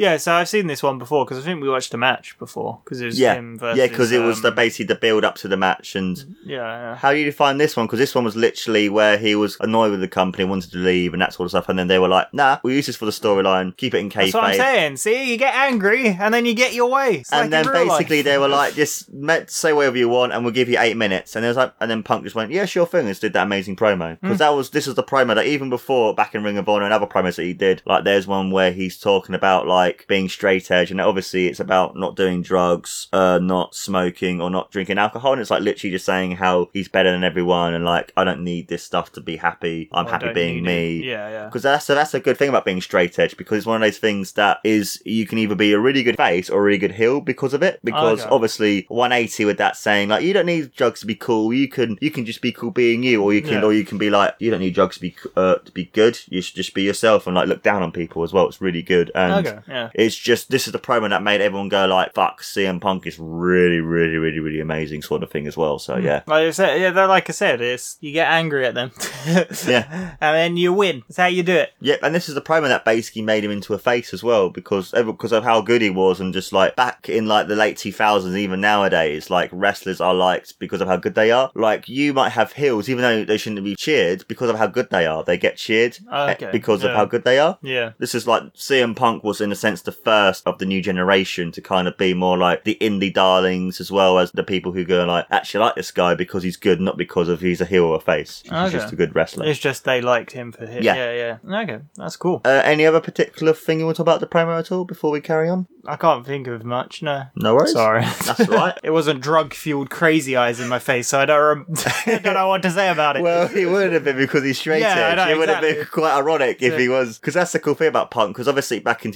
[0.00, 2.80] Yeah, so I've seen this one before because I think we watched a match before
[2.82, 3.78] because it was Yeah, him versus.
[3.78, 6.56] yeah, because it was um, the basically the build up to the match, and Yeah,
[6.56, 6.96] yeah.
[6.96, 7.84] how do you define this one?
[7.86, 11.12] Because this one was literally where he was annoyed with the company, wanted to leave,
[11.12, 13.04] and that sort of stuff, and then they were like, "Nah, we'll use this for
[13.04, 14.96] the storyline, keep it in case." That's what I'm saying.
[14.96, 17.16] See, you get angry and then you get your way.
[17.16, 18.24] It's And like then basically life.
[18.24, 21.36] they were like, just met, say whatever you want, and we'll give you eight minutes.
[21.36, 23.34] And it was like, and then Punk just went, yeah, sure thing, and just did
[23.34, 24.38] that amazing promo because Mm.
[24.38, 26.94] that was this was the promo that even before back in Ring of Honor and
[26.94, 30.70] other promos that he did, like there's one where he's talking about like being straight
[30.70, 35.32] edge, and obviously it's about not doing drugs, uh, not smoking or not drinking alcohol,
[35.32, 38.42] and it's like literally just saying how he's better than everyone, and like I don't
[38.44, 39.88] need this stuff to be happy.
[39.92, 41.00] I'm I happy being me.
[41.00, 41.04] it.
[41.06, 41.44] Yeah, yeah.
[41.46, 43.98] Because that's that's a good thing about being straight edge because it's one of those
[43.98, 46.92] things that is you can either be a really good face or a really good
[46.92, 47.80] heel because of it.
[47.84, 48.30] Because Okay.
[48.30, 51.52] obviously 180 with that saying like you don't need drugs to be cool.
[51.52, 53.64] You can you can just be cool being you, or you can Yeah.
[53.64, 56.18] or you can be like you don't need drugs to be uh, to be good.
[56.28, 58.46] You should just be yourself and like look down on people as well.
[58.48, 59.79] It's really good and Okay, yeah.
[59.94, 62.42] It's just this is the promo that made everyone go like fuck.
[62.42, 65.78] CM Punk is really really really really amazing sort of thing as well.
[65.78, 66.22] So yeah.
[66.26, 68.92] Like I said, yeah, like I said, it's you get angry at them,
[69.66, 70.14] Yeah.
[70.20, 71.02] and then you win.
[71.08, 71.72] That's how you do it.
[71.80, 74.50] Yep, and this is the promo that basically made him into a face as well
[74.50, 77.76] because because of how good he was, and just like back in like the late
[77.76, 81.50] two thousands, even nowadays, like wrestlers are liked because of how good they are.
[81.54, 84.90] Like you might have heels, even though they shouldn't be cheered because of how good
[84.90, 85.22] they are.
[85.24, 87.58] They get cheered eh, okay, because of how good they are.
[87.62, 87.92] Yeah.
[87.98, 90.80] This is like CM Punk was in a sense sense, the first of the new
[90.82, 94.72] generation to kind of be more like the indie darlings as well as the people
[94.72, 97.64] who go like, actually like this guy because he's good, not because of he's a
[97.66, 98.42] heel or a face.
[98.44, 98.70] He's Okay.
[98.72, 99.46] just a good wrestler.
[99.46, 100.84] It's just they liked him for his.
[100.84, 100.94] Yeah.
[100.96, 101.60] Yeah, yeah.
[101.62, 102.40] Okay, that's cool.
[102.44, 105.10] Uh, any other particular thing you want to talk about the promo at all before
[105.10, 105.66] we carry on?
[105.86, 107.02] I can't think of much.
[107.02, 107.24] No.
[107.36, 107.72] No worries.
[107.72, 108.02] Sorry.
[108.26, 108.78] That's right.
[108.84, 111.40] it wasn't drug fueled crazy eyes in my face, so I don't.
[111.40, 111.66] Rem-
[112.06, 113.22] I don't know what to say about it.
[113.22, 115.16] Well, he would have been because he's straight Yeah, edge.
[115.16, 116.78] know, it would have been quite ironic if Yeah.
[116.78, 117.18] he was.
[117.18, 118.34] Because that's the cool thing about Punk.
[118.34, 119.10] Because obviously back in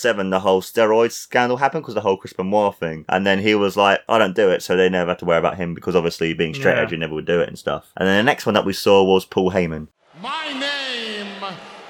[0.00, 3.04] 2007, the whole steroid scandal happened because the whole Chris Benoit thing.
[3.08, 4.62] And then he was like, I don't do it.
[4.62, 6.82] So they never had to worry about him because obviously being straight Yeah.
[6.82, 7.90] edge, he never would do it and stuff.
[7.96, 9.88] And then the next one that we saw was Paul Heyman.
[10.20, 11.26] My name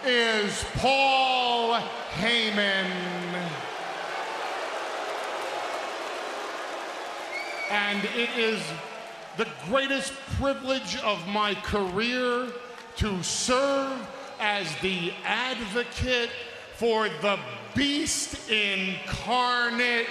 [0.04, 1.80] is Paul
[2.14, 2.90] Heyman.
[7.70, 8.62] And it is
[9.36, 12.48] the greatest privilege of my career
[12.98, 14.06] to serve
[14.38, 16.30] as the advocate
[16.76, 17.38] for the
[17.74, 20.06] beast incarnate,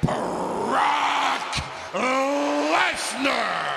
[0.00, 1.54] Brock
[1.92, 3.74] Lesnar.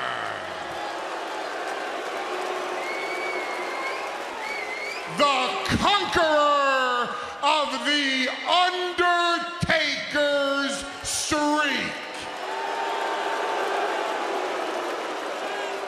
[5.17, 7.09] the conqueror
[7.41, 8.29] of the
[9.65, 11.91] Undertaker's streak.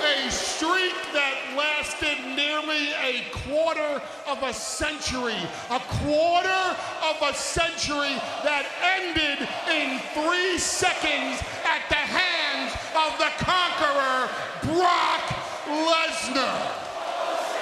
[0.01, 5.37] A streak that lasted nearly a quarter of a century.
[5.71, 6.63] A quarter
[7.09, 8.13] of a century
[8.45, 14.29] that ended in three seconds at the hands of the conqueror,
[14.69, 15.23] Brock
[15.65, 16.79] Lesnar.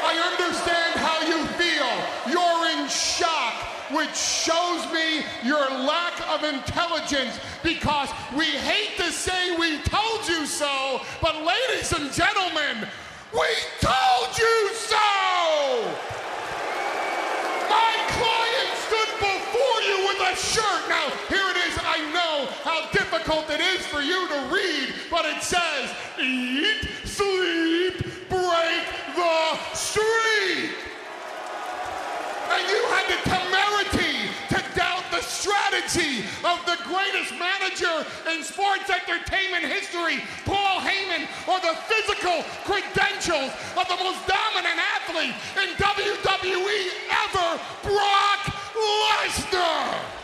[0.03, 1.91] I understand how you feel.
[2.31, 3.53] You're in shock,
[3.91, 10.45] which shows me your lack of intelligence because we hate to say we told you
[10.45, 12.87] so, but ladies and gentlemen,
[13.33, 13.47] we
[13.81, 15.07] told you so!
[17.69, 20.87] My client stood before you with a shirt.
[20.87, 21.77] Now, here it is.
[21.83, 27.99] I know how difficult it is for you to read, but it says, Eat, sleep,
[28.29, 30.71] break the streak.
[32.49, 34.06] And you had the temerity
[35.47, 43.51] strategy of the greatest manager in sports entertainment history, Paul Heyman, or the physical credentials
[43.79, 46.79] of the most dominant athlete in WWE
[47.23, 48.43] ever, Brock
[48.75, 50.17] Lesnar.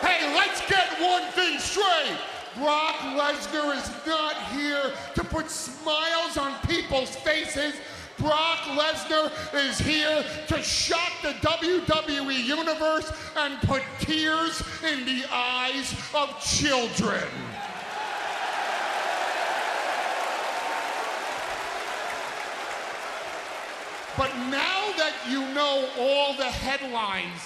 [0.00, 2.16] Hey, let's get one thing straight.
[2.56, 7.74] Brock Lesnar is not here to put smiles on people's faces.
[8.18, 15.94] Brock Lesnar is here to shock the WWE Universe and put tears in the eyes
[16.14, 17.24] of children.
[24.16, 27.40] But now that you know all the headlines,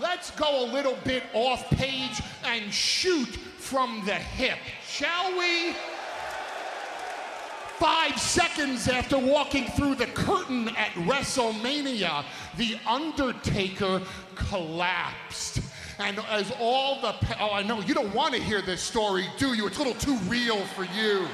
[0.00, 5.74] let's go a little bit off page and shoot from the hip, shall we?
[7.80, 12.26] Five seconds after walking through the curtain at WrestleMania,
[12.58, 14.02] The Undertaker
[14.34, 15.62] collapsed.
[15.98, 19.54] And as all the, oh, I know you don't want to hear this story, do
[19.54, 19.66] you?
[19.66, 21.26] It's a little too real for you.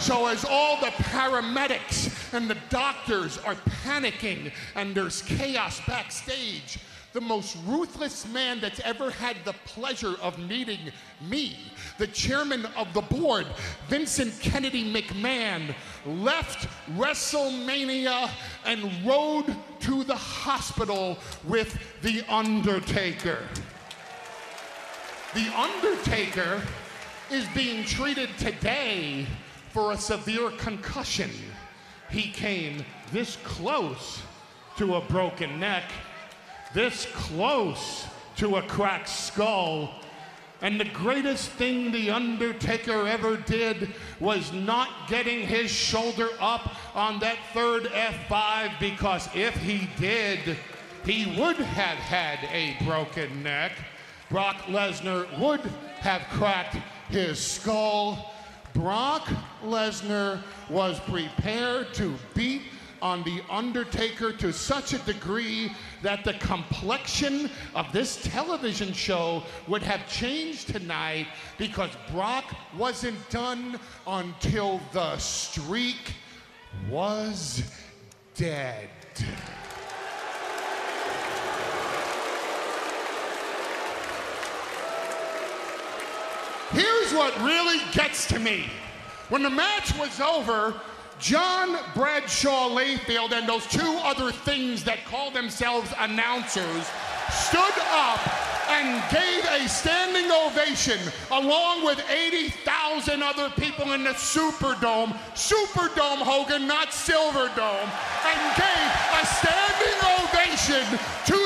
[0.00, 3.54] So, as all the paramedics and the doctors are
[3.84, 6.80] panicking and there's chaos backstage,
[7.16, 10.92] the most ruthless man that's ever had the pleasure of meeting
[11.22, 11.56] me,
[11.96, 13.46] the chairman of the board,
[13.88, 18.28] Vincent Kennedy McMahon, left WrestleMania
[18.66, 21.16] and rode to the hospital
[21.48, 23.38] with The Undertaker.
[25.32, 26.60] The Undertaker
[27.30, 29.26] is being treated today
[29.70, 31.30] for a severe concussion.
[32.10, 34.20] He came this close
[34.76, 35.90] to a broken neck,
[36.74, 38.06] this close
[38.36, 39.94] to a cracked skull.
[40.62, 47.18] And the greatest thing The Undertaker ever did was not getting his shoulder up on
[47.20, 50.56] that third F5 because if he did,
[51.04, 53.72] he would have had a broken neck.
[54.30, 55.60] Brock Lesnar would
[56.00, 56.76] have cracked
[57.10, 58.34] his skull.
[58.72, 59.28] Brock
[59.62, 62.62] Lesnar was prepared to beat
[63.06, 65.70] on The Undertaker to such a degree
[66.02, 73.78] that the complexion of this television show would have changed tonight because Brock wasn't done
[74.08, 76.14] until the streak
[76.90, 77.62] was
[78.34, 78.90] dead.
[86.72, 88.66] Here's what really gets to me.
[89.28, 90.74] When the match was over,
[91.18, 96.86] John Bradshaw Layfield and those two other things that call themselves announcers
[97.30, 98.20] stood up
[98.68, 100.98] and gave a standing ovation
[101.30, 107.88] along with 80,000 other people in the Superdome, Superdome Hogan, not Silverdome,
[108.26, 110.84] and gave a standing ovation
[111.26, 111.45] to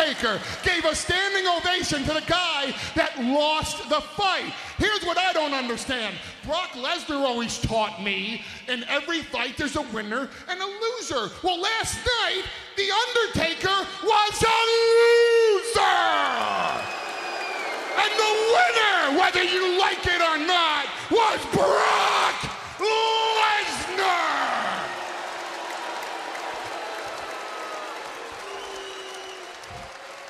[0.00, 4.52] Undertaker, gave a standing ovation to the guy that lost the fight.
[4.78, 6.14] Here's what I don't understand.
[6.44, 11.30] Brock Lesnar always taught me in every fight there's a winner and a loser.
[11.42, 12.44] Well, last night,
[12.76, 15.80] The Undertaker was a loser!
[18.00, 22.34] And the winner, whether you like it or not, was Brock
[22.78, 23.59] Lesnar!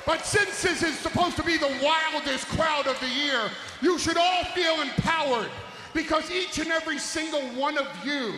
[0.05, 3.49] But since this is supposed to be the wildest crowd of the year,
[3.81, 5.51] you should all feel empowered
[5.93, 8.33] because each and every single one of you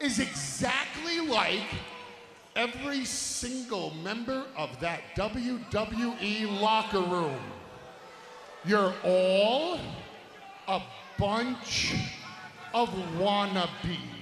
[0.00, 1.68] is exactly like
[2.56, 7.38] every single member of that WWE locker room.
[8.64, 9.78] You're all
[10.66, 10.82] a
[11.18, 11.94] bunch
[12.74, 12.88] of
[13.18, 14.15] wannabes.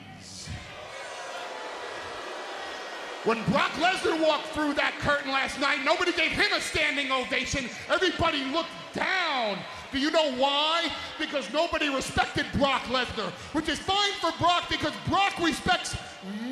[3.24, 7.70] When Brock Lesnar walked through that curtain last night, nobody gave him a standing ovation.
[7.88, 9.56] Everybody looked down.
[9.92, 10.92] Do you know why?
[11.18, 15.96] Because nobody respected Brock Lesnar, which is fine for Brock because Brock respects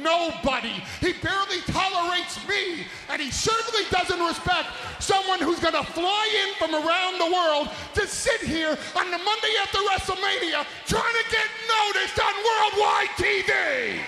[0.01, 0.73] nobody.
[1.01, 4.69] He barely tolerates me, and he certainly doesn't respect
[4.99, 7.69] someone who's going to fly in from around the world
[8.01, 14.01] to sit here on the Monday after WrestleMania trying to get noticed on worldwide TV.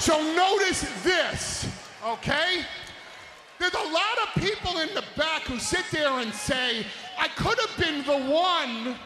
[0.00, 1.68] So notice this,
[2.02, 2.64] okay?
[3.58, 6.86] There's a lot of people in the back who sit there and say,
[7.18, 8.96] I could have been the one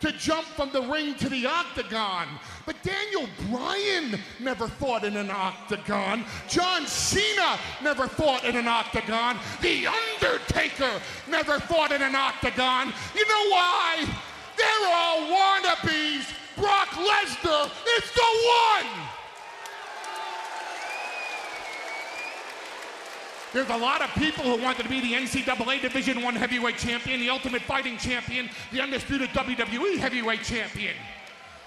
[0.00, 2.26] to jump from the ring to the octagon.
[2.64, 6.24] But Daniel Bryan never fought in an octagon.
[6.48, 9.36] John Cena never fought in an octagon.
[9.60, 12.94] The Undertaker never fought in an octagon.
[13.14, 14.06] You know why?
[14.56, 16.32] They're all wannabes.
[16.56, 17.66] Brock Lesnar
[17.98, 19.19] is the one.
[23.52, 27.18] There's a lot of people who wanted to be the NCAA Division One heavyweight champion,
[27.18, 30.94] the Ultimate Fighting champion, the undisputed WWE heavyweight champion.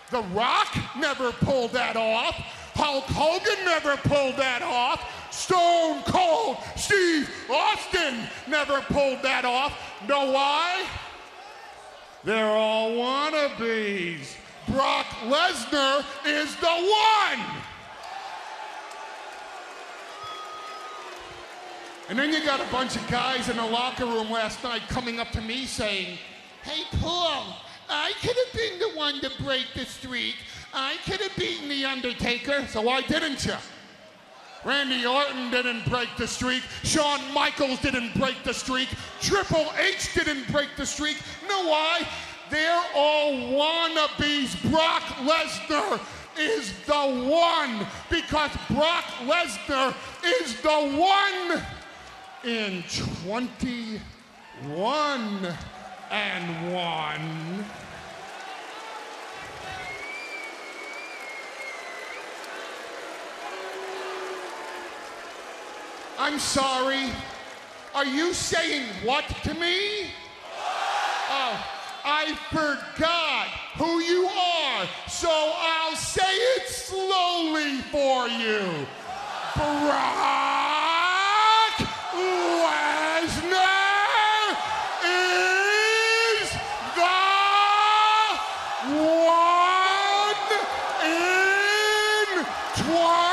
[0.10, 2.36] The Rock never pulled that off.
[2.76, 5.02] Hulk Hogan never pulled that off.
[5.32, 9.78] Stone Cold Steve Austin never pulled that off.
[10.08, 10.86] Know why?
[12.24, 14.36] They're all wannabes.
[14.70, 17.64] Brock Lesnar is the one.
[22.10, 25.20] And then you got a bunch of guys in the locker room last night coming
[25.20, 26.18] up to me saying,
[26.64, 27.58] Hey, Paul,
[27.90, 30.36] I could have been the one to break the streak.
[30.74, 33.56] I could have beaten The Undertaker, so why didn't you?
[34.66, 36.64] Randy Orton didn't break the streak.
[36.84, 38.90] Shawn Michaels didn't break the streak.
[39.20, 41.18] Triple H didn't break the streak.
[41.50, 42.08] Know why?
[42.50, 44.72] They're all wannabes.
[44.72, 46.00] Brock Lesnar
[46.40, 49.94] is the one because Brock Lesnar
[50.26, 51.62] is the one
[52.44, 52.84] in
[53.26, 54.02] 21
[56.12, 57.66] and 1.
[66.20, 67.10] I'm sorry.
[67.96, 70.08] Are you saying what to me?
[71.30, 71.66] Oh,
[72.04, 76.22] I forgot who you are, so I'll say
[76.58, 78.86] it slowly for you.
[79.56, 80.44] Brock
[83.24, 84.58] Lesnar
[85.06, 86.50] is
[86.96, 87.18] the
[88.86, 90.52] one
[91.04, 92.28] in
[92.76, 93.24] 21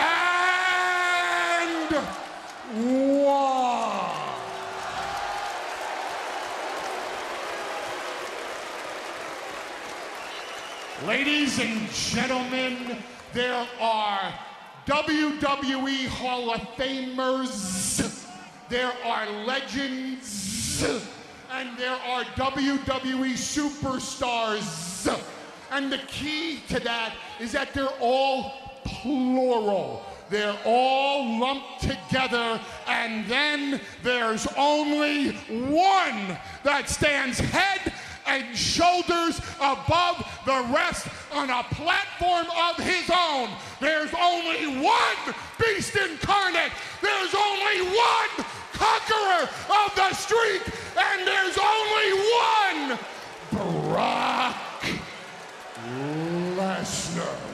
[0.00, 0.42] and
[3.24, 4.16] one.
[11.06, 12.98] Ladies and gentlemen,
[13.32, 14.34] there are
[14.84, 18.26] WWE Hall of Famers,
[18.68, 20.84] there are legends,
[21.50, 25.08] and there are WWE superstars.
[25.70, 28.52] And the key to that is that they're all
[28.84, 30.04] plural.
[30.28, 37.92] They're all lumped together, and then there's only one that stands head
[38.26, 43.48] and shoulders above the rest on a platform of his own.
[43.80, 46.72] There's only one beast incarnate.
[47.00, 50.62] There's only one conqueror, of the street,
[50.96, 52.12] and there's only
[52.90, 52.98] one
[53.50, 54.56] Brock
[56.56, 57.52] Lesnar.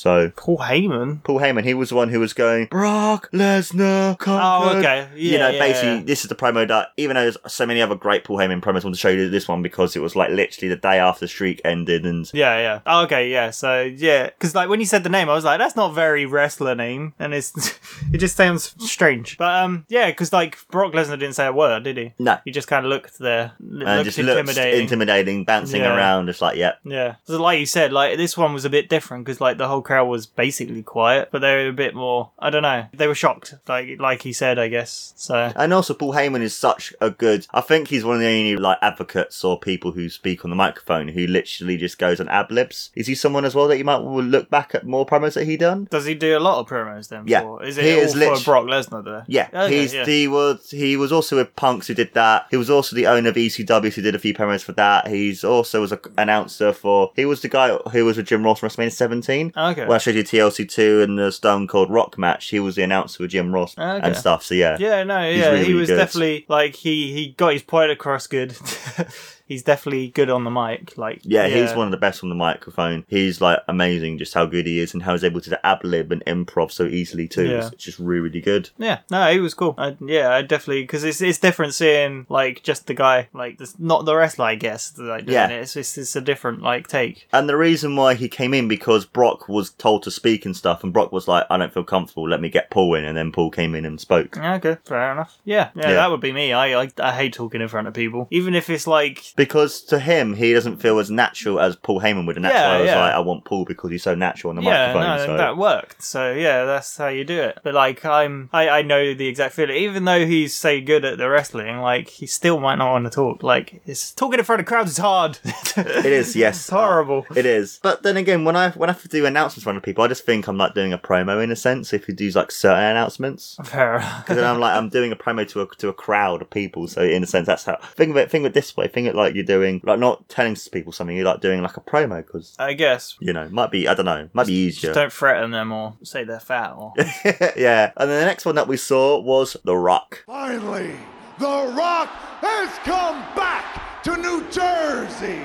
[0.00, 1.22] So Paul Heyman.
[1.24, 4.18] Paul Heyman, he was the one who was going Brock Lesnar.
[4.18, 5.08] conquered." Oh, okay.
[5.14, 6.02] you know, yeah, basically, yeah.
[6.04, 8.80] this is the promo that even though there's so many other great Paul Heyman promos,
[8.80, 11.20] I want to show you this one because it was like literally the day after
[11.26, 12.80] the streak ended, and Yeah, yeah.
[12.86, 13.50] Oh, okay, yeah.
[13.50, 16.24] So yeah, because like when you said the name, I was like, that's not very
[16.24, 17.52] wrestler name, and it's
[18.12, 19.36] it just sounds strange.
[19.36, 22.14] But um, yeah, because like Brock Lesnar didn't say a word, did he?
[22.18, 22.38] No.
[22.46, 24.80] He just kind of looked there, l- looked just intimidating.
[24.80, 25.94] intimidating, bouncing Yeah.
[25.94, 28.88] around, just like yeah, yeah, so like you said, like this one was a bit
[28.88, 32.30] different because like the whole crowd was basically quiet, but they were a bit more.
[32.38, 32.86] I don't know.
[32.92, 35.12] They were shocked, like like he said, I guess.
[35.16, 37.46] So And also, Paul Heyman is such a good.
[37.52, 40.56] I think he's one of the only like advocates or people who speak on the
[40.56, 42.90] microphone who literally just goes on ad libs.
[42.94, 45.56] Is he someone as well that you might look back at more promos that he
[45.56, 45.88] done?
[45.90, 47.24] does he do a lot of promos then?
[47.26, 47.40] Yeah.
[47.42, 47.62] For?
[47.64, 49.24] Is it He all is for lit- Brock Lesnar there?
[49.26, 50.04] Yeah, Okay, he's yeah.
[50.04, 52.46] he was he was also with Punks who did that.
[52.50, 55.08] He was also the owner of ECW who did a few promos for that.
[55.08, 57.10] He's also was an announcer for.
[57.16, 59.52] He was the guy who was with Jim Ross WrestleMania 17.
[59.56, 59.79] Okay.
[59.86, 62.48] Where I showed you TLC two and the Stone Cold Rock match.
[62.48, 64.06] He was the announcer with Jim Ross Okay.
[64.06, 64.42] and stuff.
[64.44, 65.96] So yeah, Yeah, no, yeah, really, he was good.
[65.96, 68.56] definitely like he he got his point across good.
[69.50, 70.96] he's definitely good on the mic.
[70.96, 73.04] Like Yeah, he's one of the best on the microphone.
[73.08, 76.12] He's like amazing, just how good he is and how he's able to ad lib
[76.12, 77.48] and improv so easily too.
[77.48, 77.66] Yeah.
[77.72, 78.70] It's just really, really good.
[78.78, 79.74] Yeah, no, he was cool.
[79.76, 83.78] I, yeah, I definitely because it's it's different seeing like just the guy, like this,
[83.78, 84.96] not the wrestler, I guess.
[84.96, 85.48] Like Yeah.
[85.48, 85.62] it.
[85.62, 87.26] it's, it's it's a different like take.
[87.32, 90.84] And the reason why he came in because Brock was told to speak and stuff,
[90.84, 92.28] and Brock was like, "I don't feel comfortable.
[92.28, 94.36] Let me get Paul in." And then Paul came in and spoke.
[94.36, 95.38] Yeah, Okay, fair enough.
[95.44, 95.94] Yeah, yeah, Yeah.
[95.94, 96.52] that would be me.
[96.52, 99.98] I, I I hate talking in front of people, even if it's like Because to
[99.98, 102.80] him, he doesn't feel as natural as Paul Heyman would, and that's Yeah, why I
[102.80, 103.00] was yeah.
[103.00, 105.56] like, "I want Paul because he's so natural on the yeah, microphone." no, so that
[105.56, 106.02] worked.
[106.02, 107.58] So yeah, that's how you do it.
[107.64, 109.76] But like, I'm, I, I know the exact feeling.
[109.76, 113.10] Even though he's so good at the wrestling, like he still might not want to
[113.10, 113.42] talk.
[113.42, 115.38] Like, it's talking in front of crowds is hard.
[115.76, 117.24] it is, yes, it's horrible.
[117.34, 117.80] It is.
[117.82, 120.04] But then again, when I when I have to do announcements in front of people,
[120.04, 121.94] I just think I'm like doing a promo in a sense.
[121.94, 124.00] If you do like certain announcements, Fair.
[124.20, 126.86] because then I'm like I'm doing a promo to a to a crowd of people.
[126.88, 128.30] So in a sense, that's how think of it.
[128.30, 128.86] Think of it this way.
[128.86, 131.16] Think of it like you're doing like not telling people something.
[131.16, 133.16] You're like doing like a promo because I guess.
[133.20, 134.88] you know might be I don't know might be easier.
[134.88, 136.92] Just don't threaten them or say they're fat or.
[137.56, 137.92] yeah.
[137.96, 140.24] And then the next one that we saw was The Rock.
[140.26, 140.94] Finally,
[141.38, 142.08] The Rock
[142.40, 145.42] has come back to New Jersey.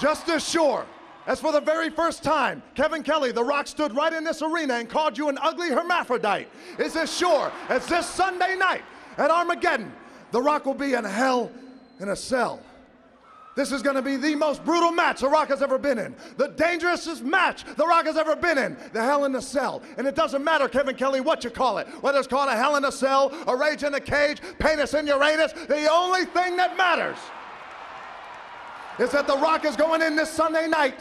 [0.00, 0.86] Just as sure
[1.28, 4.74] as for the very first time, Kevin Kelly, The Rock, stood right in this arena
[4.74, 6.48] and called you an ugly hermaphrodite,
[6.78, 8.82] is as sure as this Sunday night
[9.18, 9.92] at Armageddon,
[10.32, 11.52] The Rock will be in hell
[12.00, 12.60] in a cell.
[13.56, 16.16] This is going to be the most brutal match The Rock has ever been in.
[16.38, 18.78] The dangerousest match The Rock has ever been in.
[18.94, 19.82] The Hell in a Cell.
[19.98, 21.88] And it doesn't matter, Kevin Kelly, what you call it.
[22.00, 25.06] Whether it's called a Hell in a Cell, a Rage in a Cage, Penis in
[25.06, 27.18] Uranus, the only thing that matters
[28.98, 30.94] is that The Rock is going in this Sunday night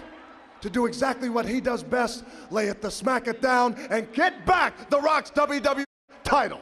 [0.68, 4.46] to do exactly what he does best lay it to smack it down and get
[4.46, 5.86] back The Rock's WWE
[6.24, 6.60] title.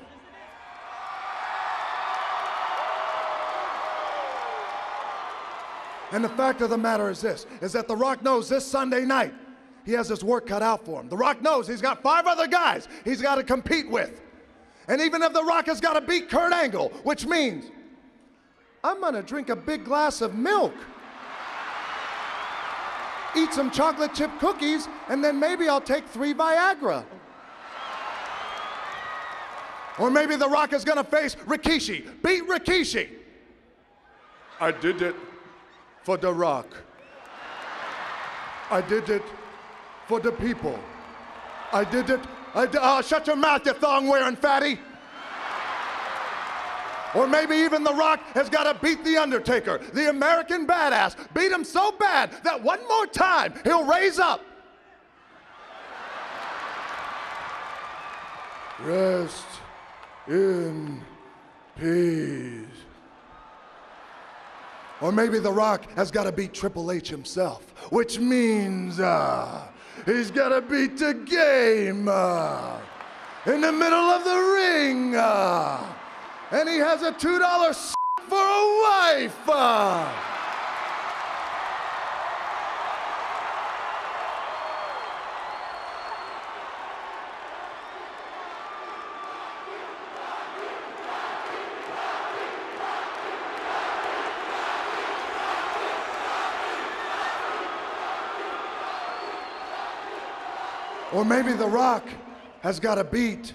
[6.11, 9.05] And the fact of the matter is this, is that The Rock knows this Sunday
[9.05, 9.33] night
[9.85, 11.09] he has his work cut out for him.
[11.09, 14.21] The Rock knows he's got five other guys he's got to compete with.
[14.87, 17.65] And even if The Rock has got to beat Kurt Angle, which means
[18.83, 20.75] I'm going to drink a big glass of milk,
[23.37, 27.05] eat some chocolate chip cookies, and then maybe I'll take three Viagra.
[29.97, 32.21] Or maybe The Rock is to face Rikishi.
[32.21, 33.09] Beat Rikishi.
[34.59, 35.15] I did it
[36.03, 36.67] for The Rock.
[38.69, 39.23] I did it
[40.07, 40.77] for the people.
[41.71, 42.19] I did it.
[42.53, 44.79] I di- oh, uh, shut your mouth, you thong wearing fatty.
[47.15, 51.15] Or maybe even The Rock has got to beat The Undertaker, the American badass.
[51.33, 54.41] Beat him so bad that one more time he'll raise up.
[58.81, 59.45] Rest
[60.27, 61.01] in
[61.79, 62.65] peace.
[65.01, 69.67] Or maybe The Rock has got to beat Triple H himself, which means uh,
[70.05, 72.79] he's got to beat the game uh,
[73.45, 75.15] in the middle of the ring.
[75.15, 75.93] Uh,
[76.55, 77.93] and he has a $2
[78.29, 79.49] for a wife.
[79.49, 80.09] Uh.
[101.11, 102.07] Or maybe The Rock
[102.61, 103.51] has got a beat.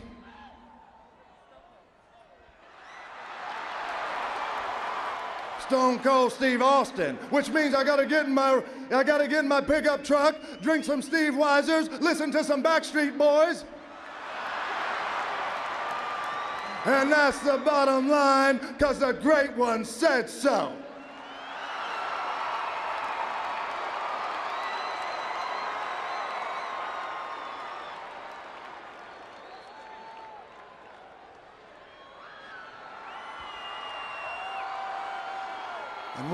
[5.71, 8.61] Stone Cold Steve Austin, which means I gotta get in my
[8.91, 13.65] I gotta get in my pickup truck, drink some Steveweisers, listen to some Backstreet Boys.
[16.87, 20.73] And that's the bottom line, cause the great one said so.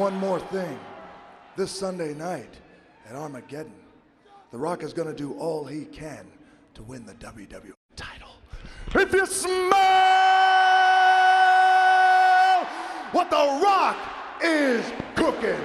[0.06, 0.78] One more thing.
[1.56, 2.54] This Sunday night
[3.10, 3.72] at Armageddon,
[4.52, 6.28] The Rock is going to do all he can
[6.74, 8.28] to win the WWE title.
[8.94, 9.72] If you smell
[13.10, 13.96] what The Rock
[14.44, 14.84] is
[15.16, 15.58] cooking.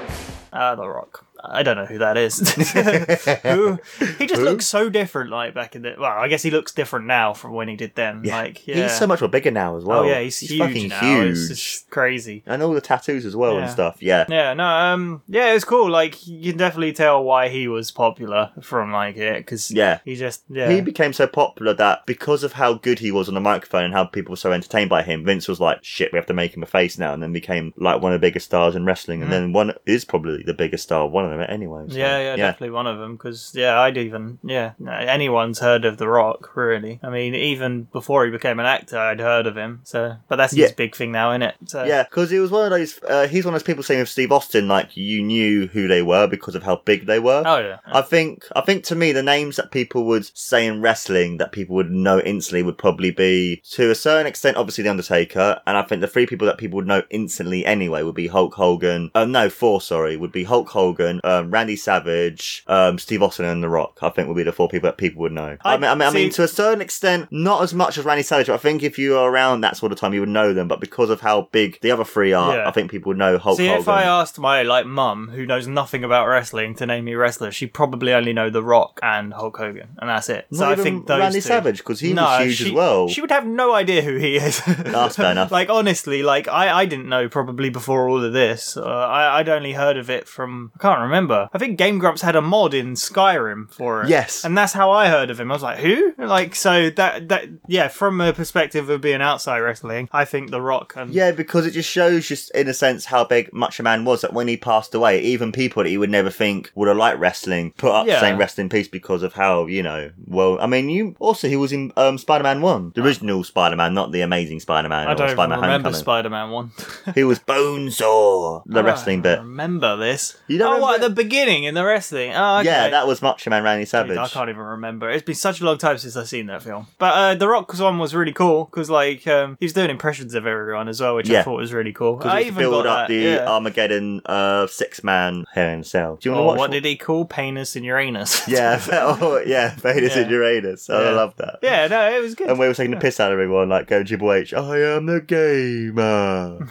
[0.52, 1.24] Ah, The Rock.
[1.44, 2.40] I don't know who that is.
[3.44, 3.80] who?
[4.18, 4.46] He just Who?
[4.46, 5.96] looks so different, like back in the.
[6.00, 8.24] Well, I guess he looks different now from when he did then.
[8.24, 8.84] Like, yeah.
[8.84, 10.02] He's so much more bigger now as well.
[10.02, 11.00] Oh yeah, he's, huge fucking now.
[11.00, 11.38] huge.
[11.52, 12.44] It's crazy.
[12.46, 14.02] And all the tattoos as well and stuff.
[14.02, 14.26] Yeah.
[14.30, 15.90] Yeah, no, um, yeah, it's cool.
[15.90, 20.00] Like you can definitely tell why he was popular from like it because Yeah.
[20.06, 23.34] he just yeah He became so popular that because of how good he was on
[23.36, 26.18] the microphone and how people were so entertained by him, Vince was like, "Shit, we
[26.18, 28.46] have to make him a face now," and then became like one of the biggest
[28.46, 29.34] stars in wrestling, and Mhm.
[29.34, 31.86] then one is probably the biggest star, one of them anyway.
[31.90, 33.14] so, yeah, yeah, definitely one of them.
[33.16, 37.00] Because yeah, I'd even yeah, anyone's heard of The Rock, really.
[37.04, 39.82] I mean, even before he became an actor, I'd heard of him.
[39.84, 41.56] So, but that's his big thing now, isn't it?
[41.66, 43.00] So, Yeah, because he was one of those.
[43.04, 46.02] Uh, he's one of those people saying with Steve Austin, like you knew who they
[46.02, 47.44] were because of how big they were.
[47.46, 47.78] Oh yeah.
[47.86, 48.46] I think.
[48.56, 51.92] I think to me, the names that people would say in wrestling that people would
[51.92, 56.02] know instantly would probably be, to a certain extent, obviously the Undertaker, and I think
[56.02, 59.12] the three people that people would know instantly anyway would be Hulk Hogan.
[59.16, 59.82] Uh, no, four.
[59.82, 64.00] Sorry, would be Hulk Hogan, um, Randy Savage, um, Steve Austin, and The Rock.
[64.02, 65.58] I think would be the four people that people would know.
[65.64, 68.06] I, I- mean, I mean, I mean, to a certain extent, not as much as
[68.06, 68.48] Randy Savage.
[68.48, 70.68] But I think if you were around that sort of time, you would know them.
[70.68, 72.68] But because of how big the other three are, Yeah.
[72.68, 73.58] I think people would know Hulk Hogan.
[73.58, 73.82] See, Hogan.
[73.82, 77.56] if I asked my like mum, who knows nothing about wrestling, to name me wrestlers,
[77.56, 80.48] she'd probably only know The Rock and Hulk Hogan, and that's it.
[80.52, 82.74] so Not I think those Randy two- Savage, 'cause he was No, huge as she-
[82.74, 83.08] well.
[83.08, 84.62] She would have no idea who he is.
[84.66, 85.52] That's fair enough.
[85.52, 88.78] like honestly, like I, I didn't know probably before all of this.
[88.78, 91.11] Uh, I, I'd only heard of it from I can't remember.
[91.54, 94.10] I think Game Grumps had a mod in Skyrim for it.
[94.10, 94.44] Yes.
[94.44, 95.52] and that's how I heard of him.
[95.52, 96.14] I was like, who?
[96.18, 100.62] Like so that that yeah, from a perspective of being outside wrestling, I think The
[100.62, 104.06] Rock and Yeah, because it just shows, just in a sense, how big Macho Man
[104.06, 104.22] was.
[104.22, 107.20] That when he passed away, even people that you would never think would have liked
[107.20, 108.20] wrestling put up Yeah.
[108.20, 110.12] saying "Rest in Peace" because of how you know.
[110.28, 114.12] Well, I mean, you also he was in um, Spider-Man One, the original Spider-Man, not
[114.12, 116.00] the Amazing Spider-Man I don't Spider-Man remember Homecoming.
[116.00, 116.72] Spider-Man one.
[117.16, 119.40] he was Bonesaw, the Oh, wrestling bit.
[119.40, 120.38] Remember this?
[120.48, 122.32] You don't oh, what at the beginning in the wrestling?
[122.34, 122.66] Oh, okay.
[122.70, 124.18] Yeah, that was Macho Man Randy Dude, Savage.
[124.18, 125.10] I can't even remember.
[125.10, 126.88] It's been such a long time since I've seen that film.
[126.98, 130.34] But uh, the Rock's one was really cool because, like, um, he was doing impressions
[130.34, 132.22] of everyone as well, which I thought was really cool.
[132.24, 133.46] I even build got up that, the yeah.
[133.48, 136.16] Armageddon uh, in a Cell.
[136.18, 136.58] Do you want to Oh, watch?
[136.60, 138.48] what did he call Penis and Uranus?
[138.48, 140.22] Yeah, oh, yeah, Venus Yeah.
[140.24, 140.90] and Uranus.
[140.90, 141.60] Oh, I love that.
[141.62, 142.50] yeah, no, it was good.
[142.50, 145.06] And we were taking the piss out of everyone, like going Triple H, I am
[145.06, 146.68] the gamer.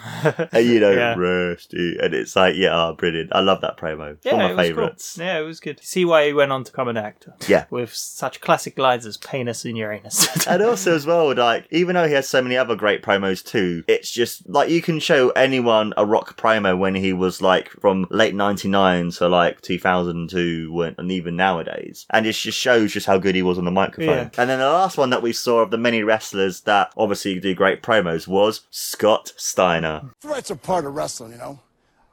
[0.53, 1.15] and you know, Yeah.
[1.17, 1.97] Rusty.
[2.01, 3.31] And it's like, yeah, oh, brilliant.
[3.35, 4.20] I love that promo.
[4.21, 5.17] It's yeah, one it of my was favourites.
[5.17, 5.25] Cool.
[5.25, 5.83] Yeah, it was good.
[5.83, 7.35] See why he went on to become an actor.
[7.49, 7.65] Yeah.
[7.71, 10.47] With such classic lines as Penis and Uranus.
[10.47, 13.83] and also as well, like, even though he has so many other great promos too,
[13.89, 18.07] it's just like you can show anyone a rock promo when he was like from
[18.11, 22.05] late ninety nine to like two thousand two when and even nowadays.
[22.11, 24.09] And it just shows just how good he was on the microphone.
[24.17, 24.31] Yeah.
[24.37, 27.55] And then the last one that we saw of the many wrestlers that obviously do
[27.55, 30.11] great promos was Scott Steiner.
[30.21, 31.61] Threats are part of wrestling, you know.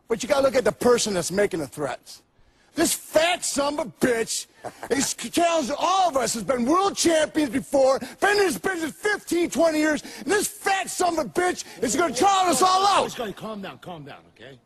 [0.07, 2.21] But you gotta look at the person that's making the threats.
[2.75, 4.45] This fat son of a bitch
[4.91, 9.49] is challenged all of us, has been world champions before, been in this business 15,
[9.49, 13.11] 20 years, and this fat son of a bitch is gonna challenge us all out.
[13.11, 14.59] Just calm down, calm down, okay?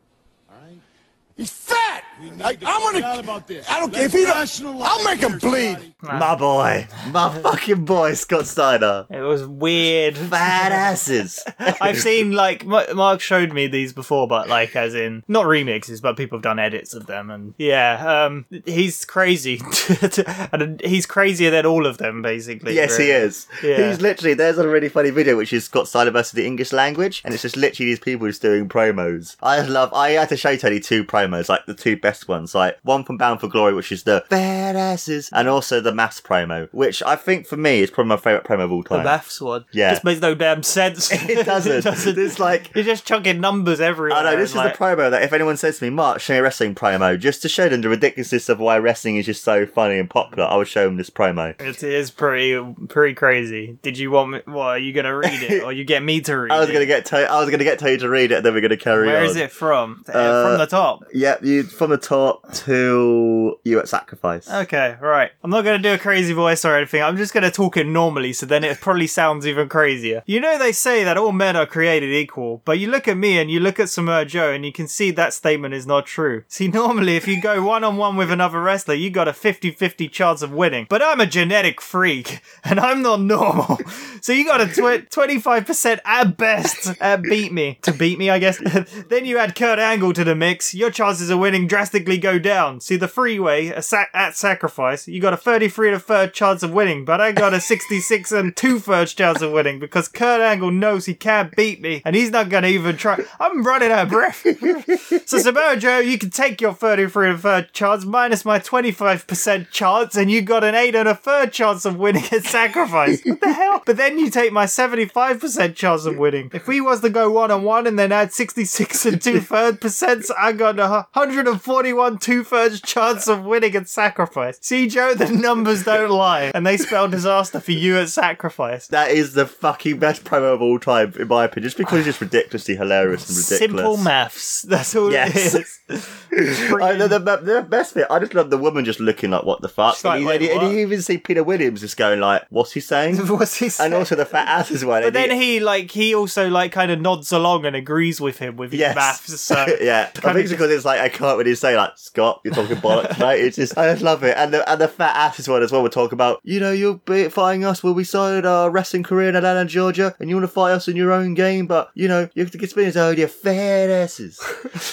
[1.32, 1.48] All right?
[1.48, 2.04] He's fat!
[2.44, 2.92] I, to I'm gonna.
[2.98, 3.68] forget about this.
[3.68, 4.36] I don't care if Let's he don't.
[4.36, 5.94] rationalize I'll make him bleed.
[6.02, 6.86] My boy.
[7.10, 9.06] My fucking boy, Scott Steiner.
[9.10, 10.16] It was weird.
[10.16, 11.42] Fat asses.
[11.58, 16.00] I've seen like Ma- Mark showed me these before, but like as in not remixes,
[16.02, 19.60] but people have done edits of them, and yeah, um, he's crazy,
[20.52, 22.74] and he's crazier than all of them, basically.
[22.74, 23.46] Yes, he is.
[23.62, 23.88] Yeah.
[23.88, 27.22] He's literally there's a really funny video which is Scott Steiner versus the English language,
[27.24, 29.36] and it's just literally these people just doing promos.
[29.42, 29.92] I love.
[29.92, 33.04] I had to show Tony two promos promos, like the two best ones, like one
[33.04, 37.02] from Bound for Glory, which is the fat asses, and also the mass promo, which
[37.02, 38.98] I think for me is probably my favorite promo of all time.
[38.98, 39.64] The maths one.
[39.72, 39.90] Yeah.
[39.92, 41.10] Just makes no damn sense.
[41.32, 41.86] It doesn't.
[42.18, 44.18] It's like You're just chucking numbers everywhere.
[44.18, 46.34] I know this is like, the promo that if anyone says to me, "Mark, show
[46.34, 49.42] me a wrestling promo," just to show them the ridiculousness of why wrestling is just
[49.44, 51.58] so funny and popular, I would show them this promo.
[51.60, 53.78] It is pretty pretty crazy.
[53.82, 54.40] Did you want me?
[54.46, 56.72] What are you gonna read it, or you get me to read I was it?
[56.72, 58.76] gonna get to, I was gonna get Tony to read it, and then we're gonna
[58.76, 59.24] carry Where on.
[59.24, 60.04] is it from?
[60.08, 61.04] Uh, Uh, from the top.
[61.12, 64.50] Yep, you from the top to you at sacrifice.
[64.50, 65.30] Okay, right.
[65.42, 67.02] I'm not going to do a crazy voice or anything.
[67.02, 70.22] I'm just going to talk it normally, so then it probably sounds even crazier.
[70.26, 73.38] You know, they say that all men are created equal, but you look at me
[73.38, 76.44] and you look at Samoa Joe and you can see that statement is not true.
[76.48, 79.72] See, normally, if you go one on one with another wrestler, you got a 50
[79.72, 80.86] 50 chance of winning.
[80.88, 83.78] But I'm a genetic freak, and I'm not normal.
[84.22, 87.78] so you got a tw- 25% at best at beat me.
[87.82, 88.58] To beat me, I guess.
[89.08, 92.80] then you add Kurt Angle to the mix, your chances of winning drastically go down.
[92.80, 96.72] See, the freeway sac- at sacrifice, you got a 33 and a third chance of
[96.72, 100.70] winning, but I got a 66 and two thirds chance of winning because Kurt Angle
[100.70, 103.18] knows he can't beat me, and he's not gonna even try.
[103.40, 104.42] I'm running out of breath.
[105.26, 109.70] so Samoa Joe, you can take your 33 and a third chance minus my 25%
[109.72, 113.24] chance, and you got an 8 and a third chance of winning at sacrifice.
[113.24, 113.82] What the hell?
[113.84, 116.52] But then you take my 75% chance of winning.
[116.54, 119.80] If we was to go one on one and then add 66 and two third
[119.80, 124.58] percent, I got a 141 two thirds chance of winning at sacrifice.
[124.60, 128.86] See, Joe, the numbers don't lie, and they spell disaster for you at sacrifice.
[128.88, 132.06] That is the fucking best promo of all time, in my opinion, just because it's
[132.06, 133.84] just ridiculously hilarious and ridiculous.
[133.84, 134.62] Simple maths.
[134.62, 135.54] That's all Yes.
[135.54, 136.10] it is.
[136.72, 138.06] I know the, the best bit.
[138.10, 140.28] I just love the woman just looking like, "What the fuck?" She's like, and, you,
[140.28, 143.16] "Wait, and and what?" you even see Peter Williams just going like, "What's he saying?"
[143.28, 145.02] What's he And also the fat ass as well.
[145.02, 148.38] But then he- he like he also like kind of nods along and agrees with
[148.38, 148.94] him with his Yes.
[148.94, 149.40] maths.
[149.40, 152.54] So yeah, I think it's because it's like I can't really say like Scott, you're
[152.54, 153.40] talking bollocks, mate.
[153.40, 155.72] It's just I just love it, and the and the fat ass as well as
[155.72, 155.82] well.
[155.82, 159.28] We're talking about you know you'll be fighting us when we started our wrestling career
[159.28, 162.08] in Atlanta, Georgia, and you want to fight us in your own game, but you
[162.08, 164.40] know you have to get spin oh you fat asses.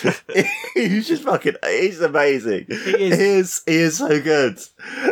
[0.73, 1.55] he's just fucking.
[1.65, 2.65] He's amazing.
[2.67, 3.17] He is.
[3.17, 3.61] He is.
[3.65, 4.59] He is so good.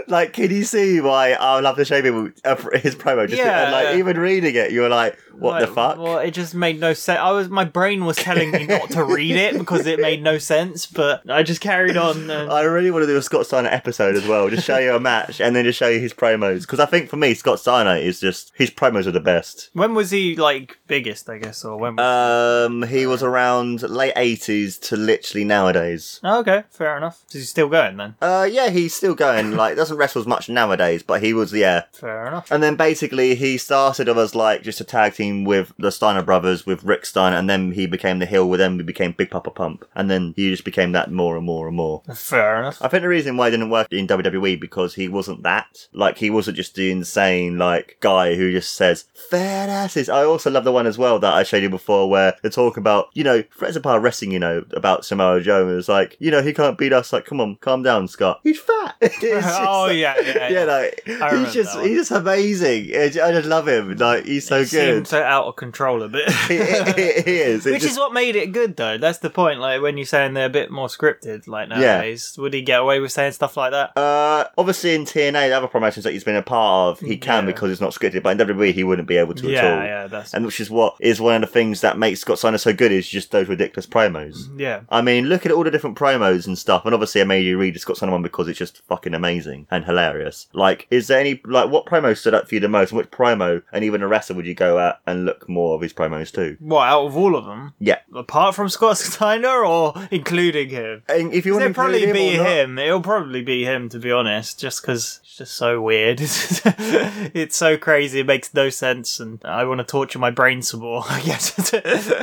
[0.08, 3.28] Like, can you see why I love to show people uh, his promo?
[3.28, 3.98] Just Yeah, and, like yeah.
[3.98, 5.98] even reading it, you were like, what the fuck?
[5.98, 7.20] Well, it just made no sense.
[7.20, 10.38] I was my brain was telling me not to read it because it made no
[10.38, 12.28] sense, but I just carried on.
[12.38, 12.52] And...
[12.52, 14.50] I really want to do a Scott Steiner episode as well.
[14.50, 16.62] Just show you a match and then just show you his promos.
[16.62, 19.70] Because I think for me, Scott Steiner is just his promos are the best.
[19.74, 21.30] When was he like biggest?
[21.30, 21.96] I guess, or when?
[21.96, 22.66] Was...
[22.68, 26.20] Um, he was around late eighties to literally nowadays.
[26.24, 27.24] Oh, okay, fair enough.
[27.30, 28.16] Is he still going then?
[28.22, 29.56] Uh, yeah, he's still going.
[29.56, 31.84] Like, doesn't wrestle as much nowadays, but he was yeah.
[31.92, 32.52] Fair enough.
[32.52, 36.24] And then basically he started off as like just a tag team with the Steiner
[36.24, 38.78] brothers with Rick Steiner, and then he became the heel with them.
[38.78, 41.76] He became Big Papa Pump, and then he just became that more and more and
[41.78, 42.02] more.
[42.14, 42.82] Fair enough.
[42.82, 45.88] I think the reason why he didn't work in WWE because he wasn't that.
[45.94, 50.10] Like he wasn't just the insane like guy who just says fat asses.
[50.10, 52.78] I also love the one as well that I showed you before where they talk
[52.78, 56.32] about, you know, Fred Zapata wrestling, you know, about Samoa Joe and it's like, you
[56.32, 57.14] know, he can't beat us.
[57.14, 58.40] Like, come on, calm down, Scott.
[58.44, 58.96] He's fat.
[59.68, 60.50] Oh like- yeah, yeah.
[60.50, 62.96] yeah, like he's just he's just amazing.
[62.96, 63.96] I just love him.
[63.98, 65.08] Like he's so He good.
[65.08, 66.30] so out of control a bit.
[66.48, 67.66] he, he- he is.
[67.66, 68.98] It Which just- is what made it good, though.
[68.98, 69.60] That's the point.
[69.60, 73.00] Like when you're saying they're a bit more scripted, like nowadays, would he get away
[73.00, 73.98] with saying stuff like that?
[73.98, 77.44] Uh, obviously in TNA, the other promotions that he's been a part of, he can
[77.44, 77.52] Yeah.
[77.52, 78.24] because it's not scripted.
[78.24, 79.84] But in WWE, he wouldn't be able to Yeah, at all.
[79.86, 82.58] yeah, that's- and which is what is one of the things that makes Scott Steiner
[82.58, 84.48] so good is just those ridiculous promos.
[84.58, 84.82] Yeah.
[84.90, 87.58] I mean, look at all the different promos and stuff, and obviously I made you
[87.58, 90.48] read the Scott Steiner one because it's just fucking amazing and hilarious.
[90.54, 93.12] Like, is there any like what promo stood up for you the most, and which
[93.12, 96.32] promo and even a wrestler would you go at and look more of his promos
[96.34, 96.58] too?
[96.60, 97.74] What out of all of them?
[97.80, 97.98] Yeah.
[98.16, 99.94] Apart from Scott Steiner or
[100.28, 101.04] including him?
[101.08, 102.80] And if you want to It'll probably include be him, him.
[102.80, 106.20] It'll probably be him, to be honest, just because it's just so weird.
[106.22, 108.20] it's so crazy.
[108.20, 111.04] It makes no sense, and I want to torture my brain some more.
[111.10, 111.74] I guess.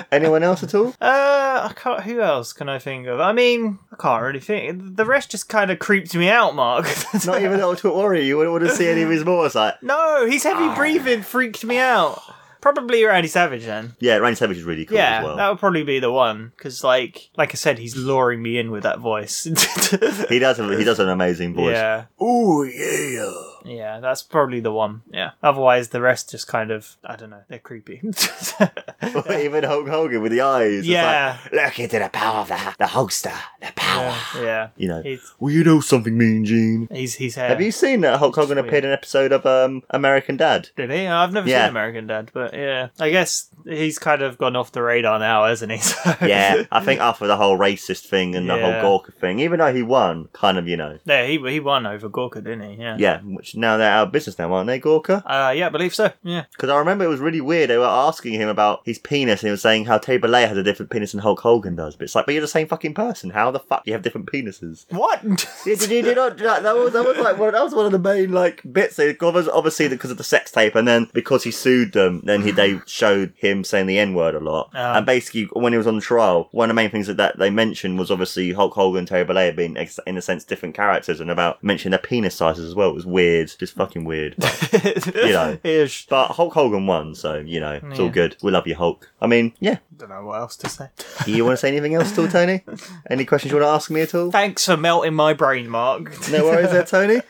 [0.12, 0.88] Anyone else at all?
[1.00, 2.02] Uh, I can't.
[2.02, 3.20] Who else can I think of?
[3.20, 4.96] I mean, I can't really think.
[4.96, 6.86] The rest just kind of creeped me out, Mark.
[7.24, 8.22] Not even Ultimate Warrior.
[8.22, 9.48] You wouldn't want to see any of his more.
[9.54, 12.22] Like, no, his heavy breathing freaked me out.
[12.64, 13.94] Probably Randy Savage then.
[14.00, 15.36] yeah, Randy Savage is really cool yeah, as well.
[15.36, 18.70] that would probably be the one because, like, like I said, he's luring me in
[18.70, 19.44] with that voice.
[20.30, 20.56] He does.
[20.56, 21.74] Have, he does an amazing voice.
[21.74, 22.06] Yeah.
[22.18, 23.53] Oh yeah.
[23.64, 25.02] Yeah, that's probably the one.
[25.10, 25.30] Yeah.
[25.42, 28.00] Otherwise, the rest just kind of, I don't know, they're creepy.
[29.30, 30.78] Even Hulk Hogan with the eyes.
[30.80, 31.38] It's Yeah.
[31.42, 33.32] like, Look into the power of the, the Hulkster.
[33.60, 34.14] The power.
[34.36, 34.68] yeah, yeah.
[34.76, 35.02] You know.
[35.02, 36.88] He's- Well, you know something, Mean Gene.
[36.90, 37.48] He's he's hair.
[37.48, 38.66] Have you seen that Hulk Hogan weird.
[38.66, 40.68] appeared in an episode of um, American Dad?
[40.76, 41.06] Did he?
[41.06, 41.62] I've never Yeah.
[41.64, 45.44] seen American Dad, but yeah, I guess he's kind of gone off the radar now,
[45.44, 45.78] hasn't he?
[45.84, 48.80] So- yeah, I think after the whole racist thing and the Yeah.
[48.82, 50.98] whole Gawker thing, even though he won, kind of, you know.
[51.04, 52.76] yeah, he he won over Gawker, didn't he?
[52.82, 52.96] Yeah.
[52.98, 55.22] Yeah, which now they're out of business now, aren't they, Gawker?
[55.24, 56.12] Uh, yeah, I believe so.
[56.22, 56.44] Yeah.
[56.52, 57.70] Because I remember it was really weird.
[57.70, 60.56] They were asking him about his penis, and he was saying how Terry Bollea has
[60.56, 61.96] a different penis than Hulk Hogan does.
[61.96, 63.30] But it's like, but you're the same fucking person.
[63.30, 64.86] How the fuck do you have different penises?
[64.90, 65.22] What?
[65.64, 67.86] Yeah, did you, did not, that, that was that was like one, that was one
[67.86, 68.98] of the main like bits.
[68.98, 72.42] It was obviously because of the sex tape, and then because he sued them, then
[72.42, 74.70] he they showed him saying the n word a lot.
[74.74, 74.92] Oh.
[74.94, 77.50] And basically, when he was on trial, one of the main things that, that they
[77.50, 81.20] mentioned was obviously Hulk Hogan and Terry Bollea being ex- in a sense different characters,
[81.20, 82.90] and about mentioning their penis sizes as well.
[82.90, 84.36] It was weird, just fucking weird.
[84.44, 86.06] But, you know, Ish.
[86.06, 88.12] but Hulk Hogan won, so you know it's all Yeah.
[88.12, 88.36] good.
[88.42, 89.10] We love you, Hulk.
[89.20, 89.78] I mean, yeah.
[89.96, 90.88] Don't know what else to say.
[91.26, 92.62] You want to say anything else, at all, Tony?
[93.10, 94.30] Any questions you want to ask me at all?
[94.30, 96.12] Thanks for melting my brain, Mark.
[96.30, 97.20] No worries there, Tony.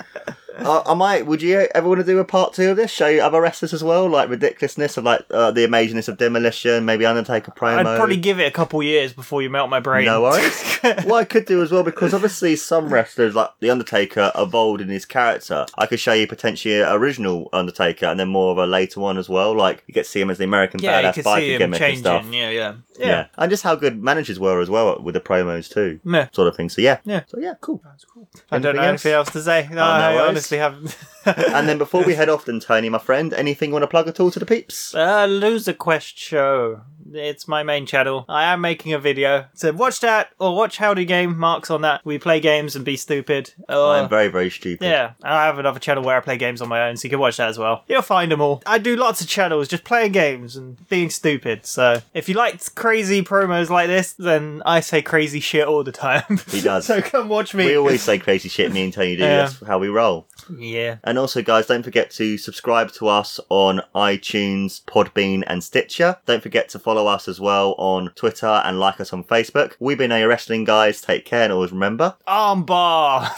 [0.59, 1.27] Uh, I might.
[1.27, 2.91] Would you ever want to do a part two of this?
[2.91, 6.85] Show you other wrestlers as well, like ridiculousness of like uh, the amazingness of demolition,
[6.85, 7.79] maybe Undertaker promo.
[7.87, 10.05] I'd probably give it a couple years before you melt my brain.
[10.07, 10.79] No worries.
[11.05, 14.89] what I could do as well, because obviously some wrestlers, like The Undertaker, evolved in
[14.89, 15.67] his character.
[15.77, 19.19] I could show you potentially an original Undertaker and then more of a later one
[19.19, 19.57] as well.
[19.57, 21.63] Like, you get to see him as the American yeah, you badass biker see him
[21.75, 22.23] and stuff.
[22.23, 22.33] changing.
[22.41, 23.07] Yeah, yeah, Yeah.
[23.07, 23.27] yeah.
[23.37, 26.01] And just how good managers were as well with the promos too.
[26.05, 26.29] Yeah.
[26.33, 26.69] Sort of thing.
[26.69, 26.99] So, yeah.
[27.05, 27.23] Yeah.
[27.27, 27.81] So, yeah, cool.
[27.85, 28.29] That's cool.
[28.51, 29.67] I don't know anything else to say.
[29.71, 30.44] No, no I worries.
[30.45, 30.97] Honestly haven't.
[31.55, 34.09] and then before we head off, then, Tony, my friend, anything you want to plug
[34.09, 34.95] at all to the peeps?
[34.95, 36.83] Uh, Loser Quest Show.
[37.13, 38.25] It's my main channel.
[38.29, 39.47] I am making a video.
[39.55, 41.39] So watch that or watch Howdy Game.
[41.39, 42.01] Marks on that.
[42.05, 43.53] We play games and be stupid.
[43.69, 44.85] Or, I'm very, very stupid.
[44.87, 47.21] yeah, I have another channel where I play games on my own, so you can
[47.21, 47.85] watch that as well.
[47.89, 48.63] You'll find them all.
[48.67, 51.67] I do lots of channels just playing games and being stupid.
[51.67, 55.93] So if you liked crazy promos like this, then I say crazy shit all the
[55.93, 56.41] time.
[56.49, 56.87] He does.
[56.87, 57.67] so come watch me.
[57.67, 59.25] We always say crazy shit, me and Tony do.
[59.35, 59.37] Yeah.
[59.47, 60.27] That's how we roll.
[60.51, 60.97] Yeah.
[61.05, 66.19] And also, guys, don't forget to subscribe to us on iTunes, Podbean, and Stitcher.
[66.27, 69.75] Don't forget to follow us as well on Twitter and like us on Facebook.
[69.79, 71.01] We've been a wrestling guys.
[71.01, 72.17] Take care and always remember.
[72.29, 73.31] Armbar.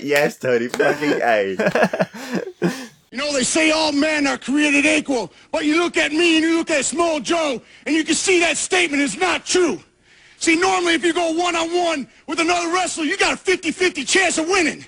[0.02, 0.68] yes, Tony.
[0.68, 2.46] Fucking A.
[3.12, 6.44] You know, they say all men are created equal, but you look at me and
[6.44, 9.80] you look at Samoa Joe, and you can see that statement is not true.
[10.38, 14.48] See, normally if you go one-on-one with another wrestler, you got a 50-50 chance of
[14.48, 14.84] winning.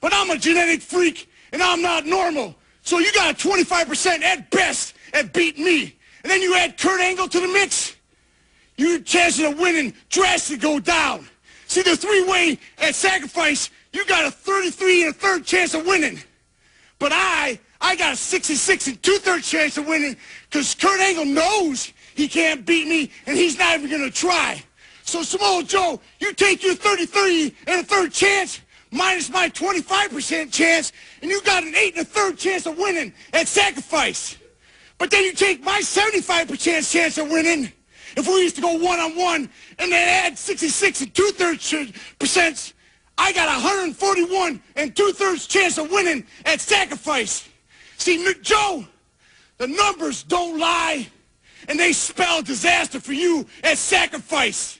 [0.00, 2.54] But I'm a genetic freak, and I'm not normal.
[2.82, 5.96] So you got a 25% at best at beating me.
[6.22, 7.96] And then you add Kurt Angle to the mix,
[8.76, 11.26] your chances of winning drastically go down.
[11.66, 16.20] See, the three-way at sacrifice, you got a 33 and a third chance of winning.
[16.98, 20.16] But I, I got a 66 and two-thirds chance of winning
[20.50, 24.62] because Kurt Angle knows he can't beat me and he's not even going to try.
[25.04, 30.92] So Samoa Joe, you take your 33 and a third chance minus my 25% chance
[31.22, 34.36] and you got an eight and a third chance of winning at sacrifice.
[34.98, 37.72] But then you take my 75% chance of winning
[38.16, 39.48] if we used to go one-on-one
[39.78, 42.72] and then add 66 and two-thirds percent
[43.18, 47.48] I got a 141 and two-thirds chance of winning at sacrifice.
[47.96, 48.86] See, Joe,
[49.58, 51.08] the numbers don't lie,
[51.68, 54.77] and they spell disaster for you at sacrifice.